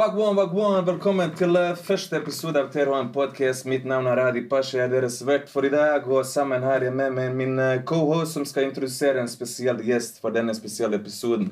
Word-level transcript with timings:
Wagwan, 0.00 0.36
wagwan, 0.36 0.84
velkommen 0.86 1.32
til 1.36 1.56
eh, 1.60 1.74
første 1.76 2.16
episode 2.16 2.56
av 2.56 2.70
TRHM 2.72 3.10
Podcast. 3.12 3.66
Mitt 3.68 3.82
navn 3.84 4.06
er 4.08 4.22
Adi 4.22 4.40
Pasha, 4.48 4.78
jeg 4.78 4.86
er 4.86 4.94
deres 4.94 5.18
vert 5.28 5.50
for 5.52 5.66
i 5.68 5.70
dag. 5.74 6.06
Og 6.08 6.24
sammen 6.24 6.64
er 6.64 6.86
jeg 6.86 6.94
med 6.96 7.12
meg 7.18 7.34
min 7.36 7.60
cohost 7.60 7.84
co-host 7.90 8.38
som 8.38 8.46
skal 8.48 8.70
introdusere 8.70 9.20
en 9.20 9.28
spesiell 9.28 9.82
gjest 9.84 10.22
for 10.22 10.32
denne 10.32 10.54
spesielle 10.56 10.96
episoden. 10.96 11.50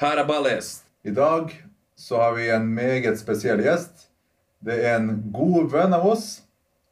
Her 0.00 0.22
er 0.22 0.30
ballest. 0.30 0.86
I 1.04 1.12
dag 1.12 1.52
så 2.00 2.22
har 2.22 2.32
vi 2.38 2.48
en 2.56 2.72
meget 2.72 3.20
spesiell 3.20 3.60
gjest. 3.66 4.08
Det 4.64 4.80
er 4.80 4.96
en 5.02 5.12
god 5.36 5.68
venn 5.76 5.92
av 5.92 6.08
oss, 6.14 6.40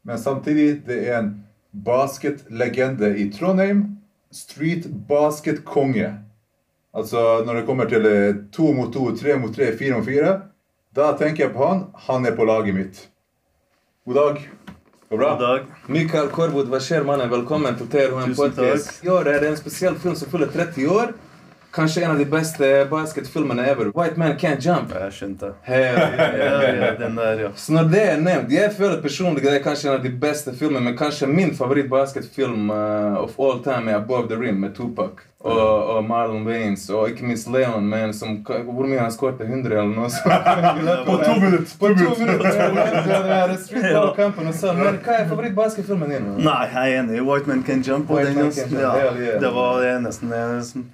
men 0.04 0.20
samtidig 0.20 0.82
det 0.90 1.00
er 1.06 1.22
en 1.22 1.34
basketlegende 1.72 3.14
i 3.16 3.30
Trondheim. 3.32 3.86
Street 4.28 4.92
basket-konge. 5.08 6.18
Altså 6.92 7.40
når 7.48 7.62
det 7.62 7.66
kommer 7.72 7.88
til 7.88 8.12
eh, 8.12 8.40
to 8.52 8.74
mot 8.76 8.92
to, 8.92 9.08
tre 9.16 9.40
mot 9.40 9.56
tre, 9.56 9.72
fire 9.72 9.96
mot 9.96 10.04
fire, 10.04 10.40
da 10.94 11.12
tenker 11.16 11.46
jeg 11.46 11.54
på 11.54 11.64
han. 11.64 11.86
Han 12.06 12.26
er 12.26 12.36
på 12.36 12.44
laget 12.44 12.74
mitt. 12.76 13.08
God 14.04 14.14
dag. 14.14 14.40
Går 15.08 15.18
bra? 15.18 15.30
God 15.30 15.40
dag. 15.40 15.68
Mikael 15.86 16.28
Korvod, 16.28 16.68
hva 16.68 16.80
skjer, 16.84 17.04
mannen? 17.08 17.30
Velkommen 17.32 17.78
til 17.78 17.88
TRHM 17.88 18.34
Podcast. 18.36 18.98
I 19.04 19.08
år 19.12 19.30
er 19.32 19.40
det 19.40 19.52
en 19.52 19.60
spesiell 19.60 19.96
film 20.02 20.18
som 20.20 20.28
fyller 20.28 20.52
30 20.52 20.90
år. 20.92 21.14
Kanskje 21.72 22.02
en 22.04 22.10
av 22.12 22.18
de 22.20 22.26
beste 22.28 22.68
basketfilmene 22.90 23.64
ever. 23.70 23.88
White 23.96 24.20
Man 24.20 24.36
Can't 24.36 24.60
Jump. 24.60 24.92
Jeg 24.92 25.16
skjønte. 25.16 25.54
Hell 25.64 25.96
yeah. 25.96 26.36
Ja, 26.42 26.50
ja, 26.68 26.90
den 27.00 27.16
der, 27.16 27.40
ja. 27.46 27.52
Så 27.56 27.72
når 27.72 27.88
det 27.88 28.02
er 28.10 28.20
nevnt, 28.20 28.52
Jeg 28.52 28.74
føler 28.76 29.00
personlig 29.00 29.46
det 29.46 29.54
er 29.54 29.64
kanskje 29.64 29.88
en 29.88 29.96
av 29.96 30.04
de 30.04 30.12
beste 30.12 30.52
filmene, 30.52 30.84
men 30.90 30.98
kanskje 30.98 31.30
min 31.30 31.56
favorittbasketfilm 31.56 32.68
uh, 32.68 33.22
of 33.22 33.40
all 33.40 33.64
time 33.64 33.88
er 33.88 34.02
Above 34.02 34.28
the 34.28 34.36
Rim 34.36 34.60
med 34.60 34.76
Tupac. 34.76 35.24
Og, 35.42 35.88
og 35.96 36.04
Marlon 36.06 36.44
Waynes, 36.46 36.84
og 36.94 37.08
ikke 37.10 37.26
minst 37.26 37.48
Leon, 37.50 37.86
man, 37.90 38.12
som, 38.14 38.36
hvor 38.46 38.86
mye 38.86 39.00
han 39.00 39.10
skåret? 39.10 39.40
100 39.42 39.74
eller 39.74 39.90
noe 39.96 40.10
sånt? 40.14 40.46
På 41.08 41.16
to 41.18 41.34
minutter! 41.42 41.72
På 41.80 41.90
to 41.98 42.12
minutter! 42.20 43.56
Sånn. 44.54 44.78
Men 44.78 45.00
hva 45.02 45.16
er 45.18 45.26
favorittbasketfilmen 45.32 46.14
din? 46.14 46.30
Nei, 46.46 46.60
jeg 46.70 46.94
er 46.94 47.02
enig. 47.02 47.18
White 47.26 47.50
Man 47.50 47.66
Can 47.66 47.82
Jump. 47.82 48.12
Og 48.14 48.22
den, 48.22 48.38
Jump, 48.38 48.78
ja, 48.78 48.94
det 49.42 49.52
var 49.56 49.82
det 49.82 49.90
eneste, 49.96 50.30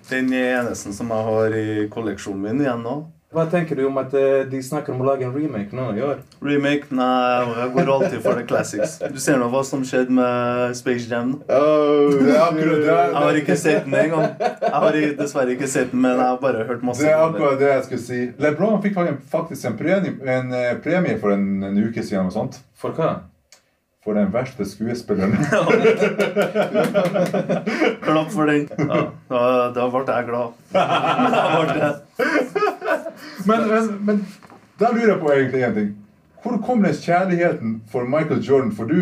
den 0.09 0.33
eneste 0.41 0.97
som 0.97 1.12
jeg 1.12 1.29
har 1.29 1.61
i 1.61 1.69
kolleksjonen 1.93 2.49
min 2.49 2.65
igjen 2.65 2.85
nå. 2.87 2.97
Hva 3.29 3.43
tenker 3.53 3.77
du 3.77 3.83
om 3.84 3.98
at 4.01 4.15
eh, 4.17 4.47
de 4.48 4.57
snakker 4.65 4.95
om 4.95 5.03
å 5.05 5.07
lage 5.11 5.27
en 5.27 5.34
remake 5.34 5.77
nå 5.77 5.91
i 5.93 6.01
år? 6.01 6.23
Remake? 6.41 6.87
Nei, 6.97 7.45
jeg 7.59 7.73
går 7.75 7.91
alltid 7.93 8.23
for 8.25 8.39
the 8.41 8.45
classics. 8.48 8.95
Du 9.12 9.19
ser 9.21 9.37
nå 9.37 9.51
hva 9.53 9.61
som 9.69 9.83
skjedde 9.84 10.15
med 10.17 10.73
Space 10.79 11.05
Jam. 11.11 11.34
Oh, 11.53 12.09
det 12.09 12.33
er 12.33 12.41
akkurat 12.47 12.81
det. 12.81 12.87
Jeg 12.89 13.12
har 13.19 13.41
ikke 13.43 13.56
sett 13.61 13.84
den 13.84 13.97
engang. 14.01 14.31
Jeg 14.41 14.73
har 14.73 14.97
dessverre 15.21 15.53
ikke 15.59 15.69
sett 15.69 15.93
den, 15.93 16.01
men 16.06 16.15
jeg 16.17 16.25
har 16.25 16.41
bare 16.41 16.65
hørt 16.71 16.87
masse 16.89 17.05
Det 17.05 17.12
er 17.12 17.21
akkurat 17.27 17.61
det 17.61 17.69
jeg 17.69 17.84
skulle 17.91 18.06
si. 18.06 18.21
LeBron 18.41 18.81
fikk 18.87 18.97
faktisk 19.37 19.69
en 19.69 19.77
premie, 19.83 20.15
en 20.39 20.56
eh, 20.56 20.73
premie 20.89 21.21
for 21.21 21.37
en, 21.37 21.45
en 21.69 21.83
uke 21.84 22.01
siden. 22.01 22.33
og 22.33 22.34
sånt. 22.39 22.56
For 22.81 22.97
hva? 22.97 23.11
For 24.09 24.17
den 24.17 24.33
verste 24.33 24.65
skuespilleren. 24.65 25.37
Klapp 28.09 28.33
for 28.33 28.49
den. 28.49 28.65
Ja, 28.73 29.05
da, 29.29 29.45
da 29.77 29.89
ble 29.93 30.06
jeg 30.09 30.29
glad. 30.33 30.56
Da 30.73 30.89
ble 31.61 31.77
jeg. 31.77 32.65
Men, 33.47 33.69
men, 33.69 33.89
men 34.06 34.27
da 34.81 34.92
lurer 34.94 35.14
jeg 35.14 35.20
på 35.22 35.33
egentlig 35.34 35.62
en 35.67 35.75
ting. 35.75 35.97
Hvor 36.42 36.58
kom 36.62 36.83
den 36.83 36.94
kjærligheten 36.94 37.70
for 37.91 38.06
Michael 38.06 38.41
Jordan? 38.41 38.70
For 38.72 38.84
du, 38.86 38.94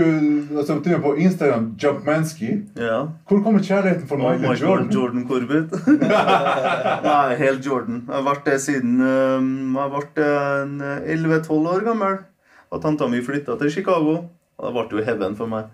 altså, 0.57 0.79
du 0.85 0.89
er 0.91 1.01
på 1.05 1.15
Instagram 1.21 1.75
Jumpmansky. 1.83 2.63
Ja. 2.77 3.03
Hvor 3.29 3.43
kommer 3.45 3.61
kjærligheten 3.61 4.09
for 4.09 4.17
Og 4.17 4.23
Michael, 4.23 4.41
Michael 4.41 4.69
Jordan? 4.69 4.91
Jordan 4.91 5.27
Corbett. 5.29 5.75
Nei, 7.11 7.35
helt 7.37 7.67
Jordan. 7.67 8.05
Jeg 8.09 8.15
har 8.15 8.25
vært 8.25 8.49
det 8.49 8.61
siden 8.65 9.01
um, 9.01 9.77
jeg 9.77 9.93
ble 9.93 10.31
eh, 10.89 11.13
11-12 11.17 11.69
år 11.75 11.85
gammel. 11.91 12.17
Og 12.73 12.83
tanta 12.83 13.09
mi 13.13 13.21
flytta 13.23 13.59
til 13.61 13.71
Chicago. 13.71 14.17
Og 14.57 14.65
det 14.65 14.73
ble 14.79 15.01
jo 15.03 15.05
heaven 15.05 15.37
for 15.37 15.53
meg. 15.53 15.69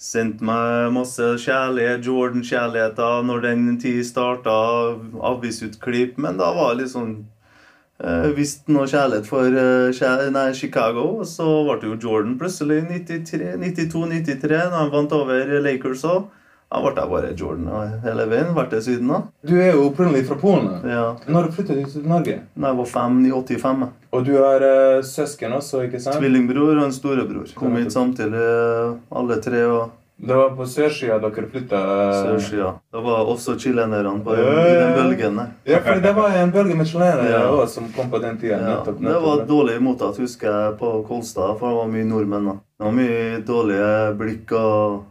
Sendte 0.00 0.42
meg 0.48 0.88
masse 0.96 1.28
kjærlighet, 1.44 2.06
Jordan-kjærligheter 2.08 3.20
når 3.28 3.44
den 3.44 3.68
tid 3.78 4.00
starta. 4.08 4.56
Avisutklipp. 5.28 6.16
Men 6.16 6.40
da 6.40 6.54
var 6.56 6.72
det 6.72 6.86
litt 6.86 6.96
sånn 6.96 7.14
eh, 8.02 8.28
Visste 8.36 8.72
noe 8.74 8.88
kjærlighet 8.90 9.28
for 9.28 9.46
eh, 9.48 10.28
nei, 10.34 10.50
Chicago. 10.58 11.08
Og 11.22 11.26
så 11.30 11.46
ble 11.66 11.78
det 11.80 11.90
jo 11.90 11.98
Jordan 12.08 12.38
plutselig 12.40 12.82
i 12.82 13.00
92-93, 13.00 14.48
da 14.52 14.78
han 14.78 14.92
vant 14.94 15.16
over 15.16 15.58
Lakers 15.64 16.06
òg. 16.08 16.30
Da 16.72 16.80
ble 16.80 16.92
jeg 16.96 17.10
bare 17.10 17.32
Jordan 17.36 17.96
hele 18.00 18.24
veien. 18.30 18.52
Vært 18.56 18.72
det 18.72 18.82
siden 18.86 19.10
da. 19.12 19.18
Du 19.44 19.54
er 19.60 19.74
jo 19.74 19.88
opprinnelig 19.90 20.24
fra 20.30 20.38
Polen. 20.40 20.70
Ja. 20.88 21.02
Når 21.28 21.50
flyttet 21.52 21.82
du 21.82 21.90
til 21.98 22.06
Norge? 22.08 22.38
Da 22.56 22.70
jeg 22.70 22.78
var 22.78 22.88
fem 22.94 23.18
i 23.26 23.32
85. 23.32 23.82
jeg. 23.84 23.90
Og 24.12 24.24
du 24.28 24.32
har 24.38 24.64
eh, 24.64 25.00
søsken 25.04 25.52
også, 25.58 25.84
ikke 25.88 26.00
sant? 26.00 26.16
Tvillingbror 26.22 26.78
og 26.78 26.86
en 26.86 26.94
storebror. 26.96 27.50
Kom 27.58 27.76
hit 27.76 27.92
samtidig, 27.92 28.46
alle 29.12 29.40
tre. 29.44 29.66
og 29.68 30.01
Det 30.18 30.34
var 30.36 30.50
på 30.54 30.66
sørsida 30.68 31.18
dere 31.18 31.46
flytta? 31.50 31.78
Sørsida. 32.22 32.72
Det 32.92 33.00
var 33.02 33.24
også 33.26 33.56
chilenerne 33.58 34.22
på 34.22 34.34
i 34.36 34.42
den 34.78 34.92
bølgen. 34.94 35.40
Ja, 35.66 35.78
for 35.82 36.00
det 36.00 36.12
var 36.14 36.30
en 36.30 36.52
bølge 36.52 36.76
med 36.76 36.86
chilenere 36.86 37.30
Ja. 37.30 37.40
også 37.50 37.66
som 37.74 37.88
kom 37.92 38.10
på 38.10 38.20
den 38.22 38.36
tida. 38.38 38.58
Ja, 38.60 38.76
nettopp, 38.76 39.00
det 39.00 39.14
var 39.14 39.36
nettopp. 39.36 39.48
dårlig 39.48 39.80
mottatt, 39.82 40.16
husker 40.18 40.46
jeg, 40.50 40.78
på 40.78 40.92
Kolstad, 41.08 41.56
for 41.58 41.68
det 41.68 41.76
var 41.76 41.88
mye 41.88 42.04
nordmenn. 42.04 42.44
da. 42.46 42.52
Det 42.78 42.84
var 42.86 42.92
mye 42.92 43.42
dårlige 43.46 44.16
blikk 44.18 44.52
og 44.52 45.02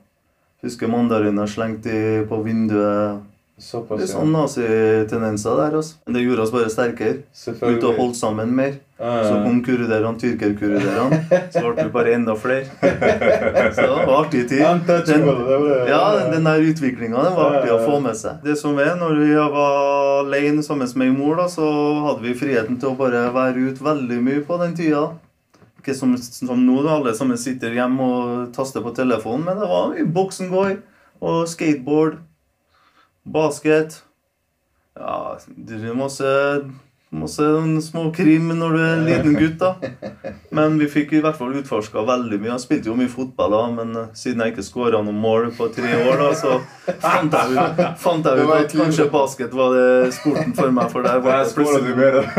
Husker 0.63 0.87
mandariner 0.87 1.47
slengt 1.49 1.87
i 1.87 2.23
på 2.29 2.37
vinduet. 2.45 3.17
Såpass, 3.57 3.99
Litt 3.99 4.09
sånn 4.09 4.31
nazitendenser 4.31 5.55
der. 5.57 5.75
altså. 5.77 5.95
Men 6.05 6.13
det 6.13 6.21
gjorde 6.23 6.41
oss 6.43 6.51
bare 6.51 6.69
sterkere. 6.69 7.13
Begynte 7.17 7.25
å 7.25 7.33
Selvfølgelig. 7.33 7.97
holde 7.97 8.15
sammen 8.15 8.51
mer. 8.55 8.73
Ja, 9.01 9.23
Så 9.25 9.37
kom 9.41 9.63
kurderene, 9.65 10.11
tyrkerkurderene. 10.21 11.17
Så 11.49 11.63
ble 11.63 11.71
det 11.79 11.91
bare 11.93 12.11
enda 12.13 12.35
flere. 12.37 12.67
Så 13.73 13.81
det 13.81 13.87
var 13.89 14.11
artig 14.19 14.43
tid. 14.51 14.61
Den, 15.07 15.25
ja, 15.89 16.01
den 16.29 16.45
der 16.45 16.67
utviklinga 16.69 17.23
var 17.33 17.57
artig 17.57 17.71
å 17.73 17.79
få 17.81 17.97
med 18.03 18.19
seg. 18.19 18.43
Det 18.45 18.53
som 18.59 18.77
er, 18.77 18.93
når 18.99 19.17
vi 19.23 19.31
var 19.55 19.79
alene 20.19 20.61
sammen 20.65 20.85
med 20.85 21.01
min 21.01 21.17
mor, 21.17 21.39
da, 21.41 21.47
så 21.49 21.65
hadde 22.05 22.27
vi 22.27 22.35
friheten 22.37 22.77
til 22.77 22.91
å 22.91 22.99
bare 22.99 23.25
være 23.33 23.71
ute 23.71 23.87
veldig 23.89 24.19
mye 24.27 24.45
på 24.45 24.59
den 24.61 24.77
tida. 24.77 25.07
Ikke 25.81 25.97
som, 25.97 26.13
som 26.21 26.61
nå, 26.61 26.77
da 26.85 26.99
alle 26.99 27.15
sammen 27.17 27.41
sitter 27.41 27.73
hjemme 27.73 28.05
og 28.05 28.53
taster 28.53 28.85
på 28.85 28.93
telefonen, 28.93 29.47
men 29.49 29.63
det 29.63 29.71
var 29.71 29.89
mye 29.95 30.05
boksengård 30.13 30.77
og 31.25 31.41
skateboard, 31.49 32.21
basket 33.25 33.99
Ja, 34.97 35.37
det 35.45 35.77
er 35.77 35.97
masse 35.97 36.29
Masse 37.11 37.43
små 37.83 38.05
krim 38.15 38.53
når 38.55 38.71
du 38.71 38.79
er 38.79 38.91
en 38.93 39.01
liten 39.03 39.33
gutt, 39.35 39.59
da. 39.59 40.31
Men 40.55 40.77
vi 40.79 40.87
fikk 40.87 41.11
i 41.17 41.19
hvert 41.23 41.35
fall 41.35 41.57
utforska 41.59 42.05
veldig 42.07 42.37
mye. 42.39 42.53
Jeg 42.53 42.63
spilte 42.63 42.87
jo 42.87 42.95
mye 42.95 43.11
fotball, 43.11 43.51
da, 43.51 43.63
men 43.75 43.91
eh, 43.99 44.13
siden 44.15 44.39
jeg 44.45 44.53
ikke 44.53 44.63
skåra 44.63 45.01
noen 45.03 45.19
mål 45.19 45.49
på 45.57 45.67
tre 45.75 45.91
år, 46.05 46.21
da, 46.21 46.29
så 46.39 46.53
fant 47.03 47.35
jeg 47.35 47.57
ut, 47.57 47.81
fant 47.99 48.29
jeg 48.31 48.45
ut 48.47 48.53
at 48.55 48.75
kanskje 48.79 49.09
basket 49.11 49.51
var 49.59 49.75
det 49.75 50.13
sporten 50.15 50.55
for 50.55 50.71
meg. 50.77 50.87
For 50.93 51.03
der 51.03 51.19
var 51.25 51.41
jeg. 51.43 51.51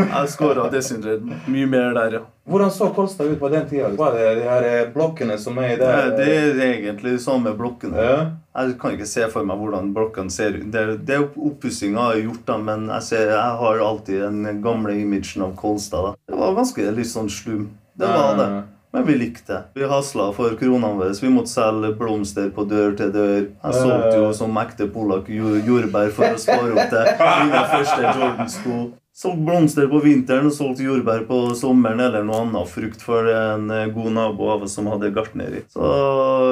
Jeg 0.01 0.33
skåra 0.33 0.65
desidert 0.73 1.21
mye 1.45 1.69
mer 1.69 1.93
der, 1.99 2.17
ja. 2.17 2.23
Hvordan 2.49 2.73
så 2.73 2.89
Kolstad 2.97 3.29
ut 3.29 3.39
på 3.39 3.53
den 3.53 3.69
tida? 3.69 3.93
Var 3.97 4.17
det 4.17 4.31
de 4.41 4.47
her 4.49 4.89
blokkene 4.95 5.37
som 5.39 5.61
er 5.61 5.77
der? 5.79 6.15
Det 6.17 6.31
er 6.33 6.63
egentlig 6.73 7.19
de 7.19 7.21
samme 7.23 7.53
blokkene. 7.57 8.09
Ja. 8.09 8.17
Jeg 8.55 8.75
kan 8.79 8.91
ikke 8.93 9.07
se 9.09 9.27
for 9.33 9.43
meg 9.49 9.57
hvordan 9.57 9.87
blokkene 9.95 10.29
ser 10.31 10.53
ut. 10.59 10.67
Det, 10.71 10.81
er- 10.81 10.97
det 10.97 11.15
er 11.15 11.23
oppussinga 11.41 12.03
har 12.11 12.19
gjort, 12.21 12.43
da, 12.45 12.57
men 12.57 12.85
jeg, 12.91 13.01
ser, 13.07 13.31
jeg 13.33 13.57
har 13.63 13.79
alltid 13.81 14.21
den 14.21 14.61
gamle 14.61 14.93
imagen 15.01 15.41
av 15.47 15.55
Kolstad. 15.57 16.03
da. 16.03 16.13
Det 16.29 16.37
var 16.37 16.53
ganske 16.59 16.91
litt 16.93 17.09
sånn 17.09 17.29
slum. 17.33 17.69
Det 17.97 18.07
var 18.07 18.37
det. 18.37 18.49
Men 18.93 19.05
vi 19.07 19.13
likte 19.17 19.47
det. 19.55 19.61
Vi 19.81 19.87
hasla 19.89 20.27
for 20.37 20.53
kronene 20.59 20.91
våre. 20.99 21.13
Vi 21.17 21.29
måtte 21.33 21.49
selge 21.49 21.95
blomster 21.97 22.51
på 22.53 22.61
dør 22.69 22.93
til 22.97 23.09
dør. 23.11 23.39
Jeg 23.63 23.73
solgte 23.73 24.17
jo 24.19 24.27
som 24.37 24.53
ekte 24.61 24.85
polakk 24.93 25.31
jordbær 25.33 26.11
for 26.13 26.29
å 26.29 26.37
spare 26.37 26.75
opp 26.77 26.93
til 26.93 27.23
mine 27.47 27.63
første 27.73 28.01
Jordan-sko. 28.05 28.77
Solgte 29.13 29.45
blomster 29.45 29.85
på 29.91 29.99
vinteren 30.01 30.47
og 30.49 30.55
solgte 30.55 30.87
jordbær 30.87 31.27
på 31.27 31.37
sommeren 31.53 31.99
eller 32.01 32.23
noe 32.25 32.39
annen 32.47 32.65
frukt 32.65 33.03
for 33.05 33.27
en 33.29 33.67
eh, 33.69 33.91
god 33.93 34.15
nabo 34.15 34.47
av 34.49 34.63
oss 34.65 34.73
som 34.73 34.87
hadde 34.89 35.11
gartneri. 35.13 35.59
Så 35.69 35.83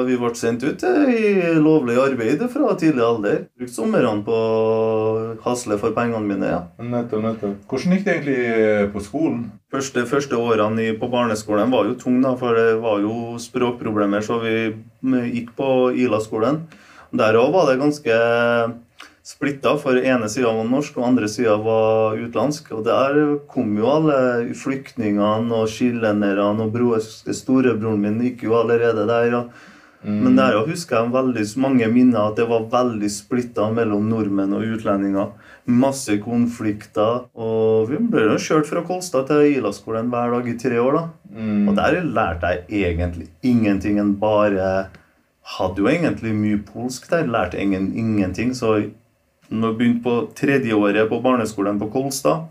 vi 0.06 0.14
ble 0.20 0.30
sendt 0.38 0.62
ut 0.62 0.84
eh, 0.86 1.10
i 1.10 1.32
lovlig 1.58 1.96
arbeid 1.98 2.44
fra 2.52 2.76
tidlig 2.78 3.02
alder. 3.02 3.40
Brukte 3.58 3.74
somrene 3.74 4.22
på 4.22 4.36
å 4.36 5.24
hasle 5.42 5.80
for 5.82 5.96
pengene 5.96 6.22
mine. 6.22 6.52
ja. 6.52 6.60
Nettopp, 6.78 7.24
nettopp. 7.26 7.58
Hvordan 7.66 7.96
gikk 7.96 8.06
det 8.06 8.14
egentlig 8.14 8.38
eh, 8.52 8.86
på 8.94 9.02
skolen? 9.08 9.42
Første, 9.74 10.06
første 10.06 10.38
årene 10.38 10.86
i, 10.86 10.94
på 11.02 11.10
barneskolen 11.10 11.74
var 11.74 11.90
jo 11.90 11.98
tunge, 11.98 12.22
da, 12.28 12.36
for 12.38 12.54
det 12.54 12.78
var 12.84 13.02
jo 13.02 13.40
språkproblemer, 13.42 14.22
så 14.22 14.38
vi 14.44 14.54
mm, 15.02 15.18
gikk 15.32 15.50
på 15.58 15.68
Ila-skolen. 15.98 16.62
Der 17.10 17.42
òg 17.42 17.50
var 17.58 17.72
det 17.72 17.80
ganske 17.82 18.22
splitta, 19.22 19.76
for 19.78 19.98
ene 19.98 20.28
sida 20.30 20.50
var 20.52 20.68
norsk, 20.68 20.96
og 20.98 21.08
andre 21.12 21.28
sida 21.30 21.56
var 21.62 22.18
utenlandsk. 22.18 22.72
Og 22.76 22.86
der 22.86 23.20
kom 23.50 23.76
jo 23.78 23.90
alle 23.90 24.52
flyktningene 24.58 25.62
og 25.62 25.68
skillenderne, 25.70 26.66
og 26.66 26.72
bro, 26.74 26.96
storebroren 27.00 28.02
min 28.02 28.18
gikk 28.26 28.48
jo 28.48 28.58
allerede 28.60 29.06
der. 29.08 29.38
Mm. 30.02 30.18
Men 30.24 30.38
der 30.38 30.56
husker 30.66 30.98
jeg 30.98 31.14
veldig 31.14 31.44
mange 31.62 31.86
minner 31.92 32.32
at 32.32 32.40
det 32.40 32.48
var 32.50 32.66
veldig 32.72 33.10
splitta 33.12 33.68
mellom 33.70 34.08
nordmenn 34.10 34.56
og 34.56 34.64
utlendinger. 34.74 35.30
Masse 35.70 36.16
konflikter. 36.24 37.28
Og 37.38 37.86
vi 37.92 38.00
ble 38.10 38.26
jo 38.32 38.40
kjørt 38.42 38.66
fra 38.66 38.82
Kolstad 38.86 39.28
til 39.30 39.60
Ila-skolen 39.60 40.10
hver 40.10 40.34
dag 40.34 40.48
i 40.50 40.56
tre 40.58 40.80
år, 40.82 40.98
da. 40.98 41.04
Mm. 41.36 41.68
Og 41.70 41.78
der 41.78 42.00
lærte 42.02 42.50
jeg 42.50 42.90
egentlig 42.90 43.30
ingenting 43.46 44.02
enn 44.02 44.18
bare 44.20 44.90
Hadde 45.42 45.82
jo 45.82 45.88
egentlig 45.90 46.30
mye 46.38 46.58
polsk 46.62 47.08
der. 47.10 47.24
Lærte 47.26 47.58
ingen, 47.58 47.88
ingenting. 47.98 48.52
Så 48.54 48.76
når 49.52 49.68
jeg 49.72 49.78
begynte 49.78 50.02
på 50.06 50.14
tredjeåret 50.38 51.08
på 51.10 51.20
barneskolen 51.22 51.78
på 51.80 51.90
Kolstad, 51.92 52.46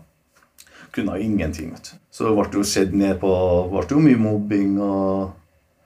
kunne 0.92 1.16
jeg 1.16 1.24
ingenting. 1.30 1.70
vet 1.72 1.82
du. 1.92 1.98
Så 2.12 2.24
det 2.28 2.34
ble 2.36 2.60
jo 2.60 2.64
sett 2.68 2.92
ned 2.94 3.18
på 3.20 3.30
ble 3.72 3.86
jo 3.90 4.00
mye 4.00 4.18
mobbing 4.20 4.78
og 4.80 5.30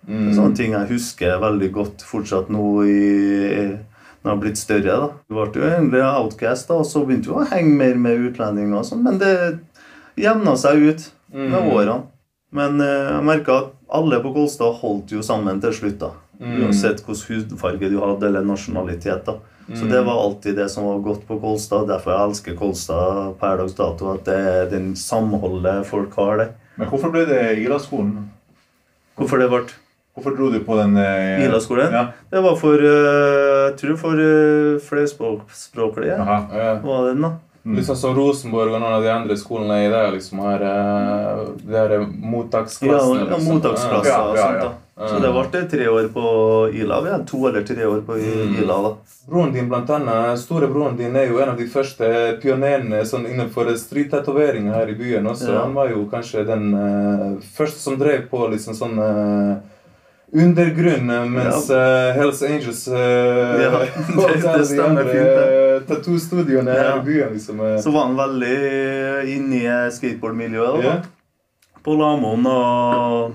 Mm. 0.07 0.31
sånne 0.37 0.55
ting 0.57 0.71
jeg 0.73 0.87
husker 0.89 1.41
veldig 1.43 1.73
godt 1.73 2.03
fortsatt 2.07 2.49
nå 2.49 2.85
i 2.87 3.67
når 4.23 4.31
jeg 4.31 4.31
har 4.31 4.37
blitt 4.37 4.57
større. 4.59 4.85
da. 4.85 5.09
Du 5.29 5.35
ble 5.35 5.61
jo 5.63 5.67
egentlig 5.69 6.03
outcast, 6.03 6.69
da, 6.69 6.75
og 6.75 6.85
så 6.87 7.05
begynte 7.07 7.27
vi 7.27 7.35
å 7.35 7.47
henge 7.51 7.75
mer 7.77 7.95
med 7.97 8.19
utlendinger. 8.33 8.79
og 8.79 8.85
sånn, 8.85 9.03
Men 9.03 9.19
det 9.19 9.59
jevna 10.17 10.57
seg 10.57 10.77
ut 10.79 11.11
med 11.33 11.61
Mm. 11.63 11.73
årene. 11.73 12.03
Men 12.53 12.81
eh, 12.81 13.11
jeg 13.17 13.25
merka 13.25 13.59
at 13.59 13.73
alle 13.91 14.21
på 14.23 14.33
Kolstad 14.35 14.75
holdt 14.81 15.09
jo 15.11 15.19
sammen 15.23 15.61
til 15.61 15.73
slutt. 15.73 15.99
da. 15.99 16.11
Mm. 16.41 16.63
Uansett 16.63 17.03
hvilken 17.05 17.49
hudfarge 17.51 17.91
du 17.91 17.99
hadde, 18.01 18.23
eller 18.27 18.43
nasjonalitet. 18.45 19.25
da. 19.25 19.35
Så 19.75 19.89
det 19.91 20.03
var 20.07 20.21
alltid 20.23 20.57
det 20.57 20.69
som 20.71 20.85
var 20.87 21.01
godt 21.03 21.25
på 21.27 21.41
Kolstad. 21.43 21.89
Derfor 21.91 22.13
jeg 22.15 22.29
elsker 22.31 22.59
Kolstad 22.59 23.33
per 23.41 23.57
dags 23.59 23.75
dato. 23.75 24.13
At 24.15 24.29
det 24.29 24.37
er 24.37 24.69
den 24.71 24.93
samholdet 24.97 25.87
folk 25.89 26.15
har 26.21 26.37
der. 26.43 26.53
Men 26.77 26.91
hvorfor 26.93 27.11
ble 27.11 27.25
det 27.27 27.41
Ila-skolen? 27.65 28.29
Hvorfor 29.19 29.41
det 29.43 29.49
ble 29.51 29.65
Hvorfor 30.17 30.33
dro 30.33 30.47
du 30.49 30.63
på 30.65 30.77
den 30.79 30.95
eh, 30.97 31.43
Ila-skolen? 31.45 31.93
Ja. 31.93 32.05
Det 32.33 32.41
var 32.41 32.55
for 32.57 32.81
uh, 32.81 33.67
Jeg 33.67 33.75
tror 33.83 33.99
for 34.01 34.17
uh, 34.17 34.79
flerspråklige. 34.81 36.15
Aha. 36.17 36.39
Ja. 36.57 36.71
Var 36.85 37.11
den, 37.11 37.27
da. 37.27 37.33
Mm. 37.67 37.75
Liksom 37.81 37.97
så 37.99 38.13
Rosenborg 38.15 38.71
og 38.77 38.81
noen 38.81 38.95
av 38.95 39.03
de 39.03 39.11
andre 39.11 39.37
skolene 39.37 39.81
i 39.85 39.91
dag 39.91 40.13
liksom 40.15 40.39
har 40.47 40.63
uh, 40.63 41.43
de 41.59 41.75
her 41.75 41.97
Ja, 41.99 42.03
mottaksklassene. 42.07 43.25
ja, 43.25 43.29
liksom. 43.33 43.49
mottaksklasser 43.57 44.13
Ja, 44.13 44.21
og 44.23 44.37
ja, 44.39 44.47
sånt. 44.47 44.63
da. 44.63 44.86
Så 44.97 45.19
det 45.21 45.29
ble 45.29 45.61
tre 45.69 45.87
år 45.93 46.07
på 46.09 46.23
Ila. 46.73 47.01
Vi 47.05 47.11
hadde 47.13 47.27
to 47.29 47.43
eller 47.49 47.63
tre 47.69 47.85
år 47.85 48.01
på 48.07 48.17
I- 48.17 48.47
Mm. 48.47 48.63
Ila. 48.63 48.77
da. 48.83 48.95
Broren 49.29 49.53
din, 49.53 49.69
blant 49.69 49.91
annet, 49.91 50.39
storebroren 50.39 50.97
din 50.97 51.17
er 51.17 51.27
jo 51.29 51.39
en 51.43 51.49
av 51.51 51.57
de 51.59 51.67
første 51.69 52.41
pionerene 52.41 53.03
sånn 53.05 53.27
innenfor 53.29 53.69
street-tatovering 53.77 54.71
her 54.73 54.89
i 54.89 54.95
byen 54.95 55.27
også. 55.27 55.53
Ja. 55.53 55.63
Han 55.65 55.75
var 55.75 55.89
jo 55.91 56.07
kanskje 56.11 56.47
den 56.47 56.73
uh, 56.75 57.37
første 57.59 57.79
som 57.79 57.99
drev 57.99 58.29
på 58.31 58.49
liksom 58.49 58.73
sånn 58.75 58.97
uh, 58.99 59.57
undergrunn, 60.33 61.07
mens 61.07 61.31
mens 61.45 61.71
uh, 61.71 62.13
Hells 62.17 62.43
Angels 62.43 62.89
uh, 62.89 62.97
Ja, 62.97 63.79
det- 64.17 64.59
det 64.59 64.67
stemmer 64.67 65.05
fint, 65.11 65.37
uh, 65.37 65.81
Tattoo-studioene 65.91 66.73
her 66.73 66.99
i 67.01 67.05
byen, 67.05 67.33
liksom. 67.37 67.61
eh. 67.61 67.77
Så 67.83 67.93
var 67.93 68.07
han 68.09 68.17
veldig 68.17 69.29
inne 69.37 69.61
i 69.61 69.91
skateboardmiljøet. 69.91 70.83
da. 70.83 70.89
Ja. 70.89 71.03
På 71.85 71.95
Lamoen 71.99 72.47
og 72.47 73.35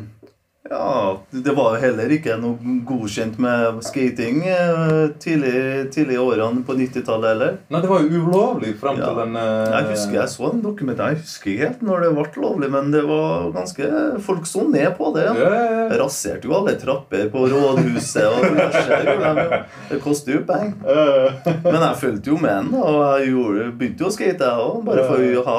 Ja, 0.71 1.18
det 1.35 1.51
var 1.57 1.73
heller 1.81 2.12
ikke 2.15 2.38
noe 2.39 2.56
godkjent 2.88 3.35
med 3.44 3.81
skating 3.83 4.38
eh, 4.47 5.09
tidlig, 5.19 5.89
tidlig 5.91 6.15
årene 6.21 6.63
på 6.63 6.75
90-tallet 6.79 7.27
heller. 7.33 7.57
Nei, 7.73 7.81
det 7.83 7.89
var 7.91 8.06
jo 8.06 8.21
ulovlig 8.23 8.71
fram 8.79 8.95
Ja. 9.01 9.09
til 9.09 9.19
den 9.19 9.35
eh, 9.35 9.73
Jeg 9.75 9.89
husker 9.89 10.15
jeg 10.21 10.31
så 10.31 10.47
en 10.53 10.62
dokument, 10.63 11.03
jeg 11.03 11.19
husker 11.19 11.51
ikke 11.51 11.65
helt 11.68 11.83
når 11.89 12.06
det 12.06 12.12
ble 12.15 12.44
lovlig, 12.45 12.69
men 12.71 12.91
det 12.95 13.03
var 13.09 13.50
ganske 13.57 13.89
Folk 14.23 14.47
så 14.47 14.63
ned 14.71 14.95
på 14.97 15.12
det. 15.18 15.27
ja, 15.27 15.50
Yeah. 15.51 15.91
Raserte 16.00 16.47
jo 16.47 16.53
alle 16.56 16.77
trapper 16.79 17.27
på 17.33 17.44
rådhuset. 17.51 18.23
og 18.23 18.45
diverse. 18.45 19.59
Det 19.89 20.00
koster 20.03 20.38
jo 20.38 20.44
penger. 20.47 21.35
Men 21.65 21.81
jeg 21.83 22.00
fulgte 22.00 22.31
jo 22.31 22.38
med 22.39 22.53
den, 22.71 22.73
og 22.79 23.19
jeg 23.19 23.33
gjorde, 23.33 23.65
begynte 23.79 24.06
jo 24.06 24.07
å 24.07 24.13
skate, 24.15 24.47
jeg 24.47 24.68
òg. 24.69 24.85
Bare 24.88 25.03
for 25.09 25.25
å 25.41 25.44
ha, 25.50 25.57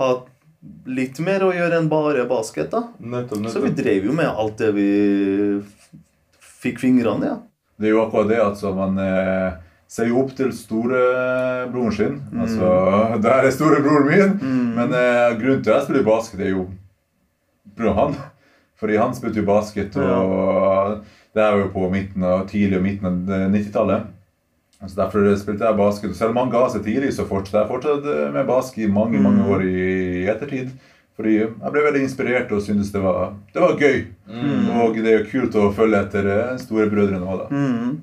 ha 0.00 0.10
litt 0.90 1.18
mer 1.24 1.44
å 1.46 1.52
gjøre 1.54 1.78
enn 1.80 1.88
bare 1.90 2.26
basket. 2.28 2.70
da. 2.70 2.84
Nettopp, 2.98 3.48
Så 3.52 3.62
vi 3.64 3.70
drev 3.76 4.06
jo 4.10 4.12
med 4.16 4.28
alt 4.28 4.58
det 4.60 4.72
vi 4.76 4.90
fikk 6.60 6.80
fingrene 6.82 7.24
i. 7.26 7.32
Ja. 7.32 7.38
Det 7.80 7.88
er 7.88 7.94
jo 7.94 8.02
akkurat 8.04 8.28
det 8.28 8.40
at 8.44 8.62
man 8.76 8.98
eh, 9.00 9.54
ser 9.88 10.10
jo 10.10 10.20
opp 10.20 10.34
til 10.36 10.52
storebroren 10.52 11.96
sin. 11.96 12.18
Mm. 12.28 12.42
Altså, 12.44 12.74
Der 13.24 13.46
er 13.48 13.54
storebroren 13.54 14.10
min. 14.10 14.36
Men 14.76 14.92
eh, 14.92 15.38
grunnen 15.40 15.64
til 15.64 15.72
at 15.72 15.80
jeg 15.80 15.88
spiller 15.88 16.04
basket, 16.10 16.44
er 16.44 16.52
jo 16.52 16.66
pga. 17.76 17.94
han. 17.96 18.18
Fordi 18.80 18.96
han 18.96 19.16
spilte 19.16 19.42
jo 19.42 19.48
basket, 19.48 19.96
og 20.00 21.02
det 21.36 21.42
er 21.44 21.58
jo 21.60 21.66
på 21.72 21.88
midten 21.92 22.24
av, 22.24 22.46
tidlig 22.48 22.78
og 22.78 22.84
midten 22.86 23.08
av 23.10 23.50
90-tallet. 23.52 24.06
Så 24.80 24.96
Derfor 24.96 25.26
spilte 25.36 25.66
jeg 25.68 25.76
basket. 25.76 26.14
Selv 26.16 26.32
om 26.32 26.38
han 26.40 26.52
ga 26.54 26.62
seg 26.72 26.84
tidlig, 26.86 27.10
så 27.12 27.26
fortsatte 27.28 27.60
jeg 27.64 27.68
fortsatt 27.68 28.06
eh, 28.08 28.30
med 28.32 28.46
basket 28.48 28.86
i 28.86 28.92
mange 28.92 29.20
mange 29.20 29.44
år 29.52 29.64
i, 29.68 30.24
ettertid. 30.32 30.70
Fordi 31.20 31.34
jeg 31.36 31.72
ble 31.74 31.82
veldig 31.84 32.00
inspirert 32.06 32.52
og 32.56 32.62
syntes 32.64 32.88
det 32.94 33.02
var, 33.04 33.34
det 33.52 33.60
var 33.60 33.74
gøy. 33.76 33.98
Og 34.80 34.94
det 34.96 35.10
er 35.10 35.18
jo 35.18 35.26
kult 35.34 35.58
å 35.60 35.66
følge 35.76 36.00
etter 36.06 36.30
eh, 36.32 36.54
storebrødrene 36.62 37.26
òg, 37.28 37.42
da. 37.42 37.50
Mm. 37.52 37.98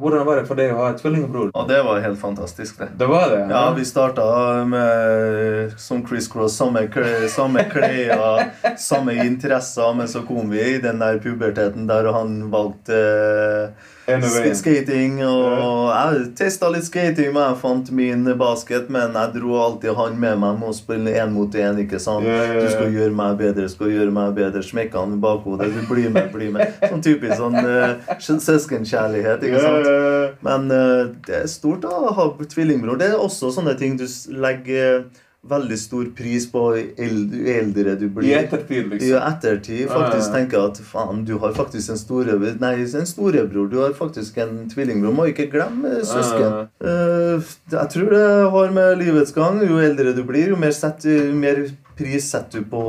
Hvordan 0.00 0.24
var 0.26 0.40
det 0.40 0.46
for 0.48 0.58
deg 0.58 0.72
å 0.74 0.78
ha 0.80 0.86
et 0.90 0.96
tvillingbror? 0.98 1.52
Ja, 1.54 1.60
det 1.68 1.76
var 1.86 2.00
helt 2.02 2.18
fantastisk, 2.18 2.80
det. 2.80 2.88
Det 2.98 3.06
var 3.06 3.28
det? 3.30 3.42
Ja, 3.52 3.60
vi 3.76 3.84
starta 3.86 4.24
med 4.66 5.76
som 5.78 6.00
Chris 6.08 6.26
Cross, 6.32 6.56
samme, 6.58 6.88
kle- 6.90 7.28
samme 7.30 7.62
klær, 7.70 8.48
samme 8.80 9.14
interesser, 9.22 9.92
men 9.94 10.08
så 10.10 10.24
kom 10.26 10.48
vi 10.50 10.64
i 10.72 10.80
den 10.82 10.98
der 11.04 11.20
puberteten 11.22 11.86
der 11.86 12.08
og 12.10 12.16
han 12.18 12.34
valgte 12.50 12.98
Ene 12.98 13.93
sk 14.06 14.50
skating. 14.58 15.20
Og 15.26 15.90
jeg 15.90 16.24
testa 16.38 16.70
litt 16.72 16.86
skating, 16.88 17.32
men 17.34 17.50
jeg 17.50 17.60
fant 17.62 17.90
min 17.94 18.26
basket. 18.40 18.90
Men 18.92 19.16
jeg 19.18 19.34
dro 19.38 19.58
alltid 19.62 19.96
han 19.98 20.18
med 20.20 20.40
meg 20.42 20.60
med 20.60 20.72
å 20.72 20.76
spille 20.76 21.14
én 21.14 21.32
mot 21.34 21.54
én. 21.54 21.80
ikke 21.84 22.00
sant? 22.02 22.26
Yeah, 22.26 22.42
yeah, 22.42 22.54
yeah. 22.54 22.64
Du 22.64 22.76
skal 22.76 22.98
gjøre 22.98 23.16
meg 23.20 23.38
bedre, 23.40 23.68
skal 23.72 23.92
gjøre 23.94 24.14
meg 24.14 24.34
bedre. 24.38 24.64
Smekka 24.64 25.04
han 25.04 25.16
i 25.18 25.20
bakhodet. 25.22 25.70
Du 25.74 25.82
blir 25.90 26.10
med, 26.14 26.30
bli 26.34 26.50
med. 26.54 26.74
Sånn 26.84 27.04
typisk 27.04 27.38
sånn 27.40 27.58
uh, 27.60 28.16
søskenkjærlighet. 28.18 29.44
ikke 29.44 29.64
sant? 29.64 30.42
Men 30.44 30.68
uh, 30.72 31.14
det 31.26 31.42
er 31.44 31.50
stort 31.50 31.86
å 31.88 32.14
ha 32.14 32.30
tvillingbror. 32.44 32.98
Det 33.00 33.12
er 33.12 33.20
også 33.20 33.52
sånne 33.54 33.76
ting 33.80 33.98
du 34.00 34.06
legger 34.34 34.64
legger 34.64 35.04
veldig 35.48 35.76
stor 35.78 36.06
pris 36.16 36.46
på 36.50 36.62
jo 36.78 37.44
eldre 37.54 37.94
du 38.00 38.06
I 38.06 38.10
blir. 38.16 38.30
ettertid, 38.38 38.86
I 38.86 38.94
liksom. 38.94 39.18
ettertid 39.28 39.90
faktisk 39.90 40.32
tenker 40.32 40.58
jeg 40.58 40.72
at 40.72 40.80
faen, 40.88 41.24
du 41.28 41.34
har 41.42 41.54
faktisk 41.56 41.92
en 41.92 42.00
store 42.00 42.38
Nei, 42.62 42.74
en 42.84 43.08
storebror. 43.08 43.68
Du 43.70 43.78
har 43.82 43.94
faktisk 43.96 44.38
en 44.44 44.64
tvillingbror. 44.72 45.14
Må 45.14 45.28
ikke 45.30 45.48
glemme 45.52 46.00
søsken. 46.06 46.70
Uh, 46.80 47.44
jeg 47.72 47.90
tror 47.94 48.10
det 48.14 48.24
har 48.56 48.74
med 48.78 48.98
livets 49.02 49.34
gang. 49.36 49.60
Jo 49.64 49.80
eldre 49.82 50.14
du 50.16 50.22
blir, 50.26 50.54
jo 50.54 50.60
mer, 50.60 50.74
setter, 50.76 51.28
jo 51.30 51.36
mer 51.38 51.64
pris 51.98 52.30
setter 52.30 52.62
du 52.62 52.70
på 52.72 52.84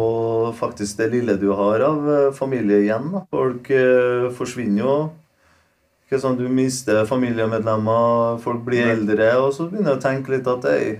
faktisk 0.58 1.01
det 1.01 1.12
lille 1.13 1.36
du 1.41 1.51
har 1.53 1.84
av 1.86 2.08
eh, 2.10 2.32
familie 2.34 2.82
igjen. 2.86 3.12
Da. 3.13 3.25
Folk 3.36 3.70
uh, 3.70 4.32
forsvinner 4.38 4.84
jo. 4.86 4.96
Ikke 6.06 6.22
sånn, 6.22 6.38
Du 6.38 6.46
mister 6.53 7.01
familiemedlemmer, 7.10 8.38
folk 8.44 8.62
blir 8.68 8.91
eldre, 8.91 9.32
og 9.41 9.51
så 9.56 9.65
begynner 9.65 9.96
jeg 9.96 10.00
å 10.00 10.03
tenke 10.03 10.36
litt 10.36 10.50
at 10.50 10.68
hey, 10.70 11.00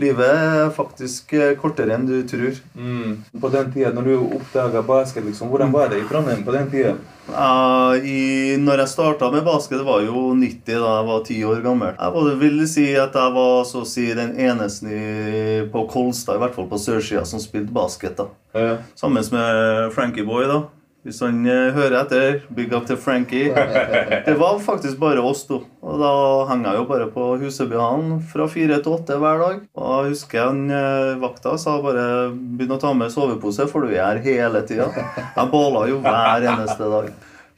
livet 0.00 0.26
er 0.30 0.72
faktisk 0.74 1.34
eh, 1.36 1.52
kortere 1.60 1.94
enn 1.94 2.06
du 2.08 2.16
tror. 2.28 2.56
Mm. 2.74 3.20
På 3.42 3.50
den 3.52 3.70
tida, 3.74 3.92
når 3.94 4.08
du 4.08 4.14
oppdaga 4.38 4.82
basket, 4.86 5.24
liksom, 5.26 5.52
hvordan 5.52 5.72
var 5.74 5.92
det 5.92 6.00
i 6.02 6.06
Trondheim 6.08 6.44
på 6.46 6.54
den 6.56 6.70
tida? 6.72 6.96
Uh, 7.30 7.94
i, 8.02 8.56
når 8.58 8.82
jeg 8.82 8.92
starta 8.94 9.28
med 9.30 9.44
basket, 9.46 9.78
det 9.78 9.86
var 9.86 10.02
jo 10.02 10.32
90 10.34 10.64
da 10.66 10.96
jeg 10.96 11.06
var 11.10 11.22
10 11.28 11.38
år 11.52 11.62
gammel. 11.66 11.94
Jeg 11.94 12.16
både 12.16 12.34
vil 12.40 12.64
si 12.70 12.88
at 12.98 13.14
jeg 13.20 13.36
var 13.36 13.62
så 13.68 13.84
å 13.84 13.88
si 13.88 14.08
den 14.16 14.34
eneste 14.40 14.90
i, 14.90 15.62
på 15.70 15.86
Kolstad, 15.92 16.40
i 16.40 16.42
hvert 16.42 16.56
fall 16.58 16.68
på 16.70 16.80
sørsida, 16.80 17.22
som 17.28 17.42
spilte 17.42 17.74
basket. 17.74 18.18
da. 18.18 18.28
Ja. 18.56 18.76
Sammen 18.98 19.22
med 19.36 19.94
Frankie 19.94 20.26
Boy, 20.26 20.48
da. 20.50 20.64
Hvis 21.00 21.22
han 21.24 21.38
eh, 21.48 21.70
hører 21.72 21.94
etter, 22.02 22.34
big 22.52 22.74
up 22.76 22.84
til 22.88 22.98
Frankie. 23.00 23.54
Det 24.26 24.34
var 24.36 24.58
faktisk 24.60 24.98
bare 25.00 25.22
oss 25.24 25.46
to. 25.48 25.62
Og 25.80 26.02
da 26.02 26.10
hang 26.50 26.66
jeg 26.66 26.76
jo 26.76 26.84
bare 26.90 27.06
på 27.14 27.30
Husebyhallen 27.40 28.18
fra 28.28 28.44
fire 28.52 28.82
til 28.84 28.98
åtte 28.98 29.16
hver 29.22 29.40
dag. 29.40 29.62
Og 29.80 29.94
jeg 29.94 30.12
husker 30.12 30.50
han 30.50 30.60
eh, 30.68 31.14
vakta 31.22 31.54
sa 31.60 31.78
bare 31.80 32.04
'begynn 32.34 32.76
å 32.76 32.80
ta 32.82 32.92
med 32.92 33.12
sovepose, 33.14 33.64
for 33.70 33.88
du 33.88 33.94
er 33.94 34.20
her 34.20 34.20
hele 34.26 34.60
tida'. 34.68 34.92
Jeg 35.24 35.52
bala 35.54 35.86
jo 35.88 36.02
hver 36.04 36.44
eneste 36.52 36.92
dag. 36.92 37.08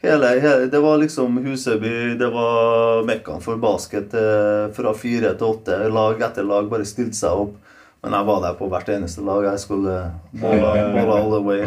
Hele, 0.02 0.30
hele, 0.42 0.70
det 0.70 0.78
var 0.82 1.02
liksom 1.02 1.36
Huseby, 1.42 2.14
det 2.18 2.30
var 2.30 3.04
mekkaen 3.06 3.42
for 3.42 3.58
basket 3.62 4.14
eh, 4.18 4.70
fra 4.74 4.94
fire 4.94 5.34
til 5.34 5.50
åtte. 5.50 5.82
Lag 5.90 6.22
etter 6.30 6.46
lag 6.46 6.70
bare 6.70 6.86
stilte 6.86 7.18
seg 7.18 7.42
opp. 7.44 7.58
Men 8.02 8.16
jeg 8.18 8.26
var 8.26 8.40
der 8.42 8.54
på 8.58 8.66
hvert 8.70 8.88
eneste 8.90 9.22
lag. 9.22 9.44
Jeg 9.46 9.60
skulle 9.62 9.92
måle 10.34 10.70
bolla 10.94 11.18
all 11.20 11.34
the 11.36 11.42
way. 11.46 11.60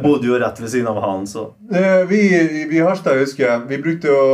Bodde 0.00 0.30
jo 0.30 0.38
rett 0.40 0.60
ved 0.62 0.70
siden 0.72 0.88
av 0.88 1.00
han, 1.04 1.26
så 1.28 1.50
Eh, 1.72 2.04
Vi, 2.08 2.20
vi 2.70 2.78
i 2.78 2.84
Harstad 2.84 3.18
husker 3.20 3.44
jeg, 3.44 3.66
vi 3.68 3.80
brukte 3.84 4.08
å 4.14 4.30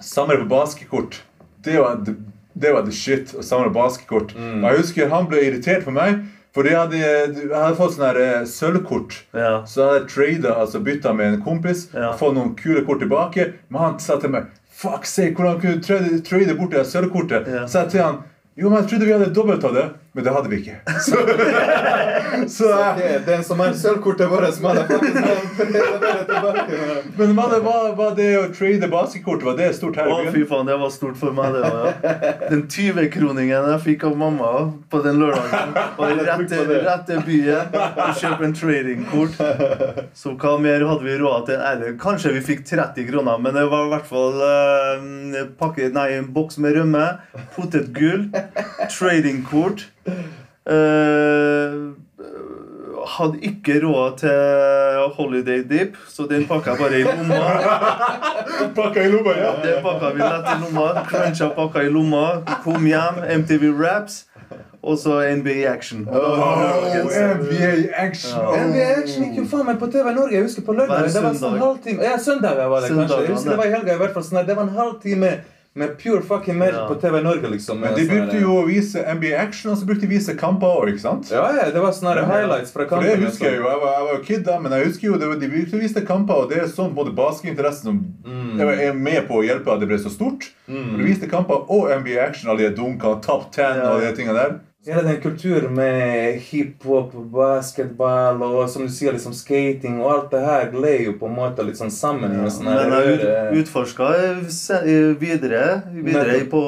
samle 0.00 0.36
på 0.42 0.48
baskekort. 0.50 1.22
Det 1.64 1.78
var, 1.80 1.96
det 2.52 2.74
var 2.74 2.84
the 2.84 2.92
shit 2.92 3.32
å 3.36 3.42
samle 3.44 3.72
baskekort. 3.72 4.34
Mm. 4.36 4.62
jeg 4.64 4.78
husker 4.82 5.08
han 5.12 5.26
ble 5.28 5.42
irritert 5.48 5.84
på 5.84 5.92
meg 5.96 6.20
For 6.52 6.66
jeg 6.66 6.74
hadde, 6.74 6.98
jeg 6.98 7.50
hadde 7.54 7.76
fått 7.78 7.92
sånn 7.94 8.06
her 8.08 8.16
eh, 8.20 8.44
sølvkort. 8.50 9.16
Ja. 9.38 9.60
Så 9.70 9.84
hadde 9.86 10.00
jeg 10.00 10.08
trada, 10.10 10.54
altså 10.64 10.80
bytta 10.82 11.12
med 11.14 11.34
en 11.36 11.42
kompis, 11.44 11.84
Ja. 11.94 12.10
fått 12.18 12.34
noen 12.34 12.56
kule 12.58 12.82
kort 12.84 12.98
tilbake. 13.00 13.52
Men 13.70 13.80
han 13.84 13.98
sa 14.02 14.16
til 14.20 14.32
meg 14.34 14.48
Fuck 14.80 15.04
sake, 15.06 15.34
hvordan 15.36 15.60
kunne 15.60 15.76
du 15.78 15.82
trade, 15.84 16.18
trade 16.26 16.54
bort 16.58 16.72
det 16.74 16.82
sølvkortet? 16.88 17.46
Ja. 17.48 17.66
Så 17.68 17.84
jeg 17.84 17.90
til 17.94 18.02
han 18.02 18.18
Jo, 18.58 18.68
men 18.68 18.80
jeg 18.82 18.88
trodde 18.90 19.06
vi 19.06 19.12
hadde 19.14 19.30
dobbelt 19.36 19.64
av 19.64 19.74
det. 19.78 19.84
Men 20.12 20.24
det 20.26 20.32
hadde 20.34 20.50
vi 20.50 20.56
ikke. 20.58 20.76
Så, 21.06 21.18
så 22.48 22.68
jeg, 22.70 22.90
Ok, 22.90 23.26
Den 23.26 23.44
som 23.44 23.60
har 23.62 23.74
sølvkortet 23.78 24.30
vårt, 24.30 24.54
som 24.54 24.66
hadde 24.70 24.82
faktisk 24.88 25.18
bare 25.20 26.24
tilbake. 26.26 26.78
Men 27.16 27.34
var 27.36 27.52
det, 27.54 27.60
var, 27.64 27.92
var 27.98 28.16
det 28.18 28.28
å 28.38 28.42
trade 28.54 28.88
basketkortet 28.90 29.46
var 29.46 29.58
det 29.58 29.68
stort 29.76 29.98
her 30.00 30.10
Å, 30.10 30.18
fy 30.34 30.42
faen, 30.48 30.66
det 30.68 30.76
var 30.80 30.92
stort 30.94 31.18
for 31.20 31.36
meg, 31.36 31.54
det 31.54 31.62
var 31.64 31.78
Ja. 31.80 32.22
Den 32.50 32.64
20-kroningen 32.70 33.68
jeg 33.70 33.82
fikk 33.84 34.06
av 34.08 34.16
mamma 34.18 34.50
på 34.90 35.00
den 35.04 35.20
lørdagen, 35.20 35.74
var 35.98 36.14
rett 36.26 36.44
til, 36.50 36.72
rett 36.86 37.06
til 37.08 37.22
byen 37.26 37.76
og 37.76 38.18
kjøpe 38.20 38.46
en 38.48 38.56
tradingkort. 38.56 39.38
Så 40.16 40.34
hva 40.40 40.56
mer 40.62 40.84
hadde 40.88 41.06
vi 41.06 41.16
råd 41.20 41.46
til? 41.50 41.62
Eller 41.70 41.94
kanskje 42.00 42.34
vi 42.36 42.42
fikk 42.50 42.64
30 42.68 43.08
kroner, 43.10 43.38
men 43.42 43.56
det 43.56 43.66
var 43.70 43.86
i 43.86 43.92
hvert 43.94 44.10
fall 44.10 44.42
uh, 44.42 44.98
en 44.98 45.54
pakke, 45.60 45.90
nei, 45.94 46.08
en 46.18 46.30
boks 46.34 46.58
med 46.62 46.76
rømme, 46.78 47.06
potetgull, 47.56 48.28
tradingkort. 48.90 49.86
Eh, 50.06 51.74
hadde 53.10 53.40
ikke 53.42 53.80
råd 53.84 54.16
til 54.22 55.12
holiday 55.16 55.62
dip, 55.70 55.96
så 56.08 56.26
den 56.30 56.46
pakka 56.48 56.70
jeg 56.74 56.78
bare 56.80 57.00
i 57.00 57.04
lomma. 57.04 57.40
Pakka 58.78 59.02
i 59.02 59.10
lomma, 59.12 59.34
ja. 59.36 59.52
Det 59.64 59.76
pakka 59.84 60.12
vi 60.14 60.22
lett 60.22 60.50
i 60.52 60.56
lomma. 60.64 60.88
Cruncha 61.08 61.48
pakka 61.56 61.84
i 61.84 61.92
lomma. 61.92 62.26
Kom 62.64 62.86
hjem, 62.86 63.22
MTV 63.40 63.70
Raps. 63.80 64.24
Og 64.82 64.96
så 64.98 65.18
NBA 65.36 65.68
Action. 65.68 66.08
Oh, 66.08 66.80
NBA 67.36 67.92
action! 67.92 68.40
Ja. 68.40 68.64
NBA 68.64 68.84
Action 69.02 69.26
gikk 69.26 69.42
jo 69.42 69.44
faen 69.50 69.66
meg 69.68 69.76
på 69.80 69.90
TV 69.92 70.08
Norge. 70.16 70.32
Jeg 70.38 70.46
husker 70.46 70.64
på 70.64 70.72
lørdag. 70.72 71.10
Det 71.12 71.20
var 71.24 71.36
sånn 71.36 71.58
halvtime 71.60 72.06
Ja, 72.06 72.14
søndag 72.16 72.56
var 72.56 72.80
det 72.80 72.88
kanskje. 72.94 73.18
Jeg 73.26 73.34
husker 73.34 73.50
det 73.52 73.58
var 73.60 73.68
i 73.68 73.74
helga 73.74 73.98
i 73.98 74.00
hvert 74.00 74.16
fall. 74.16 74.24
Sånn 74.24 74.46
det 74.48 74.56
var 74.56 74.64
en 74.64 74.78
halvtime 74.78 75.32
med 75.74 75.98
pure 75.98 76.20
fucking 76.22 76.58
magic 76.58 76.74
Ja. 76.74 76.86
på 76.88 76.94
TV 77.00 77.20
Norge, 77.22 77.48
liksom. 77.48 77.78
Men 77.80 77.94
de 77.94 78.00
Sånn 78.06 78.08
brukte 78.10 78.40
jo 78.40 78.54
å 78.58 78.66
vise 78.66 79.04
NBA 79.06 79.36
action, 79.38 79.70
og 79.70 79.78
så 79.78 79.86
brukte 79.86 80.00
de 80.00 80.06
å 80.08 80.10
vise 80.18 80.34
kamper 80.36 80.66
òg, 80.66 80.88
ikke 80.90 81.00
sant? 81.04 81.30
Ja, 81.30 81.44
ja, 81.54 81.70
det 81.70 81.80
var 81.80 81.92
sånne 81.92 82.16
ja, 82.16 82.24
highlights 82.26 82.72
fra 82.72 82.84
kampen. 82.86 83.06
For 83.08 83.16
det 83.16 83.26
husker 83.28 83.46
jeg 83.50 83.60
jo. 83.60 83.68
Jeg 83.70 83.80
var, 83.80 83.92
jeg 83.94 84.04
var 84.08 84.16
jo 84.16 84.22
kid 84.24 84.44
da, 84.44 84.58
men 84.58 84.72
jeg 84.72 84.86
husker 84.86 85.06
jo 85.06 85.16
det, 85.18 85.28
var- 85.28 85.36
de 85.40 85.48
brukte 85.48 85.76
å 85.78 85.80
vise 85.80 86.02
kamper, 86.06 86.34
og 86.34 86.48
det 86.50 86.58
er 86.58 86.66
sånn 86.66 86.94
både 86.94 87.14
basketinteressen 87.14 87.82
som 87.84 88.14
Mm. 88.24 88.60
er 88.60 88.92
med 88.94 89.28
på 89.28 89.38
å 89.38 89.44
hjelpe 89.46 89.72
at 89.72 89.78
det 89.80 89.88
ble 89.88 89.96
så 89.98 90.10
stort. 90.10 90.50
For 90.66 90.98
Du 90.98 91.04
viste 91.04 91.28
kamper 91.30 91.64
og 91.70 91.90
NBA 92.02 92.18
action, 92.18 92.50
alle 92.50 92.68
de 92.68 92.74
dunkene, 92.76 93.22
top 93.22 93.52
ten 93.52 93.76
Ja. 93.76 93.92
og 93.94 94.00
de 94.00 94.12
tingene 94.12 94.34
der. 94.34 94.60
Hele 94.86 95.02
den 95.02 95.20
kulturen 95.20 95.74
med 95.76 96.38
hiphop, 96.40 97.12
basketball 97.12 98.40
og 98.40 98.62
som 98.72 98.86
du 98.86 98.92
sier, 98.92 99.12
liksom 99.12 99.34
skating 99.36 99.98
og 100.00 100.06
alt 100.08 100.30
det 100.32 100.40
her 100.40 100.70
gled 100.72 101.02
jo 101.04 101.12
på 101.20 101.28
en 101.28 101.34
måte 101.36 101.66
litt 101.66 101.76
sånn 101.76 101.92
sammen. 101.92 102.32
Ja, 102.38 102.46
sånn 102.48 102.70
Men 102.70 102.94
jeg 102.96 103.18
ut, 103.18 103.26
utforska 103.60 104.08
videre, 105.20 105.66
videre 105.92 106.38
på 106.48 106.62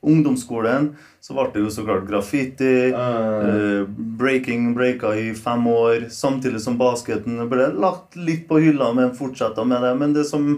ungdomsskolen. 0.00 0.94
Så 1.20 1.36
ble 1.36 1.44
det 1.52 1.66
jo 1.66 1.74
så 1.74 1.84
klart 1.84 2.08
graffiti. 2.08 2.72
Uh, 2.94 3.44
eh, 3.44 3.94
breaking 4.16 4.72
breaka 4.78 5.12
i 5.20 5.34
fem 5.36 5.68
år. 5.68 6.08
Samtidig 6.08 6.64
som 6.64 6.80
basketen 6.80 7.44
ble 7.50 7.74
lagt 7.76 8.16
litt 8.16 8.48
på 8.48 8.62
hylla, 8.64 8.94
men 8.96 9.12
fortsetta 9.18 9.68
med 9.68 9.84
det. 9.84 9.92
Men 10.00 10.16
det 10.16 10.24
som 10.32 10.48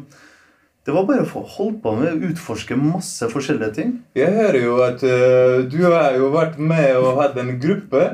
Det 0.88 0.94
var 0.96 1.04
bare 1.04 1.20
å 1.20 1.28
få 1.28 1.42
holdt 1.44 1.82
på 1.84 1.90
med 1.98 2.14
å 2.14 2.28
utforske 2.30 2.76
masse 2.80 3.26
forskjellige 3.28 3.74
ting. 3.76 3.90
Jeg 4.16 4.32
hører 4.32 4.56
jo 4.62 4.76
at 4.80 5.02
uh, 5.04 5.58
du 5.68 5.82
har 5.84 6.14
jo 6.16 6.30
vært 6.32 6.54
med 6.56 6.94
og 6.96 7.18
hatt 7.18 7.36
en 7.36 7.50
gruppe 7.60 8.06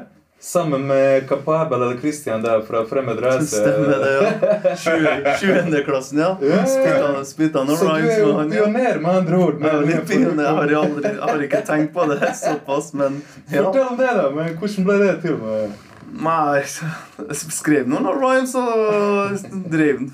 sammen 0.42 0.82
med 0.88 1.28
Kapabel 1.28 1.84
eller 1.84 2.00
Christian 2.00 2.42
der 2.42 2.64
fra 2.66 2.80
Fremmed 2.90 3.22
Reise. 3.22 3.60
Stemmer 3.60 4.02
det, 4.02 4.10
ja. 4.18 4.74
20.-klassen, 5.38 6.18
ja. 6.24 6.32
Ja. 6.42 6.64
Spytta, 6.66 7.22
spytta 7.28 7.62
noen 7.62 7.78
Så 7.78 7.92
du 7.92 8.10
er 8.10 8.18
jo 8.24 8.34
med 8.40 8.50
pioner, 8.56 8.98
med 9.06 9.20
andre 9.20 9.40
ord. 9.44 9.62
Jeg 9.62 9.70
er 9.70 9.88
litt 9.92 10.10
pioner. 10.10 10.42
Jeg 10.42 10.58
har, 10.58 10.74
aldri, 10.82 11.06
jeg 11.12 11.22
har 11.22 11.46
ikke 11.46 11.62
tenkt 11.70 11.94
på 11.94 12.08
det 12.10 12.32
såpass, 12.42 12.90
men 12.98 13.22
ja. 13.54 13.62
Fortell 13.68 13.86
om 13.92 14.02
det, 14.02 14.10
da. 14.18 14.26
Men 14.34 14.50
hvordan 14.58 14.90
ble 14.90 14.98
det 15.04 15.14
til? 15.22 15.38
Nei, 16.26 16.42
jeg 16.58 17.40
skrev 17.54 17.86
noen 17.94 18.10
rhymes 18.18 18.58
og 18.58 19.38
drev 19.70 20.02
den. 20.02 20.12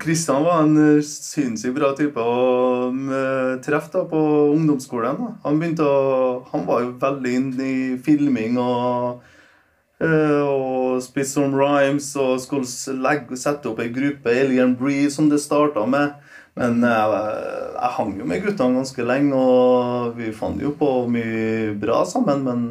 Kristian 0.00 0.44
var 0.44 0.62
en 0.62 0.76
eh, 0.78 1.02
sinnssykt 1.02 1.74
bra 1.74 1.92
type 1.98 2.20
å 2.20 2.90
mm, 2.94 3.60
treffe 3.64 3.92
da 3.92 4.04
på 4.08 4.20
ungdomsskolen. 4.54 5.18
Da. 5.20 5.30
Han 5.46 5.78
å 5.82 5.94
Han 6.52 6.66
var 6.66 6.84
jo 6.84 6.92
veldig 7.00 7.34
inne 7.38 7.64
i 7.64 7.96
filming 7.98 8.58
og 8.62 9.24
eh, 9.98 10.42
og 10.44 11.02
spiste 11.02 11.40
som 11.40 11.54
rhymes 11.58 12.12
og 12.20 12.38
skulle 12.42 13.00
legge, 13.02 13.36
sette 13.40 13.70
opp 13.70 13.80
ei 13.82 13.90
gruppe, 13.90 14.30
Alien 14.30 14.76
Bree, 14.78 15.10
som 15.10 15.28
det 15.30 15.42
starta 15.42 15.86
med. 15.86 16.14
Men 16.54 16.84
jeg, 16.86 17.30
jeg 17.74 17.94
hang 17.96 18.12
jo 18.20 18.26
med 18.30 18.44
guttene 18.44 18.78
ganske 18.78 19.06
lenge, 19.06 19.34
og 19.34 20.14
vi 20.20 20.30
fant 20.30 20.60
jo 20.62 20.70
på 20.78 20.90
mye 21.10 21.72
bra 21.82 22.04
sammen. 22.06 22.44
Men 22.46 22.66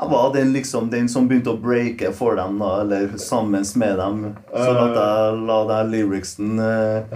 jeg 0.00 0.08
var 0.10 0.32
den, 0.32 0.52
liksom, 0.52 0.90
den 0.90 1.08
som 1.12 1.26
begynte 1.28 1.52
å 1.52 1.58
breake 1.60 2.08
for 2.16 2.38
dem, 2.38 2.56
da, 2.62 2.70
eller 2.80 3.10
sammen 3.20 3.66
med 3.76 3.98
dem. 4.00 4.20
Så 4.48 4.68
la, 4.72 4.84
jeg, 4.94 5.40
la 5.44 5.58
den 5.68 5.90
lyricsen 5.92 6.62
eh, 6.64 7.10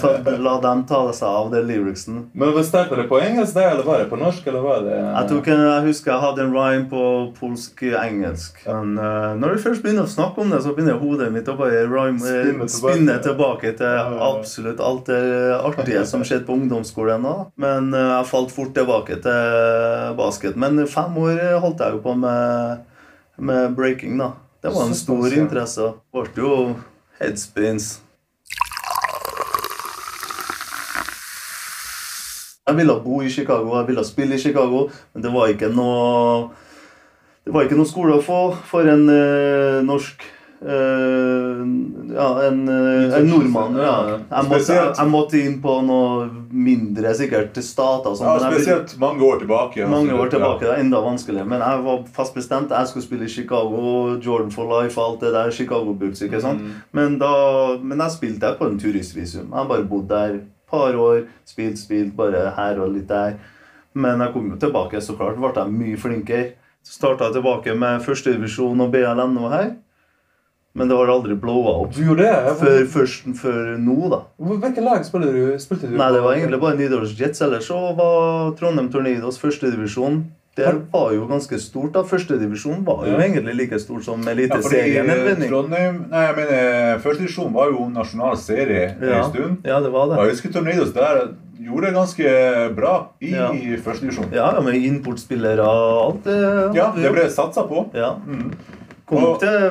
ta, 0.00 0.12
La 0.40 0.54
dem 0.64 0.84
ta 0.88 1.00
seg 1.12 1.28
av 1.28 1.50
den 1.52 1.66
lyricsen. 1.68 2.22
Men 2.32 2.54
Bestemte 2.56 2.96
det 2.96 3.04
på 3.10 3.18
engelsk, 3.20 3.52
der, 3.58 3.74
eller 3.74 3.84
var 3.84 4.00
det 4.00 4.08
på 4.08 4.16
norsk? 4.20 4.46
eller 4.46 4.64
var 4.64 4.80
det... 4.86 4.96
Jeg, 4.96 5.28
tok 5.32 5.50
jeg 5.52 5.82
husker 5.88 6.14
jeg 6.14 6.22
hadde 6.22 6.46
en 6.46 6.54
rhyme 6.56 6.86
på 6.88 7.02
polsk-engelsk. 7.36 8.62
Men 8.70 8.96
uh, 8.96 9.34
når 9.42 9.56
du 9.58 9.64
først 9.66 9.84
begynner 9.84 10.08
å 10.08 10.14
snakke 10.14 10.40
om 10.40 10.54
det, 10.54 10.62
så 10.64 10.72
begynner 10.72 11.00
hodet 11.02 11.28
mitt 11.34 11.50
å 11.50 11.58
bare 11.60 11.84
rhyme, 11.90 12.22
eh, 12.24 12.40
Spinne 12.48 12.64
tilbake. 12.64 12.72
spinne 12.78 13.18
tilbake 13.26 13.74
til 13.82 14.16
absolutt 14.30 14.80
alt 14.80 15.12
det 15.12 15.20
artige 15.58 16.06
som 16.08 16.24
skjedde 16.24 16.48
på 16.48 16.56
ungdomsskolen. 16.56 17.28
da. 17.28 17.36
Men 17.60 17.92
uh, 17.92 18.00
jeg 18.14 18.30
falt 18.32 18.56
fort 18.56 18.72
tilbake 18.80 19.20
til 19.28 20.16
basket. 20.16 20.56
Men 20.56 20.86
fem 20.88 21.20
år 21.20 21.44
holdt 21.60 21.84
jeg 21.84 21.98
jo 21.98 22.02
på 22.04 22.13
med, 22.18 22.84
med 23.36 23.74
breaking, 23.76 24.18
da. 24.20 24.32
Det 24.62 24.72
var 24.72 24.86
en 24.88 24.94
stor 24.96 25.16
Såpass, 25.16 25.36
ja. 25.36 25.42
interesse. 25.42 25.92
Ble 26.14 26.26
jo 26.36 26.54
headspins. 27.20 28.00
Jeg 32.64 32.76
ville 32.78 32.94
bo 33.04 33.18
i 33.22 33.28
Chicago, 33.28 33.74
jeg 33.76 33.86
ville 33.90 34.04
spille 34.08 34.34
i 34.38 34.40
Chicago, 34.40 34.86
men 35.12 35.22
det 35.22 35.32
var 35.34 35.50
ikke 35.52 35.68
noe 35.68 36.50
Det 37.44 37.52
var 37.52 37.66
ikke 37.66 37.76
noe 37.76 37.88
skole 37.88 38.14
å 38.16 38.22
få 38.24 38.38
for 38.64 38.88
en 38.88 39.04
eh, 39.12 39.82
norsk 39.84 40.22
Ja, 40.64 42.28
en, 42.46 42.68
eh, 42.68 43.18
en 43.18 43.26
nordmann. 43.26 43.76
Ja. 43.76 44.18
Jeg, 44.30 44.48
måtte, 44.48 44.76
jeg, 44.76 45.08
måtte 45.10 45.40
inn 45.40 45.58
på 45.62 45.74
noe 45.84 46.28
mindre, 46.50 47.12
sikkert 47.16 47.58
stater. 47.64 48.14
sånn, 48.16 48.28
Ja, 48.28 48.50
spesielt 48.52 48.94
mange 49.02 49.24
år 49.26 49.42
tilbake. 49.42 49.86
mange 49.88 50.12
altså. 50.12 50.22
år 50.22 50.32
tilbake. 50.34 50.60
Det 50.64 50.72
er 50.72 50.82
enda 50.84 51.02
vanskeligere. 51.04 51.48
Men 51.48 51.60
jeg 51.60 51.84
var 51.84 52.02
fast 52.16 52.34
bestemt. 52.34 52.70
Jeg 52.70 52.88
skulle 52.88 53.06
spille 53.06 53.24
i 53.24 53.34
Chicago, 53.36 54.16
Jordan 54.20 54.50
for 54.50 54.70
life 54.80 55.00
og 55.00 55.06
alt 55.10 55.20
det 55.20 55.32
der. 55.32 55.50
Chicago 55.50 55.92
Bulls, 55.92 56.22
ikke 56.22 56.40
sant? 56.40 56.62
Mm. 56.62 56.82
Men, 56.92 57.18
da, 57.18 57.76
men 57.82 57.98
jeg 57.98 58.16
spilte 58.16 58.46
der 58.46 58.58
på 58.58 58.70
en 58.70 58.78
turistvisum. 58.78 59.52
Jeg 59.52 59.68
bare 59.68 59.84
bodd 59.84 60.08
der 60.08 60.34
et 60.34 60.44
par 60.70 60.94
år. 60.94 61.24
Spilt, 61.44 61.78
spilt, 61.78 62.16
bare 62.16 62.52
her 62.56 62.80
og 62.80 62.94
litt 62.94 63.08
der. 63.08 63.38
Men 63.94 64.20
jeg 64.20 64.32
kom 64.32 64.50
jo 64.50 64.56
tilbake, 64.58 65.00
så 65.00 65.14
klart 65.14 65.38
ble 65.38 65.52
jeg 65.54 65.72
mye 65.72 65.96
flinkere. 66.00 66.52
Så 66.84 66.98
starta 66.98 67.28
jeg 67.28 67.38
tilbake 67.38 67.74
med 67.78 68.02
førstedivisjon 68.04 68.80
og 68.80 68.90
BLNO 68.92 69.48
her. 69.48 69.70
Men 70.74 70.88
det 70.90 70.96
har 70.98 71.06
aldri 71.06 71.36
blowa 71.38 71.70
opp 71.84 71.92
Du 71.94 72.00
gjorde 72.02 72.24
det? 72.26 72.54
før, 72.58 72.80
først, 72.90 73.28
før 73.38 73.76
nå, 73.78 74.08
da. 74.10 74.22
Hvilket 74.42 74.82
lag 74.82 75.04
spilte 75.06 75.30
du? 75.30 75.42
Spilte 75.62 75.86
du 75.90 75.96
Nei, 76.00 76.08
det 76.12 76.22
var 76.24 76.34
egentlig 76.34 76.58
bare 76.64 76.76
Nidaros 76.80 77.12
Jets. 77.18 77.40
Ellers 77.46 77.68
så 77.70 77.78
var 77.94 78.50
Trondheim 78.58 78.88
Tornidos 78.90 79.38
førstedivisjon. 79.38 80.24
Det 80.58 80.66
var 80.92 81.12
jo 81.14 81.24
ganske 81.26 81.58
stort. 81.58 81.92
da. 81.94 82.02
Førstedivisjon 82.06 82.84
var 82.86 83.06
jo 83.06 83.12
Ja. 83.14 83.22
egentlig 83.22 83.54
like 83.56 83.78
stort 83.78 84.04
som 84.04 84.20
Eliteserien. 84.26 85.06
Ja. 85.06 85.48
Trondheim 85.48 86.04
Nei, 86.10 86.26
jeg 86.26 86.36
mener, 86.36 86.98
første 87.02 87.18
divisjon 87.22 87.52
var 87.54 87.70
jo 87.70 87.88
nasjonal 87.90 88.36
serie 88.36 88.96
Ja. 89.00 89.24
en 89.24 89.30
stund. 89.32 89.56
ja, 89.64 89.80
det 89.80 89.90
var 89.92 90.06
det. 90.08 90.18
jeg 90.18 90.30
husker 90.30 90.52
Tornidos 90.52 90.92
der 90.92 91.28
gjorde 91.60 91.86
det 91.86 91.94
ganske 91.94 92.74
bra 92.76 93.08
i 93.22 93.30
Ja. 93.30 93.48
første 93.82 94.00
divisjon. 94.06 94.32
Ja, 94.32 94.54
ja, 94.54 94.60
med 94.60 94.74
importspillere 94.74 95.60
og 95.62 96.06
alt 96.06 96.24
det. 96.24 96.74
Ja, 96.76 96.92
det 96.96 97.12
ble 97.12 97.30
satsa 97.30 97.62
på. 97.68 97.90
Ja. 97.94 98.14
Mm. 98.26 98.52
Kom 99.04 99.24
opp 99.28 99.40
til 99.42 99.66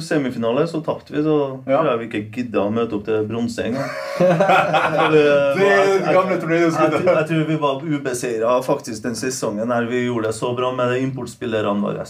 semifinale, 0.00 0.62
så 0.70 0.80
tapte 0.84 1.12
vi. 1.12 1.20
Så 1.22 1.34
Ja. 1.68 1.82
tror 1.82 1.90
jeg 1.90 1.98
vi 1.98 2.06
ikke 2.08 2.36
gidda 2.36 2.62
å 2.64 2.70
møte 2.72 2.96
opp 2.96 3.04
til 3.04 3.26
bronse 3.28 3.64
engang. 3.66 3.90
Gamle 6.14 6.38
Jeg, 6.38 7.26
tror 7.28 7.44
vi 7.48 7.56
var 7.60 7.82
ubeseira 7.84 8.54
faktisk 8.64 9.02
den 9.04 9.18
sesongen 9.18 9.70
her 9.72 9.84
vi 9.90 10.06
gjorde 10.06 10.30
det 10.30 10.34
så 10.38 10.54
bra 10.56 10.72
med 10.72 10.94
de 10.94 11.02
importspillerne 11.04 11.82
våre. 11.82 12.06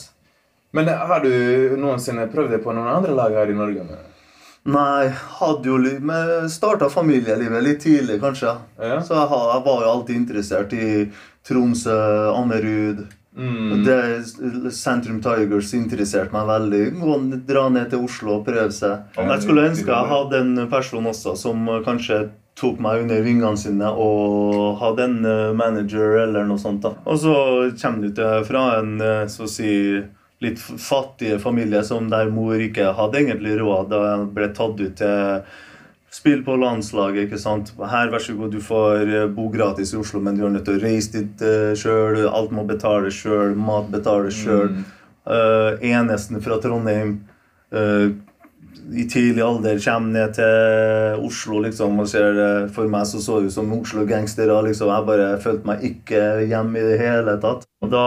Men 0.73 0.89
har 0.89 1.21
du 1.25 1.77
noensinne 1.81 2.29
prøvd 2.31 2.51
det 2.55 2.63
på 2.65 2.75
noen 2.77 2.91
andre 2.99 3.17
lag 3.17 3.35
her 3.35 3.51
i 3.51 3.57
Norge? 3.57 3.83
med? 3.89 4.05
Nei, 4.69 5.09
hadde 5.41 5.65
jo 5.71 6.49
Starta 6.53 6.91
familielivet 6.93 7.63
litt 7.65 7.81
tidlig, 7.81 8.21
kanskje. 8.21 8.55
Ja. 8.79 9.01
Så 9.01 9.15
jeg 9.17 9.29
var 9.65 9.85
jo 9.85 9.91
alltid 9.91 10.17
interessert 10.17 10.73
i 10.77 11.09
Tromsø, 11.49 11.95
Ammerud, 12.37 13.07
Mm. 13.39 13.85
Det 13.87 14.73
Sentrum 14.75 15.21
Tigers 15.23 15.71
interesserte 15.79 16.35
meg 16.35 16.49
veldig. 16.51 16.83
Gå, 16.99 17.17
dra 17.47 17.69
ned 17.71 17.93
til 17.93 18.05
Oslo 18.09 18.41
og 18.41 18.45
prøve 18.49 18.73
seg. 18.75 19.07
Jeg 19.17 19.45
skulle 19.45 19.69
ønske 19.71 19.95
jeg 19.95 20.13
hadde 20.13 20.43
en 20.43 20.69
person 20.73 21.07
også 21.07 21.37
som 21.39 21.71
kanskje 21.87 22.27
tok 22.59 22.81
meg 22.83 23.05
under 23.05 23.23
vingene 23.23 23.59
sine 23.59 23.91
og 24.03 24.81
hadde 24.81 25.05
en 25.07 25.19
eh, 25.31 25.53
manager 25.55 26.19
eller 26.25 26.47
noe 26.49 26.59
sånt. 26.59 26.83
da. 26.83 26.97
Og 27.07 27.21
så 27.23 27.35
kommer 27.79 28.03
du 28.03 28.17
til 28.19 28.47
fra 28.49 28.65
en 28.81 28.97
eh, 28.99 29.27
så 29.31 29.47
å 29.47 29.53
si 29.53 29.71
litt 30.43 30.61
fattig 30.63 31.39
familie 31.43 31.83
som 31.87 32.11
der 32.11 32.31
mor 32.31 32.59
ikke 32.63 32.93
hadde 32.99 33.23
egentlig 33.23 33.57
råd. 33.61 33.91
Da 33.91 34.19
ble 34.35 34.51
tatt 34.55 34.83
ut 34.83 34.99
til 34.99 35.41
Spill 36.11 36.41
på 36.45 36.55
landslaget, 36.57 37.27
ikke 37.27 37.41
sant. 37.41 37.75
Her, 37.77 38.09
vær 38.13 38.23
så 38.25 38.35
god, 38.37 38.55
du 38.55 38.63
får 38.65 39.11
eh, 39.13 39.27
bo 39.33 39.51
gratis 39.53 39.93
i 39.93 39.99
Oslo, 40.01 40.23
men 40.25 40.39
du 40.39 40.47
er 40.47 40.55
nødt 40.55 40.65
til 40.65 40.79
å 40.79 40.83
reise 40.83 41.13
dit 41.19 41.43
uh, 41.45 41.75
sjøl. 41.77 42.23
Alt 42.25 42.55
må 42.57 42.65
betales 42.69 43.19
sjøl. 43.19 43.53
Mat 43.61 43.91
betales 43.93 44.39
sjøl. 44.41 44.73
Mm. 44.73 44.87
Uh, 45.29 45.75
eneste 45.85 46.41
fra 46.41 46.57
Trondheim 46.65 47.19
uh, 47.77 48.09
i 48.89 49.05
tidlig 49.05 49.43
alder 49.45 49.81
kommer 49.85 50.15
ned 50.15 50.35
til 50.39 51.25
Oslo 51.27 51.61
liksom, 51.65 51.99
og 52.01 52.09
ser 52.09 52.33
det 52.37 52.51
For 52.73 52.89
meg 52.89 53.05
så 53.09 53.21
så 53.21 53.41
ut 53.45 53.53
som 53.53 53.73
Oslo-gangstere. 53.77 54.63
Liksom. 54.65 54.89
Jeg 54.93 55.09
bare 55.09 55.29
følte 55.43 55.69
meg 55.69 55.85
ikke 55.91 56.23
hjemme 56.49 56.81
i 56.81 56.87
det 56.93 56.99
hele 57.03 57.37
tatt. 57.43 57.67
Og 57.85 57.93
da, 57.93 58.07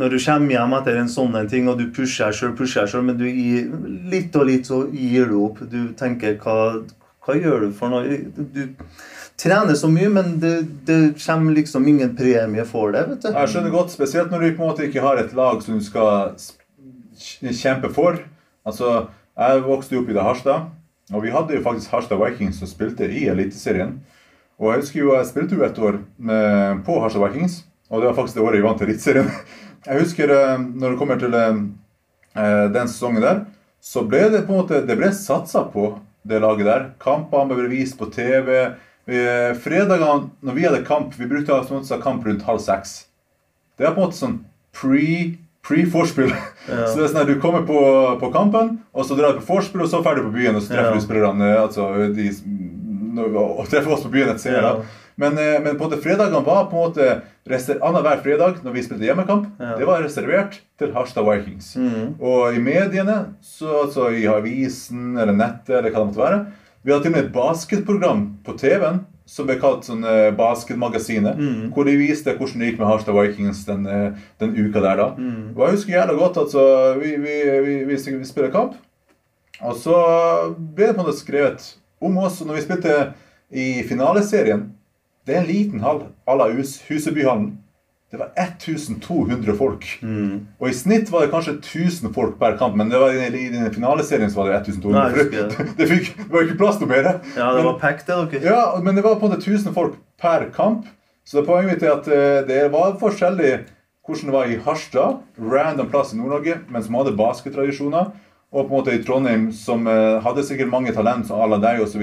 når 0.00 0.14
du 0.14 0.18
kommer 0.24 0.56
hjem 0.56 0.78
etter 0.80 0.98
en 1.00 1.12
sånn 1.12 1.36
en 1.38 1.50
ting, 1.50 1.68
og 1.70 1.78
du 1.78 1.90
pusher 1.94 2.34
sjøl, 2.34 2.56
pusher 2.58 2.90
sjøl, 2.90 3.06
men 3.06 3.20
du 3.20 3.26
gir 3.28 3.70
litt 4.10 4.36
og 4.36 4.48
litt 4.50 4.70
så 4.70 4.82
gir 4.90 5.30
du 5.30 5.38
opp. 5.44 5.62
Du 5.70 5.92
tenker 5.98 6.40
hva, 6.42 6.82
hva 7.26 7.36
gjør 7.36 7.66
du 7.66 7.72
for 7.76 7.92
noe? 7.92 8.20
Du 8.32 8.62
trener 9.40 9.76
så 9.76 9.88
mye, 9.92 10.08
men 10.12 10.38
det, 10.40 10.54
det 10.88 10.98
kommer 11.20 11.56
liksom 11.56 11.86
ingen 11.88 12.14
premie 12.16 12.64
for 12.68 12.92
det. 12.96 13.06
vet 13.10 13.24
du. 13.24 13.30
Jeg 13.34 13.52
skjønner 13.52 13.74
godt, 13.74 13.92
spesielt 13.92 14.32
når 14.32 14.44
du 14.44 14.48
på 14.56 14.64
en 14.64 14.72
måte 14.72 14.86
ikke 14.88 15.04
har 15.04 15.20
et 15.20 15.34
lag 15.36 15.60
som 15.64 15.76
du 15.78 15.84
skal 15.84 16.34
kjempe 17.52 17.92
for. 17.92 18.20
Altså, 18.66 19.08
Jeg 19.40 19.62
vokste 19.64 19.96
opp 19.96 20.08
i 20.10 20.16
det 20.16 20.24
Harstad, 20.24 20.66
og 21.14 21.22
vi 21.24 21.30
hadde 21.32 21.54
jo 21.56 21.62
faktisk 21.64 21.92
Harstad 21.94 22.18
Vikings 22.20 22.58
som 22.60 22.68
spilte 22.68 23.06
i 23.08 23.26
Eliteserien. 23.30 24.00
Og 24.60 24.72
jeg 24.74 24.82
husker 24.82 25.00
jo, 25.00 25.14
jeg 25.16 25.28
spilte 25.30 25.56
jo 25.56 25.64
et 25.64 25.78
år 25.80 26.00
med, 26.18 26.82
på 26.84 26.98
Harstad 27.00 27.22
Vikings, 27.24 27.62
og 27.88 28.02
det 28.02 28.10
var 28.10 28.18
faktisk 28.18 28.36
det 28.36 28.44
året 28.44 28.60
vi 28.60 28.66
vant 28.66 28.82
Eliteserien. 28.84 29.30
Jeg 29.80 29.96
husker 30.02 30.28
eh, 30.28 30.58
når 30.60 30.90
det 30.92 30.98
kommer 31.00 31.16
til 31.16 31.32
eh, 31.32 31.60
eh, 32.36 32.66
den 32.68 32.88
sesongen 32.90 33.22
der, 33.24 33.38
så 33.80 34.02
ble 34.04 34.26
det 34.28 34.42
på 34.44 34.52
en 34.52 34.58
måte, 34.60 34.82
det 34.84 34.96
ble 34.98 35.08
satsa 35.16 35.62
på 35.72 35.86
det 36.28 36.40
laget 36.42 36.66
der. 36.68 36.86
Kampene 37.02 37.56
ble 37.56 37.68
vist 37.72 37.98
på 37.98 38.10
TV. 38.12 38.72
Fredagene 39.60 40.30
når 40.44 40.54
vi 40.56 40.66
hadde 40.66 40.84
kamp, 40.86 41.14
vi 41.18 41.26
brukte 41.30 41.52
å 41.54 41.60
ha 41.62 41.66
sånn 41.82 42.02
kamp 42.02 42.26
rundt 42.26 42.44
halv 42.46 42.60
seks. 42.62 43.06
Det 43.78 43.86
er 43.88 43.94
på 43.96 44.02
en 44.02 44.08
måte 44.08 44.20
sånn 44.20 44.40
pre- 44.76 45.36
Pre 45.60 45.82
ja. 45.84 45.88
Så 46.88 46.96
det 46.96 47.04
er 47.04 47.10
sånn 47.12 47.20
at 47.20 47.28
Du 47.28 47.34
kommer 47.40 47.66
på, 47.68 47.76
på 48.20 48.30
kampen, 48.32 48.78
og 48.96 49.04
så 49.04 49.16
drar 49.18 49.34
du 49.36 49.42
på 49.42 49.50
forspill, 49.58 49.82
og 49.84 49.90
så 49.92 50.00
ferdig 50.02 50.24
på 50.24 50.32
byen. 50.32 50.56
Og 50.56 50.62
så 50.64 50.72
treffer 50.72 50.88
Ja. 50.88 50.94
du 50.96 51.04
spillerne 51.04 51.50
altså, 51.60 51.88
de, 52.16 52.30
og 53.36 53.68
treffer 53.68 53.92
oss 53.92 54.06
på 54.06 54.12
byen 54.14 54.32
et 54.32 54.40
senere. 54.40 54.70
Ja. 54.80 54.96
Men, 55.20 55.36
eh, 55.38 55.58
men 55.60 55.76
på 55.76 55.84
en 55.84 55.90
måte 55.90 56.00
fredagene 56.00 56.40
var 56.46 56.66
på 56.70 56.78
en 56.80 56.88
måte 56.88 57.78
annenhver 57.80 58.22
fredag 58.24 58.60
når 58.64 58.72
vi 58.76 58.82
spilte 58.86 59.04
hjemmekamp, 59.04 59.48
Ja. 59.60 59.76
det 59.76 59.86
var 59.88 60.02
reservert 60.02 60.60
til 60.78 60.92
Harstad 60.94 61.26
Vikings. 61.26 61.74
Mm. 61.76 62.14
Og 62.20 62.54
i 62.54 62.58
mediene, 62.62 63.34
så, 63.42 63.84
altså 63.84 64.08
i 64.14 64.24
avisen 64.30 65.18
eller 65.18 65.32
nettet 65.36 65.76
eller 65.76 65.90
hva 65.90 66.00
det 66.04 66.10
måtte 66.10 66.24
være 66.24 66.46
Vi 66.82 66.92
hadde 66.92 67.02
til 67.04 67.12
og 67.12 67.16
med 67.18 67.24
et 67.26 67.32
basketprogram 67.34 68.20
på 68.46 68.54
TV-en 68.56 69.02
som 69.30 69.46
ble 69.46 69.58
kalt 69.60 69.84
sånn 69.84 70.02
eh, 70.08 70.30
Basketmagasinet. 70.34 71.36
mm. 71.36 71.66
Hvor 71.74 71.84
de 71.84 71.92
viste 72.00 72.32
hvordan 72.34 72.58
det 72.62 72.70
gikk 72.70 72.78
med 72.80 72.88
Harstad 72.88 73.14
Vikings 73.14 73.64
den, 73.66 73.84
eh, 73.86 74.12
den 74.40 74.54
uka 74.56 74.80
der. 74.80 74.96
da. 74.96 75.08
Mm. 75.18 75.52
Og 75.56 75.60
jeg 75.66 75.76
husker 75.76 75.92
jævla 75.98 76.16
godt 76.18 76.40
at 76.40 76.50
så, 76.50 76.64
vi, 76.98 77.12
vi, 77.20 77.36
vi, 77.66 77.76
vi, 77.84 77.96
vi 78.16 78.24
spiller 78.24 78.50
kamp, 78.50 78.74
og 79.60 79.76
så 79.76 79.94
ble 80.56 80.86
det 80.88 80.96
på 80.96 81.02
en 81.02 81.06
måte 81.06 81.20
skrevet 81.20 81.74
om 82.00 82.16
oss. 82.18 82.40
Og 82.40 82.48
når 82.48 82.54
vi 82.58 82.64
spilte 82.64 83.12
i 83.52 83.82
finaleserien 83.86 84.70
Det 85.26 85.36
er 85.36 85.42
en 85.42 85.50
liten 85.50 85.82
hall 85.84 86.06
à 86.26 86.36
la 86.38 86.48
Hus, 86.54 86.78
Husebyhallen. 86.88 87.58
Det 88.10 88.18
var 88.18 88.32
1200 88.34 89.54
folk. 89.54 89.84
Mm. 90.02 90.46
Og 90.58 90.66
i 90.66 90.74
snitt 90.74 91.12
var 91.12 91.22
det 91.22 91.30
kanskje 91.30 91.52
1000 91.60 92.14
folk 92.14 92.40
per 92.40 92.56
kamp, 92.58 92.74
men 92.74 92.90
det 92.90 92.98
var 92.98 93.14
i, 93.14 93.28
i 93.28 93.50
den 93.52 93.68
finaleserien 93.70 94.32
så 94.32 94.40
var 94.40 94.50
det 94.50 94.56
1200. 94.72 94.96
Nei, 94.96 95.26
det, 95.30 95.66
det, 95.78 95.86
fikk, 95.92 96.08
det 96.18 96.30
var 96.32 96.48
ikke 96.48 96.58
plass 96.58 96.80
til 96.80 96.90
mer. 96.90 97.10
Ja, 97.36 97.52
det 97.54 97.62
var 97.68 97.76
pekt 97.82 98.10
det, 98.10 98.16
dere. 98.32 98.42
ja, 98.50 98.64
men 98.82 98.98
det 98.98 99.04
var 99.06 99.20
på 99.20 99.28
en 99.28 99.36
måte 99.36 99.44
1000 99.44 99.76
folk 99.76 100.00
per 100.18 100.48
kamp. 100.56 100.88
Så 101.22 101.38
det 101.38 101.46
poenget 101.46 101.76
mitt 101.76 101.86
er 101.86 101.94
at 101.94 102.10
eh, 102.10 102.40
det 102.48 102.64
var 102.72 102.98
forskjellig 102.98 103.52
hvordan 104.10 104.26
det 104.26 104.34
var 104.34 104.50
i 104.50 104.58
Harstad, 104.64 105.20
random 105.38 105.90
plass 105.92 106.10
i 106.10 106.18
Nord-Norge, 106.18 106.56
men 106.66 106.82
som 106.82 106.96
hadde 106.98 107.14
baskettradisjoner. 107.14 108.10
Og 108.50 108.64
på 108.64 108.66
en 108.66 108.80
måte 108.80 108.96
i 108.96 109.02
Trondheim, 109.06 109.52
som 109.54 109.86
eh, 109.86 110.18
hadde 110.24 110.42
sikkert 110.42 110.72
mange 110.72 110.90
talent, 110.96 111.30
à 111.30 111.46
la 111.46 111.60
deg 111.62 111.84
osv., 111.84 112.02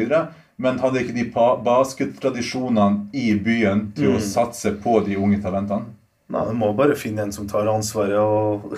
men 0.57 0.79
hadde 0.81 1.03
ikke 1.03 1.13
de 1.15 1.25
baskettradisjonene 1.65 3.07
i 3.13 3.31
byen 3.43 3.87
til 3.97 4.15
å 4.15 4.21
satse 4.23 4.71
på 4.83 4.99
de 5.05 5.17
unge 5.19 5.39
talentene. 5.43 5.85
Nei, 6.29 6.43
Du 6.49 6.53
må 6.59 6.73
bare 6.75 6.95
finne 6.99 7.23
en 7.27 7.31
som 7.31 7.47
tar 7.47 7.69
ansvaret 7.71 8.17
og, 8.19 8.73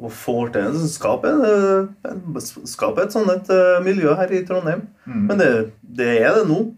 og 0.00 0.12
får 0.12 0.52
til 0.54 0.68
en 0.70 0.88
Skape, 0.88 1.28
en- 1.28 1.88
en- 2.08 2.40
skape 2.66 3.02
et 3.02 3.12
sånt 3.12 3.28
et, 3.34 3.50
eh, 3.50 3.82
miljø 3.84 4.14
her 4.16 4.32
i 4.32 4.44
Trondheim. 4.44 4.86
Men 5.04 5.36
det, 5.38 5.72
det 5.82 6.22
er 6.22 6.34
det 6.38 6.46
nå. 6.48 6.72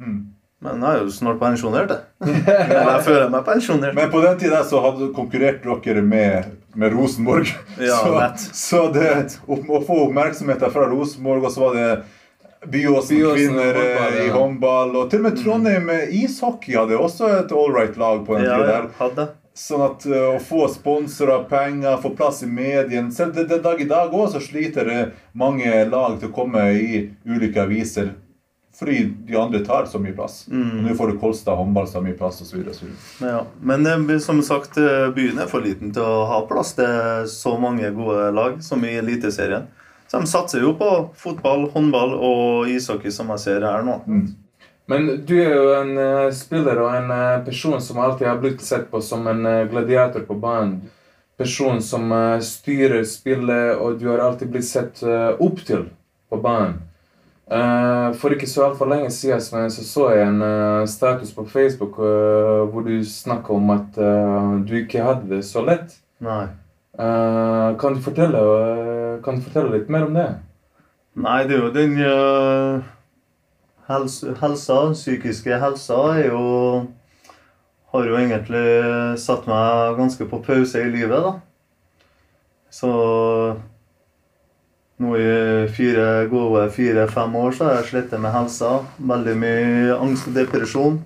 Mm. 0.00 0.26
Men 0.62 0.80
jeg 0.80 0.96
er 0.96 1.02
jo 1.04 1.10
snart 1.12 1.38
pensjonert, 1.40 1.90
jeg. 1.90 2.44
Jeg 2.46 3.02
føler 3.04 3.28
meg 3.30 3.44
pensjonert. 3.44 3.94
Men 3.94 4.10
på 4.10 4.22
den 4.24 4.38
tida 4.40 4.62
så 4.64 4.80
hadde 4.80 5.10
konkurrerte 5.14 5.68
dere 5.84 6.02
med, 6.02 6.46
med 6.74 6.92
Rosenborg. 6.96 7.50
Ja, 7.78 7.98
så, 8.00 8.52
så 8.56 8.92
det 8.94 9.10
å, 9.46 9.58
å 9.58 9.82
få 9.84 9.98
oppmerksomheten 10.06 10.72
fra 10.72 10.86
Rosenborg, 10.88 11.44
og 11.44 11.52
så 11.52 11.60
var 11.66 11.74
det 11.76 11.90
Byåsen 12.70 13.16
Byåsen 13.16 13.36
kvinner 13.36 13.74
håndball, 13.74 14.12
eh, 14.12 14.26
i 14.26 14.30
håndball. 14.30 14.96
Og 14.96 15.10
til 15.10 15.22
og 15.22 15.26
med 15.28 15.40
Trondheim 15.40 15.90
mm. 15.90 16.12
ishockey 16.22 16.76
hadde 16.76 16.98
også 16.98 17.30
et 17.40 17.52
allright 17.52 17.98
lag 18.00 18.22
på 18.26 18.36
den 18.36 18.46
Ja, 18.48 18.58
tida. 18.60 18.78
hadde. 18.98 19.28
Sånn 19.56 19.82
at 19.86 20.04
uh, 20.04 20.34
å 20.34 20.40
få 20.42 20.66
sponsorer, 20.68 21.46
penger, 21.48 21.96
få 22.02 22.10
plass 22.12 22.42
i 22.44 22.46
medien 22.46 23.08
Selv 23.12 23.38
den 23.38 23.62
dag 23.64 23.80
i 23.80 23.86
dag 23.88 24.12
også 24.12 24.36
så 24.36 24.50
sliter 24.50 24.90
mange 25.32 25.70
lag 25.88 26.18
til 26.20 26.28
å 26.28 26.34
komme 26.36 26.66
i 26.76 27.06
ulike 27.24 27.62
aviser. 27.64 28.12
Fordi 28.76 28.98
de 29.24 29.36
andre 29.40 29.62
tar 29.64 29.86
så 29.88 29.96
mye 29.98 30.12
plass. 30.12 30.42
Mm. 30.52 30.84
Nå 30.84 30.94
får 30.98 31.14
du 31.14 31.18
Kolstad 31.22 31.56
håndball 31.56 31.88
så 31.88 32.02
mye 32.04 32.12
plass 32.18 32.42
osv. 32.44 32.66
Ja. 33.24 33.46
Men 33.64 33.88
som 34.20 34.42
sagt, 34.44 34.76
byen 35.16 35.40
er 35.40 35.48
for 35.48 35.64
liten 35.64 35.94
til 35.96 36.04
å 36.04 36.26
ha 36.28 36.42
plass 36.44 36.74
til 36.76 37.24
så 37.32 37.54
mange 37.56 37.88
gode 37.96 38.28
lag 38.36 38.60
som 38.60 38.84
i 38.84 38.98
Eliteserien. 39.00 39.70
Så 40.06 40.18
de 40.20 40.26
satser 40.30 40.62
jo 40.62 40.72
på 40.78 40.90
fotball, 41.18 41.68
håndball 41.74 42.14
og 42.14 42.68
ishockey, 42.70 43.10
som 43.10 43.32
jeg 43.34 43.42
ser 43.42 43.66
her 43.66 43.82
nå. 43.86 44.00
Men 44.86 45.08
du 45.26 45.34
er 45.42 45.54
jo 45.54 45.70
en 45.74 45.96
uh, 45.98 46.32
spiller 46.34 46.78
og 46.78 46.92
en 46.94 47.10
uh, 47.10 47.44
person 47.46 47.80
som 47.82 47.98
alltid 47.98 48.28
har 48.28 48.38
blitt 48.42 48.62
sett 48.62 48.86
på 48.90 49.00
som 49.02 49.26
en 49.26 49.42
uh, 49.42 49.64
gladiator 49.70 50.22
på 50.28 50.36
banen. 50.38 50.84
Person 51.36 51.82
som 51.84 52.08
styrer 52.40 53.02
spillet, 53.04 53.74
og 53.76 53.98
du 54.00 54.06
har 54.08 54.22
alltid 54.24 54.48
blitt 54.54 54.64
sett 54.64 55.02
opp 55.04 55.58
til 55.68 55.82
på 56.32 56.38
banen. 56.40 56.78
For 58.16 58.32
ikke 58.32 58.48
så 58.48 58.70
altfor 58.70 58.88
lenge 58.88 59.10
siden 59.12 59.42
så, 59.44 59.84
så 59.84 60.06
jeg 60.16 60.30
en 60.30 60.88
status 60.88 61.34
på 61.36 61.44
Facebook 61.44 62.00
hvor 62.00 62.86
du 62.88 63.04
snakka 63.04 63.52
om 63.52 63.68
at 63.74 64.00
du 64.64 64.72
ikke 64.80 65.04
hadde 65.04 65.28
det 65.34 65.42
så 65.44 65.60
lett. 65.68 65.92
Nei. 66.24 66.46
Kan, 66.96 67.98
du 67.98 68.00
fortelle, 68.00 68.40
kan 69.26 69.38
du 69.38 69.44
fortelle 69.44 69.74
litt 69.74 69.90
mer 69.92 70.06
om 70.06 70.14
det? 70.16 70.28
Nei, 71.16 71.40
det 71.48 71.56
er 71.56 71.64
jo 71.64 71.72
den 71.74 71.96
uh, 71.98 72.84
helse, 73.90 74.34
helsa, 74.40 74.78
psykiske 74.94 75.58
helsa, 75.62 75.98
er 76.16 76.30
jo 76.30 76.44
Har 77.94 78.04
jo 78.04 78.16
egentlig 78.18 78.66
satt 79.22 79.46
meg 79.48 79.96
ganske 79.96 80.26
på 80.28 80.42
pause 80.44 80.82
i 80.82 80.90
livet, 80.90 81.22
da. 81.24 81.36
Så 82.68 82.90
nå 85.00 85.14
i 85.16 85.28
fire, 85.72 86.26
gode 86.28 86.66
fire-fem 86.74 87.36
år 87.40 87.54
så 87.56 87.68
har 87.68 87.78
jeg 87.78 87.88
slitt 87.90 88.12
med 88.20 88.34
helsa. 88.34 88.72
Veldig 88.98 89.36
mye 89.40 89.96
angst 89.96 90.28
og 90.28 90.36
depresjon. 90.36 90.98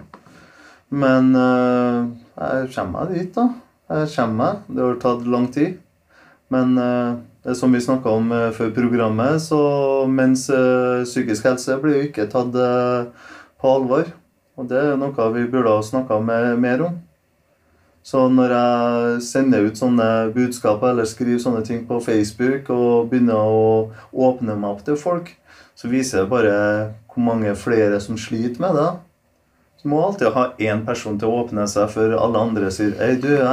Men 0.90 1.30
eh, 1.38 2.08
jeg 2.40 2.72
kommer 2.74 2.96
meg 2.96 3.14
dit, 3.14 3.30
da. 3.36 3.46
Jeg 3.92 4.10
kommer 4.16 4.38
meg. 4.40 4.64
Det 4.66 4.84
har 4.86 5.00
tatt 5.04 5.26
lang 5.30 5.46
tid. 5.54 5.78
Men 6.50 6.78
eh, 6.78 7.12
er 7.14 7.29
som 7.54 7.72
vi 7.72 7.80
snakka 7.80 8.10
om 8.10 8.32
eh, 8.32 8.50
før 8.52 8.72
programmet, 8.74 9.40
så 9.42 9.60
mens 10.08 10.48
eh, 10.52 11.04
psykisk 11.08 11.46
helse 11.48 11.76
blir 11.80 11.96
jo 11.96 12.08
ikke 12.10 12.28
tatt 12.30 12.56
eh, 12.56 13.28
på 13.60 13.76
alvor. 13.76 14.10
Og 14.60 14.68
det 14.68 14.80
er 14.80 14.98
noe 15.00 15.28
vi 15.32 15.46
burde 15.48 15.72
ha 15.72 15.80
snakka 15.84 16.20
mer 16.20 16.84
om. 16.84 16.98
Så 18.02 18.26
når 18.32 18.52
jeg 18.54 19.22
sender 19.24 19.66
ut 19.68 19.76
sånne 19.76 20.32
budskap 20.34 20.82
eller 20.88 21.08
skriver 21.08 21.40
sånne 21.40 21.60
ting 21.64 21.84
på 21.88 22.00
Facebook 22.04 22.70
og 22.72 23.10
begynner 23.10 23.40
å 23.40 23.92
åpne 24.12 24.56
meg 24.56 24.70
opp 24.70 24.82
til 24.86 24.96
folk, 25.00 25.28
så 25.76 25.88
viser 25.88 26.22
det 26.22 26.32
bare 26.32 26.54
hvor 27.12 27.24
mange 27.24 27.52
flere 27.56 28.00
som 28.00 28.18
sliter 28.20 28.60
med 28.60 28.76
det. 28.76 28.88
Så 29.80 29.88
må 29.88 30.00
alltid 30.04 30.32
ha 30.36 30.46
én 30.60 30.82
person 30.84 31.16
til 31.20 31.28
å 31.28 31.44
åpne 31.44 31.64
seg 31.68 31.88
før 31.92 32.18
alle 32.20 32.40
andre 32.50 32.68
sier 32.72 32.92
Hei, 33.00 33.14
du, 33.20 33.30
jeg 33.32 33.44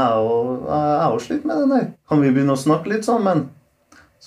jeg 0.68 1.22
slitt 1.24 1.46
med 1.48 1.64
den 1.64 1.72
der. 1.76 1.86
Kan 2.10 2.24
vi 2.24 2.32
begynne 2.36 2.56
å 2.56 2.60
snakke 2.60 2.92
litt 2.92 3.08
sammen? 3.08 3.48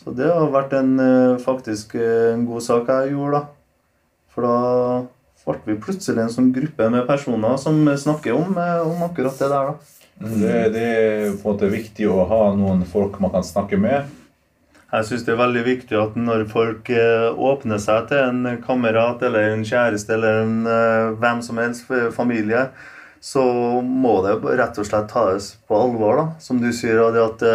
Så 0.00 0.14
det 0.16 0.30
har 0.32 0.48
vært 0.48 0.72
en 0.78 0.94
eh, 1.02 1.40
faktisk 1.42 1.92
eh, 1.98 2.32
en 2.32 2.46
god 2.48 2.64
sak 2.64 2.88
jeg 2.88 3.12
gjorde, 3.12 3.40
da. 3.40 4.06
For 4.32 4.46
da 4.46 5.50
ble 5.50 5.74
vi 5.74 5.82
plutselig 5.82 6.22
en 6.22 6.32
sånn 6.32 6.52
gruppe 6.54 6.86
med 6.92 7.08
personer 7.08 7.58
som 7.60 7.82
snakker 7.84 8.32
om, 8.32 8.54
eh, 8.56 8.80
om 8.86 9.02
akkurat 9.04 9.36
det 9.36 9.50
der, 9.52 9.74
da. 9.74 9.98
Det, 10.20 10.56
det 10.72 10.86
er 10.86 11.36
på 11.40 11.50
en 11.50 11.52
måte 11.52 11.68
viktig 11.72 12.08
å 12.08 12.24
ha 12.28 12.40
noen 12.56 12.86
folk 12.88 13.20
man 13.20 13.34
kan 13.34 13.44
snakke 13.44 13.76
med. 13.80 14.08
Jeg 14.90 15.06
syns 15.06 15.24
det 15.26 15.34
er 15.34 15.42
veldig 15.42 15.62
viktig 15.68 15.96
at 16.00 16.16
når 16.18 16.48
folk 16.50 16.88
åpner 16.90 17.78
seg 17.78 18.08
til 18.10 18.24
en 18.24 18.58
kamerat 18.64 19.22
eller 19.22 19.52
en 19.52 19.62
kjæreste 19.64 20.16
eller 20.16 20.40
en 20.42 20.56
hvem 21.22 21.40
som 21.46 21.60
helst, 21.62 21.86
familie, 22.16 22.64
så 23.22 23.44
må 23.86 24.16
det 24.26 24.34
rett 24.58 24.80
og 24.82 24.88
slett 24.88 25.08
tas 25.12 25.52
på 25.70 25.78
alvor. 25.78 26.18
da. 26.18 26.26
Som 26.42 26.58
du 26.58 26.68
sier, 26.74 27.00
at 27.06 27.46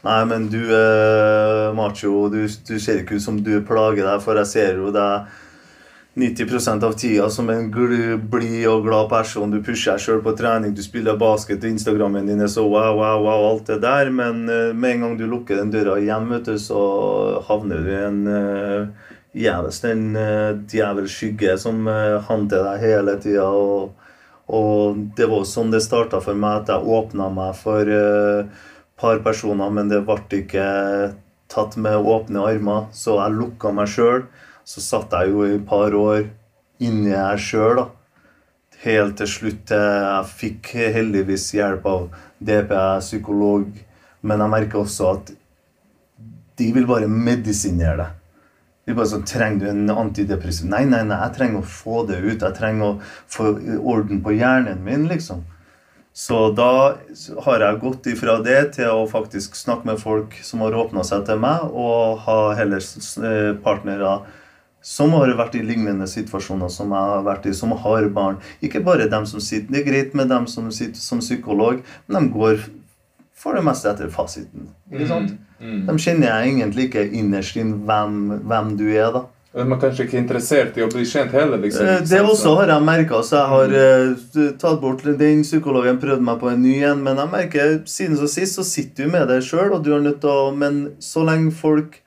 Nei, 0.00 0.20
men 0.24 0.48
du 0.48 0.60
er 0.72 1.74
macho, 1.76 2.28
du, 2.32 2.46
du 2.48 2.76
ser 2.80 3.02
ikke 3.02 3.18
ut 3.18 3.24
som 3.24 3.40
du 3.44 3.58
plager 3.68 4.06
deg, 4.06 4.22
for 4.24 4.38
jeg 4.40 4.48
ser 4.48 4.80
jo 4.80 4.92
deg 4.94 5.28
90% 6.14 6.84
av 6.84 6.92
tida 6.92 7.28
som 7.30 7.50
en 7.50 7.68
blid 7.70 8.66
og 8.68 8.86
glad 8.86 9.10
person. 9.10 9.50
Du 9.52 9.60
pusher 9.62 9.94
deg 9.94 10.02
sjøl 10.02 10.22
på 10.24 10.34
trening, 10.38 10.74
du 10.74 10.82
spiller 10.82 11.20
basket, 11.20 11.62
og 11.62 11.70
Instagrammen 11.70 12.26
din 12.26 12.42
er 12.42 12.50
så 12.50 12.64
wow, 12.66 12.96
wow, 12.98 13.22
wow, 13.26 13.44
alt 13.52 13.70
det 13.70 13.80
der. 13.84 14.10
Men 14.10 14.42
eh, 14.48 14.72
med 14.74 14.96
en 14.96 15.06
gang 15.06 15.16
du 15.20 15.26
lukker 15.30 15.60
den 15.60 15.70
døra 15.74 16.00
hjem, 16.02 16.32
vet 16.34 16.50
du, 16.50 16.56
så 16.58 16.80
havner 17.46 17.84
du 17.84 17.92
i 17.92 18.02
en 18.08 18.20
eh, 18.26 19.08
jævels 19.30 19.84
en 19.86 20.08
uh, 20.16 20.56
djevelskygge 20.66 21.52
som 21.62 21.84
eh, 21.86 22.16
hanter 22.26 22.64
deg 22.66 22.82
hele 22.82 23.14
tida. 23.22 23.46
Og, 23.46 23.92
og 24.50 25.04
det 25.16 25.30
var 25.30 25.46
sånn 25.46 25.70
det 25.70 25.84
starta 25.84 26.18
for 26.24 26.34
meg, 26.34 26.64
at 26.64 26.74
jeg 26.74 26.98
åpna 26.98 27.30
meg 27.36 27.54
for 27.60 27.86
et 27.86 28.50
par 29.00 29.22
personer, 29.24 29.72
men 29.72 29.88
det 29.90 30.02
ble 30.06 30.20
ikke 30.42 30.66
tatt 31.50 31.76
med 31.80 32.06
åpne 32.06 32.44
armer, 32.46 32.90
så 32.92 33.16
jeg 33.18 33.38
lukka 33.38 33.72
meg 33.74 33.90
sjøl. 33.90 34.26
Så 34.64 34.82
satt 34.84 35.14
jeg 35.16 35.32
jo 35.32 35.46
i 35.46 35.56
et 35.56 35.66
par 35.66 35.94
år 35.96 36.28
inni 36.84 37.14
her 37.16 37.40
sjøl. 37.40 37.86
Helt 38.84 39.18
til 39.20 39.28
slutt 39.28 39.72
jeg 39.74 40.28
fikk 40.30 40.72
heldigvis 40.94 41.50
hjelp 41.56 41.88
av 41.90 42.06
DPE, 42.38 42.86
psykolog. 43.02 43.66
Men 44.22 44.44
jeg 44.44 44.52
merker 44.54 44.82
også 44.84 45.10
at 45.16 45.34
de 46.60 46.72
vil 46.76 46.88
bare 46.88 47.08
medisinere 47.08 47.96
deg. 48.02 48.16
De 48.88 48.96
bare 48.96 49.10
sånn, 49.10 49.26
Trenger 49.28 49.60
du 49.60 49.66
en 49.70 49.92
antidepressiv? 49.92 50.68
Nei, 50.70 50.84
nei, 50.88 51.02
nei, 51.06 51.18
jeg 51.26 51.36
trenger 51.36 51.60
å 51.60 51.72
få 51.72 52.04
det 52.08 52.18
ut. 52.24 52.42
Jeg 52.42 52.56
trenger 52.56 52.86
å 52.86 52.94
få 53.30 53.52
orden 53.78 54.22
på 54.24 54.34
hjernen 54.34 54.80
min, 54.84 55.06
liksom. 55.10 55.44
Så 56.12 56.50
da 56.58 56.96
har 57.44 57.62
jeg 57.62 57.80
gått 57.80 58.08
ifra 58.10 58.40
det 58.42 58.58
til 58.74 58.90
å 58.90 59.06
faktisk 59.08 59.54
snakke 59.56 59.86
med 59.86 60.00
folk 60.02 60.34
som 60.44 60.64
har 60.64 60.74
åpna 60.74 61.04
seg 61.06 61.22
til 61.28 61.38
meg, 61.42 61.70
og 61.70 62.24
ha 62.26 62.38
heller 62.58 62.82
eh, 62.82 63.52
partnere 63.62 64.18
som 64.82 65.12
har 65.12 65.30
vært 65.36 65.58
i 65.58 65.62
lignende 65.64 66.08
situasjoner 66.08 66.70
som 66.72 66.92
jeg 66.96 67.12
har 67.12 67.24
vært 67.26 67.46
i, 67.46 67.54
som 67.54 67.72
har 67.84 68.08
barn. 68.16 68.40
Ikke 68.64 68.82
bare 68.84 69.10
dem 69.12 69.26
som 69.28 69.42
sitter 69.44 69.72
Det 69.72 69.82
er 69.82 69.88
greit 69.90 70.14
med 70.16 70.30
dem 70.32 70.46
som 70.48 70.70
sitter 70.72 71.00
som 71.00 71.20
psykolog, 71.20 71.82
men 72.08 72.16
de 72.16 72.34
går 72.34 72.62
for 73.36 73.56
det 73.56 73.64
meste 73.64 73.88
etter 73.92 74.10
fasiten. 74.12 74.70
Ikke 74.92 75.08
sant? 75.08 75.36
Mm. 75.60 75.84
De 75.86 75.96
kjenner 76.00 76.28
jeg 76.28 76.54
egentlig 76.54 76.88
ikke 76.88 77.04
innerst 77.06 77.56
inn 77.60 77.74
hvem, 77.88 78.16
hvem 78.48 78.74
du 78.80 78.86
er, 78.88 79.12
da. 79.14 79.26
Og 79.52 79.66
Man 79.66 79.78
er 79.78 79.80
kanskje 79.82 80.04
ikke 80.06 80.18
interessert 80.20 80.76
i 80.78 80.82
å 80.84 80.90
bli 80.92 81.02
kjent 81.10 81.32
heller, 81.34 81.58
liksom. 81.58 81.82
Eh, 81.86 82.04
Det 82.06 82.20
også 82.22 82.52
har 82.60 82.68
jeg 82.70 82.84
merka, 82.86 83.18
så 83.26 83.40
jeg 83.40 83.48
har 83.50 83.72
eh, 83.74 84.52
tatt 84.62 84.78
bort 84.80 85.02
den 85.18 85.42
psykologen, 85.42 85.98
prøvd 85.98 86.22
meg 86.22 86.38
på 86.38 86.52
en 86.52 86.62
ny 86.62 86.76
en. 86.86 87.02
Men 87.02 87.18
jeg 87.18 87.32
merker 87.32 87.72
siden 87.90 88.14
så 88.20 88.28
sist 88.30 88.54
så 88.60 88.62
sitter 88.64 89.08
du 89.08 89.10
med 89.16 89.26
deg 89.28 89.42
sjøl, 89.42 89.72
og 89.74 89.82
du 89.82 89.90
er 89.96 90.04
nødt 90.06 90.20
til 90.22 90.30
å 90.30 90.54
Men 90.54 90.78
så 91.02 91.24
lenge 91.26 91.50
folk 91.52 91.98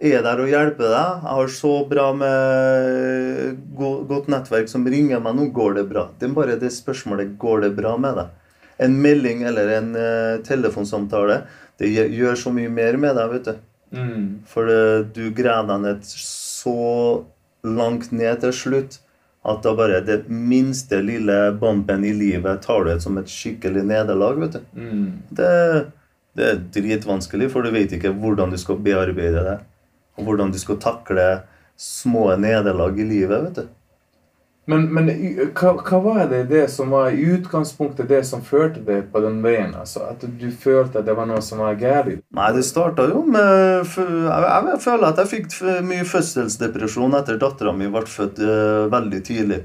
er 0.00 0.22
der 0.24 0.40
og 0.40 0.48
hjelper 0.48 0.88
deg 0.88 1.24
Jeg 1.26 1.34
har 1.36 1.48
så 1.52 1.72
bra 1.90 2.06
med 2.16 3.58
godt 3.76 4.30
nettverk 4.32 4.68
som 4.72 4.86
ringer 4.88 5.20
meg 5.20 5.36
nå, 5.36 5.50
går 5.52 5.74
det 5.82 5.88
bra. 5.90 6.06
Det 6.18 6.30
er 6.30 6.36
bare 6.36 6.56
det 6.60 6.72
spørsmålet 6.72 7.36
går 7.40 7.66
det 7.66 7.74
bra 7.76 7.96
med 8.00 8.16
deg. 8.16 8.30
En 8.80 8.94
melding 9.04 9.42
eller 9.44 9.68
en 9.76 9.90
eh, 10.00 10.38
telefonsamtale 10.48 11.42
det 11.80 11.92
gjør- 11.92 12.36
så 12.40 12.52
mye 12.52 12.68
mer 12.72 12.96
med 12.96 13.16
deg, 13.16 13.30
vet 13.36 13.44
du. 13.44 13.54
Mm. 13.92 14.24
For 14.46 14.64
det, 14.64 15.12
du 15.16 15.30
graver 15.34 15.66
deg 15.74 15.80
ned 15.84 16.02
så 16.60 17.24
langt 17.66 18.12
ned 18.12 18.40
til 18.44 18.54
slutt 18.56 19.00
at 19.48 19.62
da 19.64 19.72
bare 19.76 20.02
det 20.04 20.18
minste 20.28 21.00
lille 21.04 21.36
bampen 21.60 22.04
i 22.04 22.12
livet 22.12 22.62
tar 22.66 22.84
du 22.84 22.92
ut 22.92 23.02
som 23.02 23.16
et 23.20 23.30
skikkelig 23.30 23.86
nederlag. 23.88 24.40
vet 24.40 24.58
du. 24.58 24.60
Mm. 24.76 25.06
Det, 25.30 25.52
det 26.36 26.48
er 26.48 26.62
dritvanskelig, 26.76 27.48
for 27.52 27.64
du 27.64 27.72
vet 27.72 27.94
ikke 27.96 28.12
hvordan 28.20 28.52
du 28.52 28.58
skal 28.60 28.80
bearbeide 28.84 29.44
det. 29.46 29.56
Og 30.18 30.28
hvordan 30.28 30.52
du 30.52 30.58
skal 30.60 30.80
takle 30.82 31.26
små 31.80 32.28
nederlag 32.36 33.00
i 33.00 33.08
livet. 33.08 33.46
vet 33.48 33.62
du. 33.62 33.68
Men, 34.68 34.84
men 34.92 35.08
hva, 35.56 35.72
hva 35.80 35.98
var 36.04 36.20
det, 36.30 36.44
det 36.50 36.66
som 36.70 36.92
var 36.92 37.14
i 37.16 37.24
utgangspunktet 37.32 38.10
det 38.10 38.20
som 38.28 38.42
førte 38.44 38.82
deg 38.84 39.08
på 39.10 39.22
den 39.24 39.40
veien? 39.42 39.72
altså? 39.74 40.04
At 40.12 40.22
du 40.22 40.46
følte 40.52 41.00
at 41.00 41.08
det 41.08 41.16
var 41.16 41.26
noe 41.30 41.40
som 41.42 41.62
var 41.64 41.78
galt? 41.80 42.20
Nei, 42.36 42.50
det 42.54 42.66
starta 42.68 43.08
jo 43.10 43.24
med 43.26 43.88
Jeg, 43.88 44.78
føler 44.84 45.08
at 45.08 45.20
jeg 45.22 45.32
fikk 45.32 45.58
mye 45.86 46.06
fødselsdepresjon 46.06 47.18
etter 47.18 47.40
dattera 47.40 47.74
mi 47.74 47.90
ble 47.90 48.04
født 48.06 48.42
eh, 48.44 48.86
veldig 48.92 49.22
tidlig. 49.26 49.62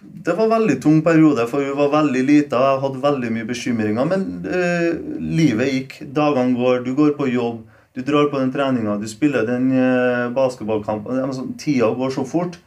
Det 0.00 0.34
var 0.34 0.46
en 0.46 0.54
veldig 0.56 0.76
tung 0.82 1.00
periode, 1.02 1.46
for 1.50 1.64
hun 1.64 1.78
var 1.78 1.90
veldig 1.96 2.22
lita. 2.22 2.58
Jeg 2.72 2.82
hadde 2.84 3.02
veldig 3.02 3.32
mye 3.34 3.48
bekymringer. 3.48 4.06
Men 4.06 4.28
eh, 4.46 4.92
livet 5.18 5.72
gikk. 5.72 5.98
Dagene 6.14 6.54
går. 6.58 6.84
Du 6.86 6.94
går 6.98 7.16
på 7.18 7.26
jobb. 7.32 7.64
Du 7.98 8.04
drar 8.06 8.30
på 8.30 8.38
den 8.38 8.52
treninga. 8.54 8.94
Du 9.00 9.08
spiller 9.10 9.46
den 9.46 9.72
uh, 9.74 10.28
basketballkampen. 10.30 11.18
Altså, 11.18 11.48
tida 11.58 11.88
går 11.98 12.12
så 12.14 12.22
fort. 12.28 12.58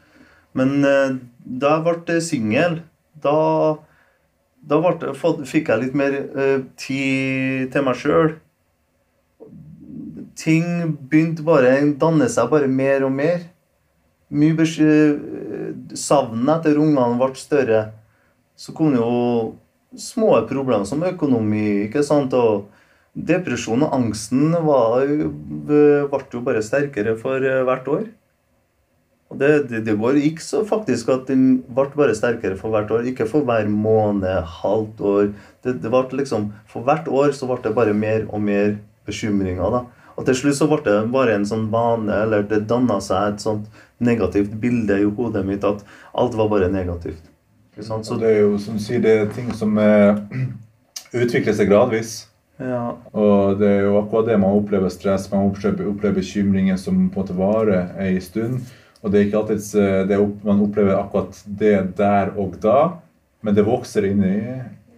Men 0.58 0.84
eh, 0.86 1.16
da 1.44 1.78
jeg 1.78 1.86
ble 2.06 2.20
singel, 2.24 2.82
da 3.24 3.36
da 4.62 4.78
ble, 4.78 5.14
fikk 5.50 5.72
jeg 5.72 5.82
litt 5.82 5.96
mer 5.98 6.14
eh, 6.14 6.60
tid 6.78 7.72
til 7.74 7.86
meg 7.88 7.98
sjøl. 7.98 8.36
Ting 10.38 10.94
begynte 11.10 11.44
bare 11.46 11.74
danne 12.00 12.28
seg 12.32 12.52
bare 12.52 12.70
mer 12.70 13.06
og 13.08 13.14
mer. 13.16 13.48
Mye 14.32 14.56
besky- 14.56 15.98
Savnet 15.98 16.62
etter 16.62 16.80
ungene 16.80 17.18
ble 17.20 17.34
større. 17.36 17.82
Så 18.56 18.72
kom 18.78 18.94
jo 18.96 19.10
små 19.98 20.38
problemer 20.48 20.86
som 20.88 21.02
økonomi, 21.04 21.88
ikke 21.88 22.04
sant. 22.06 22.34
Og 22.38 22.70
depresjon 23.18 23.84
og 23.84 23.96
angsten 23.98 24.54
var, 24.64 25.04
ble 25.10 26.22
jo 26.32 26.46
bare 26.46 26.62
sterkere 26.64 27.18
for 27.20 27.42
eh, 27.44 27.64
hvert 27.68 27.90
år. 27.92 28.06
Og 29.32 29.40
det, 29.40 29.52
det, 29.70 29.86
det 29.88 29.96
går 30.00 30.20
gikk 30.20 30.42
så 30.44 30.66
faktisk 30.68 31.10
at 31.14 31.30
den 31.32 31.62
ble 31.72 31.88
bare 31.96 32.16
sterkere 32.18 32.58
for 32.60 32.74
hvert 32.74 32.92
år. 32.92 33.08
Ikke 33.08 33.28
for 33.30 33.48
hver 33.48 33.70
måned, 33.72 34.28
halvt 34.60 35.02
år. 35.08 35.30
Det, 35.64 35.78
det 35.80 35.92
ble 35.94 36.20
liksom, 36.20 36.50
For 36.68 36.84
hvert 36.84 37.08
år 37.08 37.32
så 37.38 37.48
ble 37.48 37.62
det 37.64 37.72
bare 37.78 37.96
mer 37.96 38.26
og 38.28 38.44
mer 38.44 38.76
bekymringer. 39.08 39.72
da. 39.72 39.86
Og 40.18 40.28
til 40.28 40.36
slutt 40.36 40.60
så 40.60 40.68
ble 40.68 40.82
det 40.84 40.98
bare 41.14 41.38
en 41.38 41.48
sånn 41.48 41.70
vane, 41.72 42.12
eller 42.26 42.44
det 42.48 42.66
danna 42.70 43.00
seg 43.04 43.34
et 43.38 43.46
sånt 43.46 43.70
negativt 44.04 44.52
bilde 44.60 45.00
i 45.00 45.08
hodet 45.08 45.46
mitt 45.48 45.64
at 45.64 45.86
alt 46.18 46.36
var 46.36 46.52
bare 46.52 46.68
negativt. 46.74 47.24
Så 47.80 48.02
Så, 48.04 48.18
det 48.20 48.28
er 48.28 48.42
jo 48.42 48.58
som 48.60 48.76
du 48.76 48.84
sier, 48.84 49.00
det 49.00 49.14
er 49.16 49.32
ting 49.32 49.48
som 49.56 49.78
eh, 49.80 50.20
utvikler 51.24 51.56
seg 51.56 51.72
gradvis. 51.72 52.28
ja, 52.60 52.98
Og 53.14 53.58
det 53.58 53.70
er 53.70 53.82
jo 53.88 53.96
akkurat 54.02 54.28
det 54.28 54.38
man 54.44 54.60
opplever 54.60 54.92
stress, 54.92 55.32
man 55.32 55.48
opplever, 55.50 55.88
opplever 55.88 56.20
bekymringer 56.20 56.78
som 56.78 57.08
på 57.10 57.22
en 57.22 57.24
måte 57.24 57.38
varer 57.38 57.96
ei 57.98 58.20
stund. 58.22 58.60
Og 59.02 59.12
det 59.12 59.20
er 59.20 59.28
ikke 59.28 59.40
alltid 59.42 59.70
eh, 59.82 60.02
det 60.10 60.20
opp, 60.22 60.44
man 60.46 60.62
opplever 60.66 60.98
akkurat 61.00 61.40
det 61.46 61.78
der 61.98 62.34
og 62.40 62.58
da, 62.62 62.80
men 63.42 63.58
det 63.58 63.66
vokser 63.66 64.06
inni, 64.12 64.36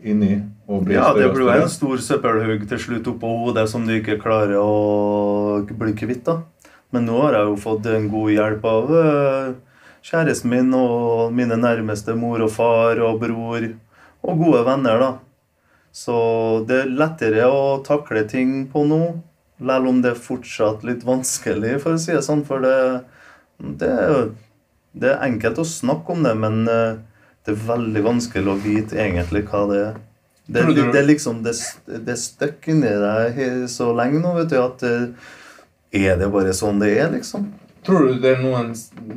inni 0.03 0.33
og 0.67 0.83
blir 0.83 0.97
ja, 0.97 1.09
det 1.11 1.23
større 1.23 1.29
og 1.29 1.37
blir 1.37 1.47
jo 1.47 1.65
en 1.65 1.71
stor 1.71 2.01
søppelhaug 2.07 2.65
til 2.67 2.81
slutt 2.85 3.11
oppå 3.13 3.35
hodet 3.43 3.67
som 3.71 3.85
du 3.87 3.93
ikke 3.95 4.19
klarer 4.21 4.57
å 4.59 5.63
bli 5.67 5.95
kvitt. 5.99 6.25
da. 6.27 6.41
Men 6.93 7.07
nå 7.09 7.19
har 7.23 7.37
jeg 7.39 7.49
jo 7.49 7.61
fått 7.63 7.87
en 7.89 8.09
god 8.11 8.31
hjelp 8.35 8.65
av 8.69 8.91
øh, 8.99 9.53
kjæresten 10.05 10.51
min 10.51 10.73
og 10.77 11.33
mine 11.35 11.57
nærmeste 11.59 12.15
mor 12.19 12.43
og 12.43 12.51
far 12.53 12.99
og 13.03 13.21
bror 13.23 13.69
og 14.23 14.39
gode 14.39 14.63
venner, 14.67 14.99
da. 15.01 15.11
Så 15.93 16.15
det 16.67 16.83
er 16.83 16.93
lettere 16.93 17.47
å 17.49 17.79
takle 17.85 18.23
ting 18.29 18.63
på 18.71 18.85
nå, 18.89 19.01
selv 19.61 19.89
om 19.89 19.99
det 20.03 20.13
er 20.13 20.21
fortsatt 20.21 20.85
litt 20.87 21.03
vanskelig, 21.05 21.75
for 21.83 21.95
å 21.95 22.01
si 22.01 22.15
det 22.15 22.23
sånn. 22.25 22.41
For 22.47 22.63
det, 22.63 23.03
det, 23.63 23.89
er- 23.89 24.31
det 24.93 25.09
er 25.09 25.23
enkelt 25.25 25.57
å 25.63 25.65
snakke 25.65 26.13
om 26.13 26.23
det, 26.27 26.33
men 26.37 26.63
øh, 26.69 26.97
det 27.45 27.53
er 27.55 27.63
veldig 27.67 28.03
vanskelig 28.05 28.51
å 28.53 28.59
vite 28.61 28.99
egentlig 29.01 29.45
hva 29.49 29.63
det 29.71 29.79
er. 29.87 29.95
Det, 30.43 30.61
det, 30.75 30.83
det 30.91 30.99
er 30.99 31.05
liksom 31.07 31.37
Det, 31.45 31.53
det 32.03 32.17
støkk 32.19 32.65
inni 32.73 32.89
deg 32.99 33.37
så 33.71 33.93
lenge 33.95 34.19
nå, 34.19 34.33
vet 34.41 34.49
du, 34.51 34.57
at 34.59 34.83
øh, 34.83 35.05
er 35.95 36.17
det 36.19 36.27
bare 36.33 36.51
sånn 36.57 36.81
det 36.83 36.89
er, 36.99 37.11
liksom? 37.15 37.47
Tror 37.83 38.07
du 38.09 38.19
det 38.23 38.35
er, 38.37 38.41
noen, 38.43 38.73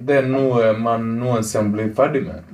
det 0.06 0.20
er 0.20 0.28
noe 0.30 0.72
man 0.78 1.04
noensinne 1.20 1.70
blir 1.74 1.90
ferdig 1.98 2.24
med? 2.28 2.46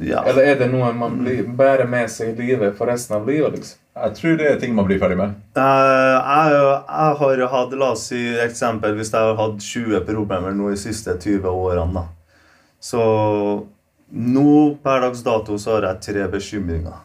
Ja. 0.00 0.22
Eller 0.28 0.50
er 0.54 0.58
det 0.60 0.70
noe 0.72 0.90
man 0.96 1.18
blir, 1.20 1.42
bærer 1.56 1.88
med 1.88 2.08
seg 2.12 2.32
i 2.34 2.46
livet 2.50 2.76
for 2.78 2.88
resten 2.88 3.16
av 3.18 3.28
livet? 3.28 3.58
liksom? 3.58 3.79
Jeg 4.00 4.16
tror 4.16 4.38
det 4.40 4.46
er 4.48 4.60
ting 4.60 4.72
man 4.76 4.86
blir 4.88 5.00
ferdig 5.00 5.18
med. 5.20 5.34
Eh, 5.60 6.14
jeg, 6.16 6.54
jeg 6.56 7.18
har 7.20 7.42
hatt, 7.52 7.74
la 7.76 7.90
oss 7.92 8.06
si 8.08 8.20
eksempel, 8.40 8.94
hvis 8.96 9.12
jeg 9.12 9.20
har 9.20 9.36
hatt 9.36 9.60
20 9.60 10.06
problemer 10.08 10.56
nå 10.56 10.70
de 10.72 10.80
siste 10.80 11.16
20 11.20 11.50
årene, 11.50 12.00
da. 12.00 12.06
Så 12.80 13.02
nå 14.10 14.52
per 14.82 15.04
dags 15.04 15.22
dato 15.26 15.58
så 15.60 15.76
har 15.76 15.90
jeg 15.90 16.04
tre 16.08 16.26
bekymringer. 16.32 17.02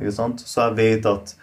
Ikke 0.00 0.14
sant? 0.16 0.44
Så 0.46 0.68
jeg 0.68 0.76
vet 0.78 1.08
at, 1.10 1.34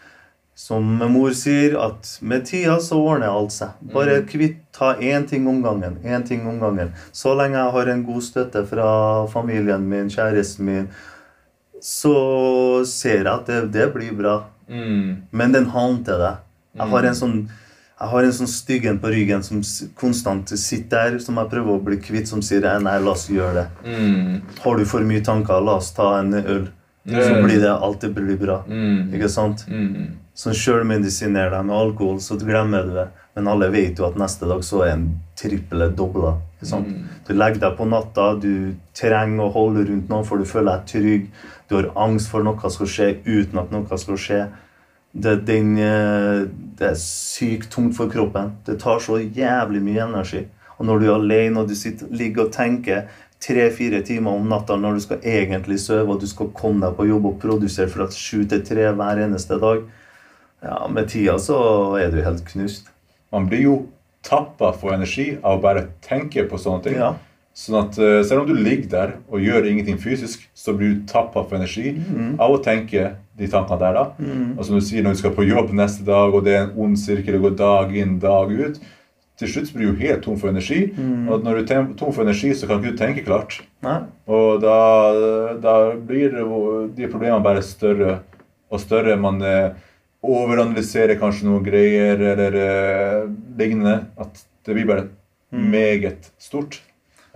som 0.57 0.87
mor 1.11 1.35
sier, 1.37 1.75
at 1.77 2.15
med 2.25 2.47
tida 2.47 2.79
så 2.81 2.97
ordner 2.97 3.29
alt 3.29 3.53
seg. 3.53 3.75
Bare 3.93 4.23
kvitt, 4.29 4.63
ta 4.73 4.95
én 4.95 5.27
ting 5.29 5.45
om 5.51 5.59
gangen. 5.65 5.99
Én 6.01 6.25
ting 6.25 6.47
om 6.49 6.57
gangen. 6.63 6.95
Så 7.11 7.35
lenge 7.37 7.59
jeg 7.59 7.75
har 7.75 7.91
en 7.93 8.03
god 8.07 8.25
støtte 8.25 8.63
fra 8.71 8.89
familien 9.29 9.85
min, 9.89 10.09
kjæresten 10.09 10.65
min, 10.65 10.91
så 11.83 12.15
ser 12.89 13.19
jeg 13.19 13.33
at 13.35 13.51
det, 13.51 13.65
det 13.75 13.91
blir 13.93 14.15
bra. 14.17 14.39
Mm. 14.69 15.23
Men 15.31 15.51
den 15.51 15.65
haunter 15.73 16.17
deg. 16.17 16.35
Jeg 16.77 16.89
har 16.89 17.03
en 17.03 17.15
sånn 17.15 17.49
jeg 17.99 18.09
har 18.11 18.23
en 18.27 18.31
sånn 18.37 18.47
styggen 18.47 18.99
på 19.01 19.09
ryggen 19.09 19.41
som 19.41 19.61
konstant 19.97 20.51
sitter 20.53 21.13
der, 21.13 21.19
som 21.19 21.35
jeg 21.41 21.49
prøver 21.49 21.79
å 21.79 21.83
bli 21.83 21.97
kvitt, 21.97 22.27
som 22.27 22.43
sier 22.45 22.61
«Eh, 22.63 22.77
'nei, 22.79 22.99
la 23.01 23.09
oss 23.11 23.27
gjøre 23.27 23.53
det'. 23.55 23.69
Mm. 23.89 24.41
Har 24.61 24.77
du 24.77 24.85
for 24.85 24.99
mye 25.01 25.23
tanker, 25.25 25.59
la 25.65 25.77
oss 25.77 25.91
ta 25.97 26.19
en 26.19 26.33
øl. 26.33 26.67
Så 27.07 27.33
Mm. 27.33 27.43
blir 27.45 27.59
det 27.59 27.71
alltid 27.71 28.13
blir 28.13 28.37
bra. 28.37 28.63
Mm. 28.67 29.13
Ikke 29.15 29.29
sant? 29.29 29.65
Mm. 29.67 30.11
Så 30.35 30.51
sjølmedisinerer 30.53 31.49
deg 31.51 31.65
med 31.65 31.75
alkohol, 31.75 32.19
så 32.19 32.37
glemmer 32.37 32.83
du 32.83 32.93
det. 32.93 33.07
Men 33.35 33.47
alle 33.47 33.69
vet 33.71 33.97
jo 33.97 34.05
at 34.05 34.15
neste 34.15 34.47
dag 34.47 34.59
så 34.61 34.83
er 34.85 34.91
en 34.93 35.19
trippel 35.35 35.89
dobla. 35.95 36.37
Mm. 36.61 37.03
Du 37.27 37.33
legger 37.33 37.59
deg 37.59 37.77
på 37.77 37.87
natta, 37.89 38.39
du 38.39 38.75
trenger 38.93 39.39
å 39.45 39.53
holde 39.53 39.87
rundt 39.87 40.09
noen, 40.09 40.25
for 40.25 40.37
du 40.37 40.43
føler 40.43 40.77
deg 40.77 40.85
trygg. 40.85 41.27
Du 41.69 41.75
har 41.75 41.91
angst 41.99 42.31
for 42.31 42.45
noe 42.45 42.71
skal 42.71 42.89
skje 42.91 43.09
uten 43.27 43.59
at 43.59 43.73
noe 43.73 43.99
skal 43.99 44.19
skje. 44.21 44.41
Det, 45.17 45.33
den, 45.47 45.73
eh, 45.81 46.45
det 46.77 46.91
er 46.91 46.99
sykt 47.01 47.71
tungt 47.73 47.95
for 47.97 48.11
kroppen. 48.11 48.53
Det 48.67 48.77
tar 48.83 49.01
så 49.03 49.19
jævlig 49.19 49.81
mye 49.83 50.05
energi. 50.05 50.45
Og 50.77 50.85
når 50.85 50.99
du 50.99 51.07
er 51.07 51.15
alene 51.15 51.63
og 51.63 51.71
du 51.71 51.75
sitter, 51.75 52.09
ligger 52.13 52.45
og 52.45 52.53
tenker 52.53 53.07
tre-fire 53.41 54.01
timer 54.05 54.37
om 54.37 54.49
natta 54.49 54.77
når 54.77 54.97
du 54.97 55.03
skal 55.05 55.23
egentlig 55.25 55.79
sove, 55.81 56.09
og 56.13 56.21
du 56.21 56.27
skal 56.29 56.51
komme 56.57 56.85
deg 56.85 56.97
på 56.97 57.07
jobb 57.09 57.29
og 57.31 57.39
produsere 57.41 57.89
fra 57.91 58.09
sju 58.13 58.45
til 58.49 58.63
tre 58.65 58.89
hver 58.97 59.23
eneste 59.25 59.59
dag, 59.61 59.83
ja, 60.65 60.79
med 60.89 61.09
tida 61.11 61.37
så 61.41 61.59
er 62.01 62.11
du 62.13 62.21
helt 62.25 62.45
knust. 62.49 62.89
Man 63.33 63.45
blir 63.49 63.61
jo 63.61 63.77
tappa 64.25 64.71
for 64.75 64.95
energi 64.95 65.35
av 65.43 65.59
å 65.59 65.63
bare 65.63 65.87
tenke 66.03 66.47
på 66.49 66.59
sånne 66.61 66.85
ting. 66.85 66.97
Ja. 66.97 67.13
Sånn 67.57 67.79
at 67.79 67.95
uh, 67.97 68.19
Selv 68.21 68.43
om 68.43 68.49
du 68.49 68.53
ligger 68.53 68.89
der 68.91 69.13
og 69.31 69.41
gjør 69.41 69.65
ingenting 69.65 69.97
fysisk, 69.97 70.43
så 70.53 70.75
blir 70.77 70.93
du 70.93 71.05
tappa 71.09 71.41
for 71.41 71.57
energi 71.57 71.95
Mm. 71.97 72.35
av 72.39 72.53
å 72.53 72.59
tenke 72.61 73.15
de 73.37 73.47
tankene 73.49 73.79
der. 73.81 73.93
da. 73.93 74.03
Og 74.57 74.65
som 74.65 74.77
du 74.77 74.81
sier, 74.85 75.01
når 75.03 75.15
du 75.15 75.19
skal 75.23 75.33
på 75.33 75.45
jobb 75.47 75.73
neste 75.73 76.05
dag, 76.05 76.33
og 76.33 76.43
det 76.45 76.53
er 76.53 76.63
en 76.67 76.77
ond 76.77 76.97
sirkel, 76.97 77.37
å 77.39 77.41
går 77.47 77.55
dag 77.57 77.95
inn, 77.97 78.19
dag 78.19 78.51
ut 78.51 78.79
Til 79.37 79.47
slutt 79.51 79.73
blir 79.73 79.91
du 79.91 79.99
helt 80.01 80.23
tom 80.25 80.37
for 80.41 80.49
energi. 80.49 80.91
Mm. 80.97 81.27
Og 81.29 81.43
når 81.45 81.59
du 81.59 81.73
er 81.73 81.83
tom 81.97 82.13
for 82.13 82.23
energi, 82.23 82.53
så 82.57 82.65
kan 82.65 82.79
ikke 82.81 82.95
du 82.95 82.97
tenke 82.97 83.25
klart. 83.25 83.59
Nei. 83.85 83.99
Og 84.25 84.61
da, 84.63 84.77
da 85.61 85.75
blir 85.93 86.33
de 86.33 87.05
problemene 87.11 87.43
bare 87.45 87.61
større 87.61 88.23
og 88.71 88.81
større. 88.81 89.13
Man 89.21 89.37
eh, 89.45 89.75
overanalyserer 90.25 91.19
kanskje 91.21 91.45
noen 91.45 91.65
greier 91.65 92.17
eller 92.33 92.57
eh, 92.63 93.29
lignende. 93.59 94.07
At 94.17 94.41
det 94.65 94.73
blir 94.73 94.89
bare 94.89 95.07
meget 95.53 96.31
stort 96.41 96.81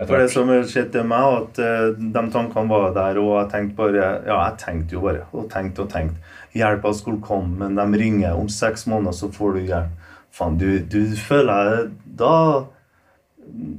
For 0.06 0.18
det 0.18 0.30
som 0.32 0.50
skjedde 0.68 1.02
meg, 1.06 1.38
at 1.42 1.58
eh, 1.62 1.88
de 1.98 2.22
tankene 2.34 2.70
var 2.70 2.94
der, 2.96 3.20
og 3.22 3.34
jeg 3.36 3.50
tenkte 3.52 3.78
bare 3.78 4.06
Ja, 4.26 4.38
jeg 4.48 4.58
tenkte 4.62 4.96
jo 4.96 5.04
bare, 5.04 5.26
og 5.32 5.50
tenkte 5.52 5.84
og 5.84 5.92
tenkte. 5.92 6.32
Hjelpa 6.56 6.92
skulle 6.96 7.22
komme, 7.24 7.56
men 7.62 7.78
de 7.78 8.00
ringer. 8.00 8.36
Om 8.36 8.48
seks 8.52 8.86
måneder 8.86 9.16
så 9.16 9.30
får 9.32 9.56
du 9.56 9.60
hjelp. 9.70 10.08
Faen, 10.32 10.56
du, 10.56 10.78
du 10.78 11.12
føler 11.16 11.90
Da 12.04 12.64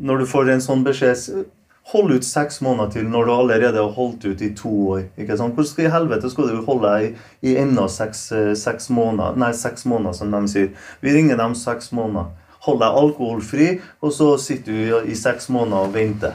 Når 0.05 0.21
du 0.21 0.25
får 0.29 0.51
en 0.53 0.61
sånn 0.61 0.83
beskjed 0.85 1.47
Hold 1.91 2.13
ut 2.13 2.23
seks 2.23 2.61
måneder 2.63 2.91
til 2.93 3.07
når 3.11 3.25
du 3.27 3.31
allerede 3.33 3.81
har 3.81 3.95
holdt 3.97 4.23
ut 4.23 4.41
i 4.41 4.53
to 4.55 4.69
år. 4.93 5.01
ikke 5.19 5.35
sant? 5.35 5.57
Hvordan 5.57 5.83
i 5.83 5.89
helvete 5.91 6.29
skal 6.31 6.47
du 6.47 6.61
holde 6.63 6.87
deg 6.87 7.07
i, 7.09 7.49
i 7.49 7.55
enda 7.59 7.89
seks, 7.91 8.21
eh, 8.31 8.53
seks 8.55 8.87
måneder? 8.87 9.35
Nei, 9.35 9.49
seks 9.51 9.83
måneder, 9.83 10.15
som 10.15 10.31
de 10.31 10.39
sier. 10.47 10.69
Vi 11.03 11.11
ringer 11.11 11.35
dem 11.41 11.57
seks 11.59 11.91
måneder. 11.91 12.31
Hold 12.63 12.79
deg 12.79 12.97
alkoholfri, 13.01 13.67
og 14.01 14.11
så 14.15 14.29
sitter 14.39 14.71
du 14.71 15.09
i, 15.11 15.15
seks 15.19 15.49
måneder 15.51 15.89
og 15.89 15.93
venter. 15.93 16.33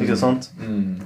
Ikke 0.00 0.16
sant? 0.16 0.50
Mm. 0.60 1.00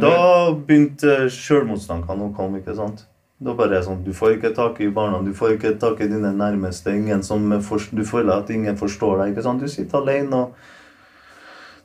Da 0.00 0.50
begynte 0.56 1.26
sjølmotstankene 1.32 2.30
å 2.30 2.34
komme. 2.36 2.60
ikke 2.62 2.74
sant? 2.78 3.04
Da 3.40 3.54
bare 3.56 3.78
er 3.78 3.82
sånn, 3.84 4.02
Du 4.04 4.12
får 4.12 4.36
ikke 4.36 4.54
tak 4.56 4.80
i 4.80 4.88
barna, 4.92 5.22
du 5.24 5.32
får 5.36 5.54
ikke 5.56 5.78
tak 5.80 6.00
i 6.00 6.08
dine 6.08 6.32
nærmeste. 6.36 6.92
ingen 6.96 7.22
som 7.22 7.50
forst- 7.62 7.94
Du 7.94 8.02
føler 8.04 8.38
at 8.38 8.50
ingen 8.50 8.76
forstår 8.76 9.18
deg. 9.24 9.32
ikke 9.34 9.42
sant? 9.42 9.60
Du 9.60 9.68
sitter 9.68 9.98
alene 9.98 10.34
og 10.34 10.54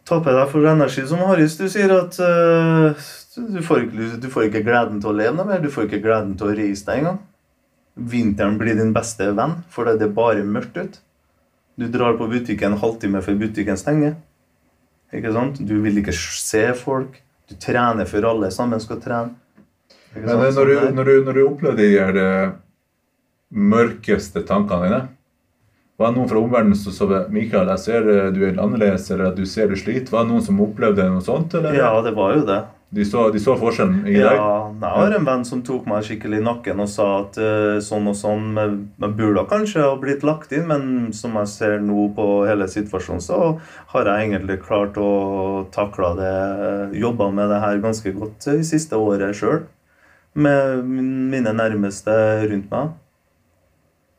tapper 0.06 0.32
deg 0.34 0.50
for 0.50 0.66
energi. 0.66 1.06
Som 1.08 1.20
Haris, 1.20 1.58
du 1.58 1.68
sier 1.70 1.92
at 1.92 2.20
uh, 2.20 2.94
du, 3.56 3.62
får 3.62 3.86
ikke, 3.86 4.20
du 4.22 4.28
får 4.30 4.50
ikke 4.50 4.64
gleden 4.66 5.02
til 5.02 5.10
å 5.12 5.16
leve 5.16 5.36
noe 5.36 5.46
mer. 5.46 5.60
Du 5.64 5.70
får 5.70 5.88
ikke 5.88 6.02
gleden 6.04 6.36
til 6.38 6.48
å 6.48 6.56
reise 6.58 6.86
deg 6.86 7.00
engang. 7.04 7.20
Vinteren 7.96 8.58
blir 8.60 8.76
din 8.76 8.94
beste 8.94 9.32
venn, 9.36 9.64
for 9.72 9.86
det 9.86 10.02
er 10.02 10.12
bare 10.16 10.44
mørkt 10.44 10.78
ut. 10.78 11.00
Du 11.76 11.88
drar 11.92 12.16
på 12.20 12.28
butikken 12.32 12.74
en 12.74 12.80
halvtime 12.80 13.22
før 13.24 13.40
butikken 13.40 13.78
stenger. 13.80 14.16
Ikke 15.16 15.32
sant? 15.36 15.60
Du 15.60 15.76
vil 15.84 16.00
ikke 16.02 16.14
se 16.16 16.68
folk. 16.80 17.20
Du 17.50 17.56
trener 17.62 18.08
for 18.10 18.26
alle 18.26 18.50
sammen 18.54 18.82
skal 18.82 19.02
trene. 19.04 19.36
Men 20.16 20.30
eh, 20.40 20.54
når 20.56 20.70
du, 20.70 20.76
Sånn 20.80 20.96
når 20.96 21.10
du, 21.10 21.16
når 21.28 21.38
du 21.38 21.44
opplever 21.46 21.82
de 21.82 21.90
her 22.00 22.20
mørkeste 23.56 24.42
tankene 24.48 24.88
dine 24.88 25.02
Var 26.00 26.12
det 26.12 26.18
noen 26.18 26.30
fra 26.32 26.40
omverdenen 26.42 26.80
som 26.80 26.96
sa 26.96 27.20
Mikael, 27.32 27.70
jeg 27.76 27.84
ser 27.84 28.08
eh, 28.12 28.32
du 28.36 28.42
er 28.48 28.58
annerledes, 28.60 29.10
eller 29.12 29.30
at 29.32 29.38
du 29.40 29.46
ser 29.48 29.70
du 29.72 29.78
sliter? 29.80 30.12
Var 30.12 30.26
det 30.26 30.32
noen 30.34 30.44
som 30.44 30.64
opplevde 30.64 31.06
noe 31.12 31.24
sånt? 31.24 31.56
Eller? 31.56 31.78
Ja, 31.78 31.92
det 32.04 32.16
var 32.18 32.36
jo 32.36 32.48
det. 32.48 32.62
De, 32.96 33.04
så, 33.04 33.26
de 33.34 33.40
så 33.44 33.58
forskjellen 33.60 34.06
i 34.08 34.14
Ja, 34.16 34.30
deg? 34.32 34.38
jeg 34.86 34.92
har 34.96 35.14
en 35.18 35.26
venn 35.28 35.42
som 35.48 35.60
tok 35.68 35.84
meg 35.90 36.06
skikkelig 36.08 36.38
i 36.40 36.46
nakken 36.46 36.80
og 36.80 36.88
sa 36.88 37.08
at 37.26 37.36
uh, 37.42 37.76
sånn 37.84 38.08
og 38.08 38.16
sånn 38.16 38.46
men 38.56 39.16
burde 39.18 39.44
kanskje 39.52 39.84
ha 39.84 39.98
blitt 40.00 40.24
lagt 40.24 40.54
inn, 40.56 40.64
men 40.70 41.12
som 41.18 41.36
jeg 41.42 41.52
ser 41.52 41.76
nå 41.84 42.06
på 42.16 42.28
hele 42.48 42.70
situasjonen, 42.72 43.24
så 43.26 43.40
har 43.92 44.08
jeg 44.12 44.30
egentlig 44.30 44.62
klart 44.64 44.96
å 45.02 45.10
takle 45.76 46.14
det. 46.22 46.34
Jobba 47.02 47.28
med 47.36 47.52
det 47.52 47.60
her 47.66 47.84
ganske 47.84 48.16
godt 48.16 48.48
i 48.56 48.62
siste 48.64 48.96
året 48.96 49.36
sjøl. 49.36 49.66
Med 50.36 50.88
mine 50.88 51.52
nærmeste 51.56 52.16
rundt 52.48 52.72
meg. 52.72 52.96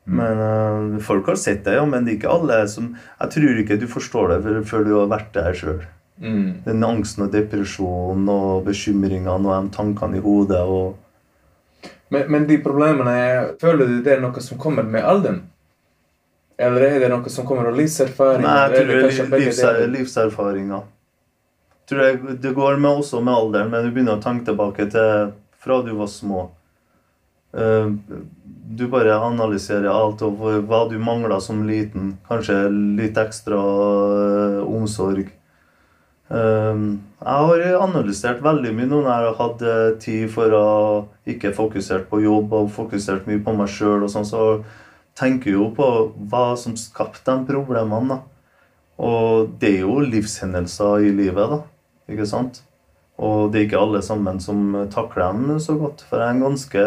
Men 0.07 0.39
uh, 0.39 1.01
folk 1.03 1.27
har 1.33 1.35
sett 1.41 1.65
det, 1.65 1.75
ja, 1.75 1.83
men 1.89 2.05
det 2.05 2.13
er 2.13 2.19
ikke 2.21 2.31
alle 2.31 2.61
som 2.71 2.93
Jeg 2.95 3.33
tror 3.33 3.57
ikke 3.65 3.81
du 3.81 3.89
forstår 3.91 4.37
det 4.37 4.61
før 4.69 4.85
du 4.87 4.93
har 5.01 5.09
vært 5.17 5.33
der 5.35 5.57
sjøl. 5.57 5.81
Mm. 6.21 6.63
Den 6.65 6.83
angsten 6.83 7.23
og 7.27 7.31
depresjonen 7.31 8.27
og 8.33 8.63
bekymringene 8.65 9.29
og 9.37 9.67
de 9.67 9.75
tankene 9.75 10.17
i 10.17 10.23
hodet 10.23 10.63
Men, 12.09 12.31
men 12.31 12.47
de 12.47 12.57
problemene, 12.63 13.11
er- 13.11 13.51
føler 13.61 13.85
du 13.87 14.01
det 14.01 14.13
er 14.17 14.21
noe 14.23 14.41
som 14.41 14.57
kommer 14.57 14.83
med 14.83 15.03
alderen? 15.03 15.41
Eller 16.57 16.81
er 16.81 16.99
det 17.03 17.09
noe 17.11 17.29
som 17.29 17.45
kommer 17.45 17.67
av 17.69 17.75
livserfaring? 17.77 18.41
Nei, 18.41 18.69
jeg 18.71 18.77
tror 18.77 18.87
det 18.87 18.95
er 18.97 19.39
livs 19.39 19.59
deler? 19.61 19.87
livserfaringer. 19.93 20.81
Tror 21.87 22.01
jeg 22.01 22.39
det 22.41 22.55
går 22.55 22.79
med 22.81 22.97
også 23.03 23.21
med 23.23 23.33
alderen, 23.33 23.69
men 23.71 23.85
du 23.85 23.91
begynner 23.91 24.17
å 24.17 24.23
tenke 24.23 24.45
tilbake 24.49 24.89
til 24.91 25.33
fra 25.61 25.81
du 25.85 25.93
var 25.95 26.07
små. 26.07 26.49
Eh, 27.53 27.91
Du 28.77 28.85
bare 28.91 29.13
analyserer 29.15 29.87
alt 29.87 30.21
og 30.21 30.37
hva- 30.41 30.61
hva 30.67 30.89
du 30.89 30.97
mangla 30.99 31.39
som 31.41 31.61
liten. 31.65 32.17
Kanskje 32.29 32.67
litt 32.97 33.15
ekstra 33.15 33.55
eh, 33.55 34.65
omsorg. 34.67 35.29
Eh, 36.29 36.79
Jeg 37.17 37.47
har 37.49 37.61
analysert 37.81 38.41
veldig 38.43 38.73
mye 38.75 38.87
nå 38.89 39.01
når 39.01 39.07
jeg 39.09 39.27
har 39.27 39.37
hatt 39.41 39.61
eh, 39.65 39.97
tid 40.03 40.29
for 40.31 40.53
å 40.53 40.67
ikke 41.27 41.53
fokusert 41.55 42.09
på 42.11 42.21
jobb 42.23 42.53
og 42.53 42.71
fokusert 42.75 43.27
mye 43.29 43.41
på 43.43 43.55
meg 43.57 43.71
sjøl. 43.71 44.05
Sånn, 44.11 44.27
så 44.27 44.63
tenker 45.17 45.51
jeg 45.51 45.57
jo 45.57 45.69
på 45.75 45.87
hva 46.29 46.51
som 46.59 46.75
skapte 46.77 47.33
de 47.33 47.47
problemene. 47.49 48.17
da. 48.17 48.21
Og 48.97 49.53
det 49.61 49.75
er 49.75 49.83
jo 49.85 49.99
livshendelser 50.01 51.05
i 51.05 51.11
livet, 51.13 51.51
da. 51.53 51.61
Ikke 52.09 52.25
sant? 52.29 52.61
Og 53.17 53.51
det 53.51 53.59
er 53.59 53.65
ikke 53.67 53.81
alle 53.81 54.01
sammen 54.05 54.39
som 54.41 54.75
takler 54.93 55.33
dem 55.33 55.59
så 55.61 55.73
godt. 55.79 56.03
For 56.05 56.21
jeg 56.21 56.27
er 56.27 56.35
en 56.35 56.45
ganske 56.45 56.83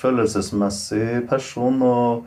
følelsesmessig 0.00 1.28
person 1.30 1.82
og 1.86 2.26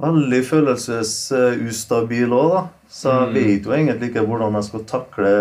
veldig 0.00 0.42
følelsesustabil 0.46 2.32
òg, 2.32 2.50
da. 2.54 2.62
Så 2.90 3.10
jeg 3.12 3.28
Mm. 3.28 3.34
vet 3.34 3.62
jo 3.64 3.70
egentlig 3.72 4.08
ikke 4.10 4.26
hvordan 4.26 4.54
jeg 4.54 4.64
skal 4.64 4.80
takle 4.84 5.32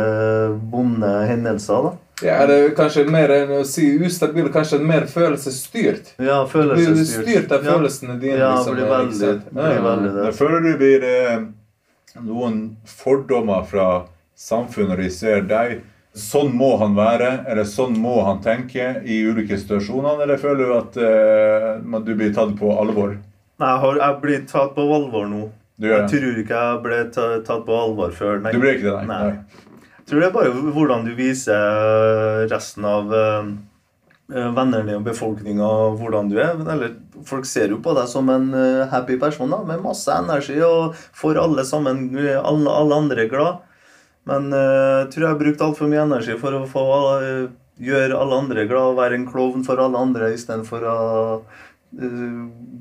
vonde 0.71 1.27
hendelser, 1.27 1.83
da. 1.83 1.91
Ja, 2.23 2.45
det 2.47 2.55
er 2.57 2.69
kanskje 2.75 3.09
mer 3.09 3.29
enn 3.29 3.49
å 3.49 3.65
si 3.65 3.97
ustabil, 3.99 4.49
kanskje 4.49 4.79
mer 4.81 5.01
følelsesstyrt. 5.05 6.15
Ja, 6.19 6.43
Du 6.43 6.49
blir 6.49 6.75
følelsesstyrt. 6.75 7.23
styrt 7.27 7.51
av 7.51 7.63
Ja. 7.63 7.71
følelsene 7.77 8.19
dine. 8.19 8.37
Ja, 8.37 8.55
liksom, 8.57 8.75
blir 8.75 8.87
veldig, 8.87 9.41
blir 9.53 9.63
Ja. 9.73 9.81
veldig 9.81 10.15
Jeg 10.15 10.25
det. 10.25 10.33
føler 10.35 10.61
du 10.63 10.77
blir 10.77 11.03
eh, 11.03 11.39
noen 12.23 12.75
fordommer 12.85 13.63
fra 13.65 14.03
samfunnet 14.35 14.89
når 14.89 14.97
de 15.03 15.09
ser 15.09 15.41
deg. 15.41 15.81
sånn 16.15 16.51
må 16.51 16.79
han 16.79 16.95
være, 16.95 17.45
eller 17.47 17.63
sånn 17.63 17.95
må 17.95 18.25
han 18.25 18.39
tenke 18.41 19.05
i 19.05 19.21
ulike 19.23 19.55
situasjoner, 19.55 20.19
eller 20.23 20.37
føler 20.37 20.65
du 20.65 20.73
at 20.73 20.97
eh, 20.97 21.99
du 22.03 22.15
blir 22.15 22.33
tatt 22.33 22.55
på 22.57 22.75
alvor? 22.79 23.17
Nei, 23.57 23.69
jeg 23.71 23.81
har 23.83 24.01
jeg 24.03 24.19
blir 24.21 24.43
tatt 24.49 24.75
på 24.75 24.85
alvor 24.97 25.29
nå. 25.29 25.47
Du 25.77 25.87
Jeg 25.89 26.09
tror 26.09 26.41
ikke 26.41 26.57
jeg 26.57 26.81
ble 26.83 26.99
tatt 27.13 27.63
på 27.65 27.77
alvor 27.77 28.13
før. 28.13 28.39
Nei. 28.41 28.53
Du 28.53 28.61
blir 28.61 28.77
ikke 28.77 28.89
det, 28.89 29.07
nei? 29.09 29.17
Nei. 29.29 29.63
Jeg 29.97 30.09
tror 30.09 30.21
det 30.21 30.27
er 30.29 30.35
bare 30.35 30.71
hvordan 30.73 31.05
du 31.05 31.11
viser 31.17 32.47
resten 32.49 32.85
av 32.87 33.11
eh, 33.13 33.49
vennene 34.29 34.95
og 34.97 35.05
befolkninga 35.05 35.69
hvordan 35.99 36.31
du 36.31 36.37
er. 36.39 36.55
Eller 36.63 36.95
folk 37.27 37.45
ser 37.49 37.73
jo 37.73 37.81
på 37.83 37.93
deg 37.97 38.09
som 38.09 38.29
en 38.33 38.49
eh, 38.57 38.87
happy 38.93 39.19
person 39.21 39.51
da, 39.53 39.61
med 39.67 39.83
masse 39.83 40.13
energi 40.13 40.57
og 40.65 40.97
får 41.17 41.41
alle 41.43 41.65
sammen, 41.67 42.07
eh, 42.17 42.37
alle, 42.39 42.71
alle 42.71 43.01
andre 43.03 43.27
glad. 43.29 43.63
Men 44.27 44.51
eh, 44.53 45.03
jeg 45.03 45.13
tror 45.13 45.25
jeg 45.25 45.33
har 45.33 45.41
brukt 45.43 45.65
altfor 45.67 45.91
mye 45.91 46.05
energi 46.07 46.37
for 46.39 46.57
å 46.57 46.65
få 46.69 46.85
eh, 47.21 47.47
gjøre 47.83 48.17
alle 48.17 48.41
andre 48.41 48.65
glad 48.69 48.93
og 48.93 48.99
være 48.99 49.19
en 49.19 49.27
klovn 49.29 49.63
for 49.67 49.79
alle 49.81 49.99
andre 50.01 50.31
istedenfor 50.33 50.87
å 50.87 50.99
eh, 51.37 51.65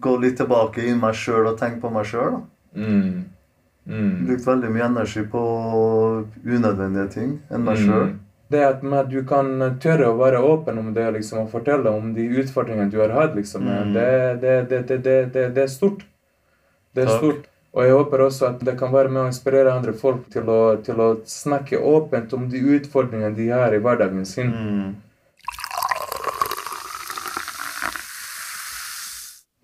gå 0.00 0.16
litt 0.20 0.36
tilbake 0.36 0.84
i 0.84 0.94
meg 0.98 1.14
sjøl 1.16 1.46
og 1.52 1.58
tenke 1.60 1.80
på 1.80 1.90
meg 1.94 2.04
sjøl. 2.08 2.40
Mm. 2.76 3.24
Mm. 3.86 4.12
Brukt 4.26 4.46
veldig 4.48 4.70
mye 4.74 4.86
energi 4.90 5.22
på 5.30 5.42
unødvendige 6.44 7.08
ting 7.14 7.34
enn 7.50 7.64
meg 7.66 7.78
sjøl. 7.80 8.08
Mm. 8.10 8.22
Det 8.50 8.60
at 8.62 8.82
med 8.86 8.98
at 9.00 9.08
du 9.10 9.22
kan 9.26 9.48
tørre 9.82 10.12
å 10.12 10.18
være 10.20 10.38
åpen 10.46 10.78
om 10.78 10.92
det 10.94 11.06
liksom, 11.16 11.40
og 11.46 11.50
fortelle 11.50 11.90
om 11.90 12.12
de 12.14 12.28
utfordringene 12.42 12.92
du 12.92 13.00
har 13.00 13.10
hatt, 13.14 13.34
liksom, 13.34 13.64
Mm. 13.66 13.92
det, 13.94 14.40
det, 14.42 14.54
det, 14.70 14.80
det, 14.88 14.98
det, 15.04 15.16
det, 15.34 15.46
det 15.56 15.62
er 15.64 15.72
stort. 15.72 16.04
Det 16.94 17.02
er 17.02 17.10
Takk. 17.10 17.18
stort. 17.18 17.48
Og 17.76 17.82
jeg 17.84 17.92
håper 17.92 18.22
også 18.24 18.46
at 18.48 18.60
det 18.64 18.78
kan 18.78 18.92
være 18.92 19.10
med 19.10 19.22
å 19.22 19.26
inspirere 19.28 19.72
andre 19.74 19.92
folk 19.92 20.30
til 20.32 20.46
å, 20.48 20.76
til 20.82 20.94
å 21.02 21.08
snakke 21.28 21.76
åpent 21.76 22.32
om 22.32 22.46
de 22.48 22.62
utfordringene 22.78 23.34
de 23.36 23.48
har 23.50 23.74
i 23.74 23.80
hverdagen 23.82 24.24
sin. 24.24 24.52
Mm. 24.54 24.94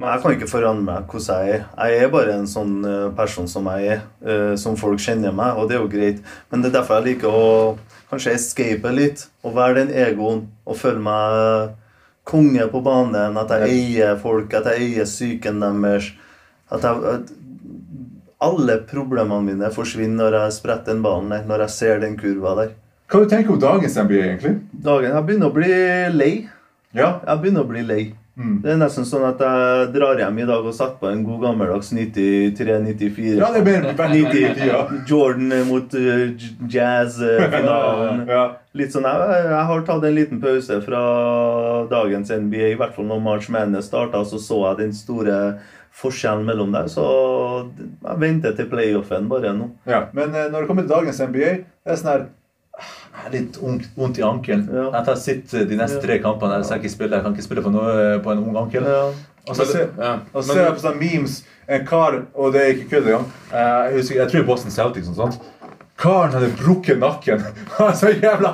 Men 0.02 0.16
jeg 0.16 0.22
kan 0.24 0.32
ikke 0.34 0.50
forandre 0.50 0.82
meg 0.82 1.12
hvordan 1.12 1.44
jeg 1.46 1.50
er. 1.54 1.66
Jeg 1.78 1.98
er 2.02 2.08
bare 2.10 2.32
en 2.34 2.48
sånn 2.50 2.72
eh, 2.82 3.10
person 3.14 3.46
som 3.46 3.68
jeg 3.70 3.90
er, 3.92 4.00
eh, 4.26 4.54
som 4.58 4.74
folk 4.78 4.98
kjenner 4.98 5.30
meg, 5.30 5.54
og 5.54 5.68
det 5.70 5.76
er 5.76 5.84
jo 5.84 5.90
greit. 5.92 6.24
Men 6.50 6.64
det 6.64 6.72
er 6.72 6.80
derfor 6.80 6.98
jeg 6.98 7.12
liker 7.12 7.36
å 7.38 7.44
kanskje 8.10 8.32
escape 8.34 8.90
litt, 8.90 9.28
og 9.46 9.54
være 9.54 9.76
den 9.78 9.92
egoen, 9.94 10.40
og 10.66 10.80
føle 10.80 10.98
meg 11.04 11.76
konge 12.26 12.66
på 12.72 12.80
banen, 12.82 13.38
at 13.38 13.54
jeg 13.54 13.76
eier 13.76 14.18
folk, 14.18 14.50
at 14.58 14.66
jeg 14.72 14.88
eier 14.88 15.06
psyken 15.06 15.62
deres. 15.62 16.08
At 16.72 16.82
jeg, 16.88 17.12
at 17.12 17.30
alle 18.42 18.80
problemene 18.90 19.52
mine 19.52 19.70
forsvinner 19.70 20.18
når 20.18 20.38
jeg 20.40 20.56
spretter 20.56 20.96
den 20.96 21.04
ballen 21.04 21.30
der, 21.30 21.44
når 21.46 21.68
jeg 21.68 21.74
ser 21.76 22.02
den 22.02 22.16
kurva 22.18 22.56
der. 22.58 22.72
Hva 23.06 23.22
du 23.22 23.30
tenker 23.30 23.52
du 23.52 23.54
om 23.54 23.62
dagens 23.62 23.94
NBA, 23.94 24.18
egentlig? 24.24 24.56
Dagen, 24.82 25.14
Jeg 25.14 25.28
begynner 25.28 25.52
å 25.52 25.54
bli 25.54 25.70
lei. 26.16 26.32
Ja? 26.90 27.20
Jeg 27.22 27.38
begynner 27.44 27.62
å 27.62 27.70
bli 27.70 27.84
lei. 27.86 28.02
Mm. 28.32 28.54
Det 28.64 28.70
er 28.72 28.78
nesten 28.80 29.04
sånn 29.04 29.26
at 29.28 29.42
jeg 29.44 29.88
drar 29.92 30.20
hjem 30.22 30.38
i 30.40 30.46
dag 30.48 30.64
og 30.64 30.72
satt 30.72 30.94
på 31.02 31.10
en 31.10 31.20
god 31.26 31.42
gammeldags 31.42 31.90
93-94. 31.92 33.34
Ja, 33.36 33.50
det 33.52 33.60
er 33.60 33.66
mer 33.66 33.88
verdt. 33.98 34.94
Jordan 35.10 35.52
mot 35.68 35.96
uh, 35.98 36.48
Jazz-finalen. 36.72 38.24
Ja. 38.32 38.42
Litt 38.78 38.94
sånn, 38.94 39.04
jeg, 39.04 39.44
jeg 39.50 39.64
har 39.68 39.82
tatt 39.84 40.04
en 40.08 40.14
liten 40.16 40.40
pause 40.40 40.78
fra 40.84 41.00
dagens 41.90 42.30
NBA, 42.32 42.70
i 42.72 42.76
hvert 42.80 42.94
fall 42.96 43.04
når 43.10 43.20
March 43.20 43.50
Madness 43.52 43.90
starta, 43.90 44.22
så 44.24 44.40
så 44.40 44.62
jeg 44.70 44.78
den 44.78 44.94
store 44.96 45.36
forskjellen 45.92 46.46
mellom 46.48 46.72
der. 46.72 46.88
Så 46.88 47.04
jeg 47.76 48.20
venter 48.22 48.56
til 48.56 48.70
playoffen 48.72 49.28
bare 49.28 49.52
nå. 49.56 49.68
Ja. 49.84 50.06
Men 50.16 50.32
eh, 50.32 50.48
når 50.48 50.64
det 50.64 50.70
kommer 50.70 50.86
til 50.86 50.94
dagens 50.94 51.20
NBA, 51.20 51.50
det 51.84 51.92
er 51.92 52.00
sånn 52.00 52.12
her 52.14 52.24
jeg 52.78 53.20
har 53.24 53.34
litt 53.34 53.58
vondt 53.96 54.18
i 54.18 54.24
ankelen. 54.24 54.64
Ja. 54.72 54.86
Jeg 54.96 55.04
tar 55.06 55.18
sitt 55.20 55.52
eh, 55.54 55.66
de 55.68 55.76
neste 55.78 56.00
tre 56.02 56.16
kampene. 56.24 56.62
Jeg 56.62 56.68
ikke 56.80 56.94
spille, 56.94 57.18
jeg 57.18 57.26
kan 57.26 57.36
ikke 57.36 57.44
spille 57.44 57.62
for 57.62 57.74
noe 57.74 57.92
eh, 57.92 58.18
på 58.24 58.32
en 58.32 58.42
ung 58.46 58.56
ankel. 58.64 58.86
Ja. 58.88 59.04
Og 59.48 59.56
så 59.58 59.66
ser, 59.66 59.88
Ja. 59.98 60.12
og 60.32 60.44
ser 60.46 60.60
jeg 60.62 60.74
på 60.76 60.82
sånne 60.84 61.00
memes 61.02 61.40
En 61.66 61.86
kar, 61.86 62.14
og 62.34 62.52
det 62.54 62.60
er 62.62 62.68
ikke 62.76 62.90
kødd 62.92 63.08
engang 63.10 63.24
eh, 63.50 63.88
Jeg 63.88 63.96
husker, 63.96 64.18
jeg 64.20 64.30
tror 64.30 64.40
er 64.40 64.46
Boston 64.46 64.70
Celtics 64.70 65.08
og 65.10 65.16
sånt 65.18 65.40
Karen 65.98 66.30
hadde 66.34 66.52
brukket 66.60 67.00
nakken 67.02 67.42
Han 67.74 67.88
har 67.88 67.96
så 67.98 68.12
jævla 68.14 68.52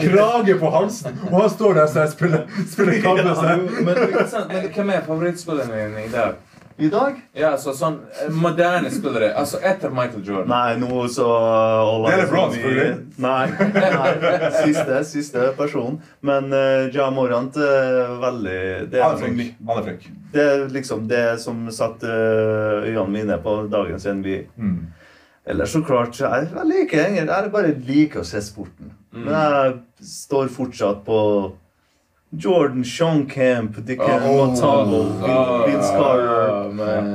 krage 0.00 0.56
på 0.58 0.72
halsen 0.74 1.20
Og 1.30 1.36
han 1.44 1.50
står 1.54 1.78
der 1.78 1.86
så 1.92 2.02
jeg 2.02 2.12
spiller, 2.16 2.42
spiller 2.72 2.98
kamp 3.06 3.22
seg 3.38 3.62
Men, 3.86 4.02
ikke 4.02 4.26
men 4.50 4.68
hvem 4.74 4.92
er 4.96 5.06
favorittspilleren 5.06 5.70
din 5.78 5.96
i 6.08 6.10
dag? 6.10 6.34
I 6.78 6.88
dag? 6.92 7.16
Ja, 7.32 7.54
så 7.56 7.72
sånn 7.76 7.94
eh, 8.20 8.28
moderne 8.36 8.90
spillere. 8.92 9.30
Altså 9.40 9.56
etter 9.64 9.92
Michael 9.94 10.24
Jordan. 10.26 10.50
Nei, 10.50 10.74
nå 10.80 11.06
så 11.12 11.26
Det 12.04 12.12
er 12.12 12.20
LeBron, 12.20 12.42
on 12.42 12.52
selvfølgelig. 12.52 12.98
Nei, 13.24 13.46
nei, 13.72 14.50
siste, 14.66 14.98
siste 15.08 15.46
person. 15.56 15.96
Men 16.26 16.52
uh, 16.52 16.84
Ja 16.92 17.08
Morant 17.14 17.56
er 17.56 18.12
veldig 18.20 18.60
det 18.92 19.00
er, 19.00 19.06
Han 19.06 19.16
er 19.16 19.24
sånn- 19.24 19.40
flink 19.86 20.10
det 20.36 20.44
er 20.44 20.66
liksom 20.68 21.06
det 21.08 21.24
som 21.40 21.64
satte 21.72 22.10
uh, 22.12 22.84
øynene 22.84 23.08
mine 23.14 23.40
på 23.40 23.56
dagens 23.72 24.04
NBA. 24.04 24.42
mm. 24.56 24.78
Ellers 25.46 25.70
så 25.70 25.78
klart, 25.86 26.16
jeg, 26.18 26.48
jeg 26.50 26.66
liker 26.66 27.00
egentlig 27.04 27.28
Jeg 27.30 27.50
bare 27.52 27.74
liker 27.86 28.20
å 28.24 28.26
se 28.26 28.40
sporten. 28.42 28.90
Men 29.14 29.30
jeg 29.32 29.76
står 30.02 30.50
fortsatt 30.52 31.04
på 31.06 31.20
Jordan, 32.34 32.84
Sean 32.84 33.26
Camp, 33.30 33.76
Dick 33.86 34.00
Oh, 34.02 34.20
Montalvo, 34.20 35.00
oh, 35.22 35.64
Vince 35.66 35.92
Carter. 35.94 36.35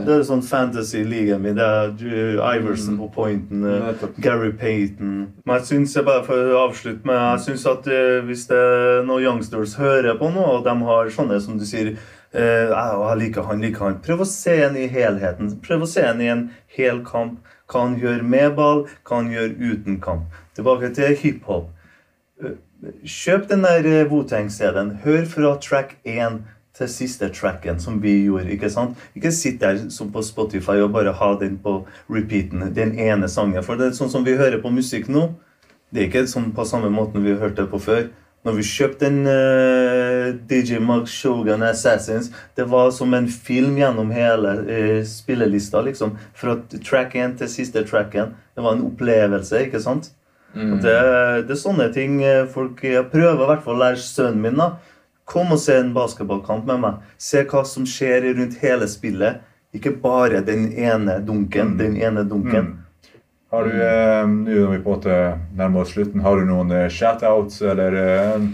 Det 0.05 0.13
er 0.15 0.23
sånn 0.27 0.43
fantasy-ligaen 0.45 1.41
min. 1.43 1.57
Det 1.57 1.65
er 1.65 2.39
Iverson 2.55 2.97
på 2.99 3.09
pointen. 3.15 3.65
uh, 3.65 4.05
Gary 4.21 4.51
Payton. 4.51 5.13
Men 5.45 5.59
jeg 5.59 5.67
synes 5.69 5.95
jeg 5.95 6.07
bare 6.07 6.23
for 6.25 6.53
å 6.53 6.63
avslutte 6.67 7.07
med 7.07 7.19
Jeg 7.19 7.43
synes 7.45 7.65
at 7.71 7.87
eh, 7.87 8.21
hvis 8.25 8.47
det 8.49 8.57
er 8.57 9.05
noen 9.07 9.25
youngsters 9.25 9.75
hører 9.79 10.17
på 10.19 10.31
nå, 10.33 10.47
og 10.57 10.65
de 10.65 10.75
har 10.89 11.13
sånne 11.13 11.41
som 11.43 11.59
du 11.59 11.67
sier 11.67 11.95
Uh, 12.31 12.71
jeg 12.71 13.17
liker 13.19 13.43
han, 13.43 13.59
liker 13.59 13.83
han. 13.83 13.95
Prøv 13.99 14.21
å 14.23 14.25
se 14.29 14.53
ham 14.61 14.77
i 14.79 14.85
helheten. 14.87 15.49
Prøv 15.65 15.81
å 15.83 15.87
se 15.91 16.05
ham 16.05 16.21
i 16.23 16.29
en 16.31 16.45
hel 16.77 17.01
kamp. 17.03 17.41
Hva 17.67 17.81
han 17.83 17.97
gjør 17.99 18.23
med 18.23 18.53
ball, 18.55 18.85
hva 19.03 19.17
han 19.19 19.33
gjør 19.33 19.57
uten 19.59 19.97
kamp. 19.99 20.37
Tilbake 20.55 20.93
til 20.95 21.11
hiphop. 21.19 21.73
Uh, 22.39 22.55
Kjøp 23.05 23.49
den 23.49 23.61
der 23.67 23.85
eh, 23.85 24.07
Wu-Tang-CD-en. 24.09 24.95
Hør 25.03 25.25
fra 25.29 25.51
track 25.61 25.97
1 26.05 26.39
til 26.81 26.91
siste 26.91 27.29
tracken, 27.33 27.79
som 27.79 28.01
vi 28.03 28.17
gjorde. 28.25 28.51
Ikke 28.55 28.71
sant? 28.73 28.97
Ikke 29.17 29.31
sitt 29.35 29.61
der 29.61 29.79
som 29.93 30.11
på 30.13 30.23
Spotify 30.25 30.79
og 30.81 30.93
bare 30.95 31.13
ha 31.17 31.33
den 31.39 31.59
på 31.61 31.81
repeaten, 32.09 32.65
den 32.75 32.97
ene 32.99 33.29
sangen. 33.29 33.63
For 33.63 33.79
det 33.79 33.91
er 33.91 33.97
sånn 33.97 34.11
som 34.11 34.25
vi 34.27 34.37
hører 34.39 34.61
på 34.63 34.73
musikk 34.73 35.09
nå. 35.11 35.29
Det 35.91 36.01
er 36.03 36.09
ikke 36.09 36.27
sånn 36.31 36.51
på 36.55 36.65
samme 36.67 36.91
måten 36.93 37.23
vi 37.25 37.37
hørte 37.37 37.67
på 37.69 37.79
før. 37.81 38.09
Når 38.41 38.55
vi 38.57 38.63
kjøpte 38.65 39.05
en 39.05 39.19
uh, 39.27 40.31
DJ 40.49 40.79
Mark 40.81 41.05
Shogun 41.11 41.61
Assassins, 41.61 42.31
det 42.57 42.65
var 42.71 42.89
som 42.95 43.13
en 43.13 43.27
film 43.29 43.75
gjennom 43.77 44.09
hele 44.15 44.55
uh, 44.65 45.01
spillelista, 45.05 45.83
liksom. 45.85 46.15
Fra 46.33 46.55
track 46.73 47.13
1 47.19 47.37
til 47.43 47.51
siste 47.53 47.85
tracken. 47.85 48.33
Det 48.55 48.65
var 48.65 48.77
en 48.79 48.87
opplevelse, 48.87 49.67
ikke 49.67 49.83
sant? 49.83 50.09
Mm. 50.55 50.79
Det, 50.81 50.95
det 51.47 51.53
er 51.53 51.59
sånne 51.61 51.85
ting 51.95 52.17
eh, 52.27 52.41
folk 52.51 52.81
Jeg 52.83 53.05
prøver 53.07 53.37
i 53.39 53.47
hvert 53.53 53.61
fall 53.63 53.77
å 53.77 53.83
lære 53.85 54.01
sønnen 54.03 54.41
min. 54.43 54.57
da 54.59 54.73
Kom 55.25 55.53
og 55.53 55.61
se 55.61 55.77
en 55.79 55.93
basketballkamp 55.95 56.67
med 56.67 56.83
meg. 56.83 57.07
Se 57.21 57.43
hva 57.47 57.63
som 57.67 57.85
skjer 57.87 58.31
rundt 58.35 58.59
hele 58.63 58.87
spillet. 58.91 59.41
Ikke 59.75 59.93
bare 60.03 60.41
den 60.43 60.71
ene 60.73 61.19
dunken. 61.23 61.75
Mm. 61.75 61.77
Den 61.79 61.97
ene 62.01 62.25
dunken. 62.27 62.73
Mm. 62.73 62.77
Har 63.51 63.67
du, 63.67 63.71
eh, 63.83 64.27
nå 64.27 64.57
når 64.63 64.69
vi 64.71 64.81
på 64.83 64.93
en 64.93 64.97
måte 64.97 65.15
nærmer 65.59 65.81
oss 65.83 65.89
slutten, 65.91 66.21
har 66.23 66.39
du 66.39 66.45
noen 66.47 66.69
eh, 66.71 66.85
shoutouts 66.87 67.57
eller 67.67 67.97
eh, 67.99 68.45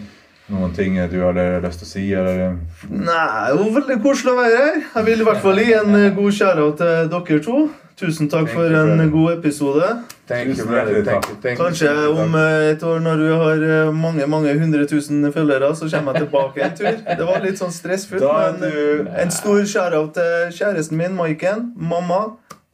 noen 0.50 0.74
ting 0.74 0.98
du 1.12 1.20
har 1.22 1.38
lyst 1.62 1.84
til 1.84 1.86
å 1.86 1.92
si? 1.92 2.06
Eller? 2.18 2.56
Nei, 2.90 3.52
det 3.52 3.60
var 3.60 3.76
veldig 3.76 3.98
koselig 4.02 4.34
å 4.34 4.40
være 4.40 4.64
her. 4.64 4.80
Jeg 4.96 5.08
vil 5.10 5.22
i 5.22 5.28
hvert 5.28 5.44
fall 5.44 5.62
gi 5.62 5.76
en 5.78 5.98
god 6.18 6.40
kjære 6.40 6.70
til 6.82 7.12
dere 7.14 7.42
to. 7.46 7.60
Tusen 7.98 8.30
takk 8.34 8.50
for 8.54 8.74
en 8.78 9.06
god 9.14 9.36
episode. 9.38 9.92
Thank 10.28 10.58
you, 10.58 10.66
brother. 10.66 11.04
Thank 11.04 11.30
you, 11.30 11.36
thank 11.42 11.56
you. 11.56 11.66
Kanskje 11.66 11.92
om 12.12 12.36
eh, 12.36 12.72
et 12.74 12.84
år 12.84 13.00
når 13.00 13.22
du 13.22 13.28
har 13.32 13.62
eh, 13.68 13.92
mange 13.96 14.28
mange 14.28 14.56
hundre 14.60 14.84
tusen 14.90 15.24
følgere, 15.34 15.70
så 15.76 15.88
kommer 15.94 16.18
jeg 16.18 16.26
tilbake 16.26 16.66
en 16.66 16.76
tur. 16.76 17.00
Det 17.22 17.28
var 17.30 17.40
litt 17.46 17.62
sånn 17.62 17.72
stressfullt, 17.72 18.28
men 18.28 19.08
en 19.24 19.32
stor 19.32 19.64
shout-out 19.64 20.14
til 20.20 20.52
kjæresten 20.60 21.00
min, 21.00 21.16
Maiken. 21.16 21.72
Mamma, 21.80 22.26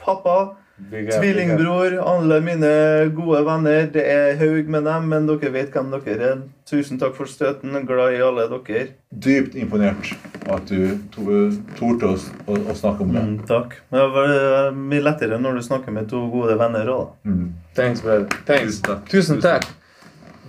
pappa, 0.01 0.39
Tvillingbror, 0.91 1.95
alle 2.01 2.39
mine 2.41 2.71
gode 3.15 3.41
venner. 3.45 3.87
Det 3.93 4.03
er 4.09 4.35
haug 4.39 4.69
med 4.69 4.87
dem, 4.87 5.09
men 5.11 5.27
dere 5.29 5.51
vet 5.53 5.75
hvem 5.75 5.91
dere 5.93 6.29
er. 6.29 6.41
Tusen 6.69 6.99
takk 7.01 7.15
for 7.17 7.29
støtten. 7.29 7.75
Glad 7.87 8.17
i 8.17 8.21
alle 8.23 8.47
dere. 8.51 8.85
Dypt 9.25 9.55
imponert 9.59 10.13
at 10.51 10.67
du 10.69 10.97
torde 11.13 12.09
å, 12.09 12.15
å, 12.47 12.57
å 12.57 12.77
snakke 12.77 13.05
om 13.05 13.13
det. 13.13 13.23
Mm, 13.27 13.37
takk. 13.49 13.77
Det 13.93 14.07
var 14.17 14.33
eh, 14.39 14.71
mye 14.73 15.05
lettere 15.05 15.39
når 15.41 15.59
du 15.59 15.67
snakker 15.69 15.95
med 15.95 16.09
to 16.11 16.25
gode 16.33 16.57
venner 16.59 16.89
òg. 16.93 17.13
Mm. 17.27 17.45
Thanks. 17.77 18.03
Thanks. 18.47 18.81
Tusen 18.81 18.89
takk. 18.89 19.07
Tusen 19.13 19.43
takk. 19.43 19.69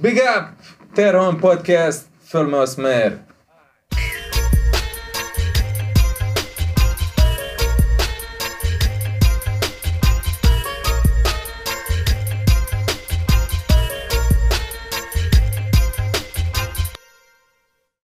Big 0.02 0.18
up! 0.24 0.54
en 0.98 1.40
podcast. 1.40 2.10
Følg 2.24 2.50
med 2.50 2.60
oss 2.60 2.78
mer. 2.78 3.20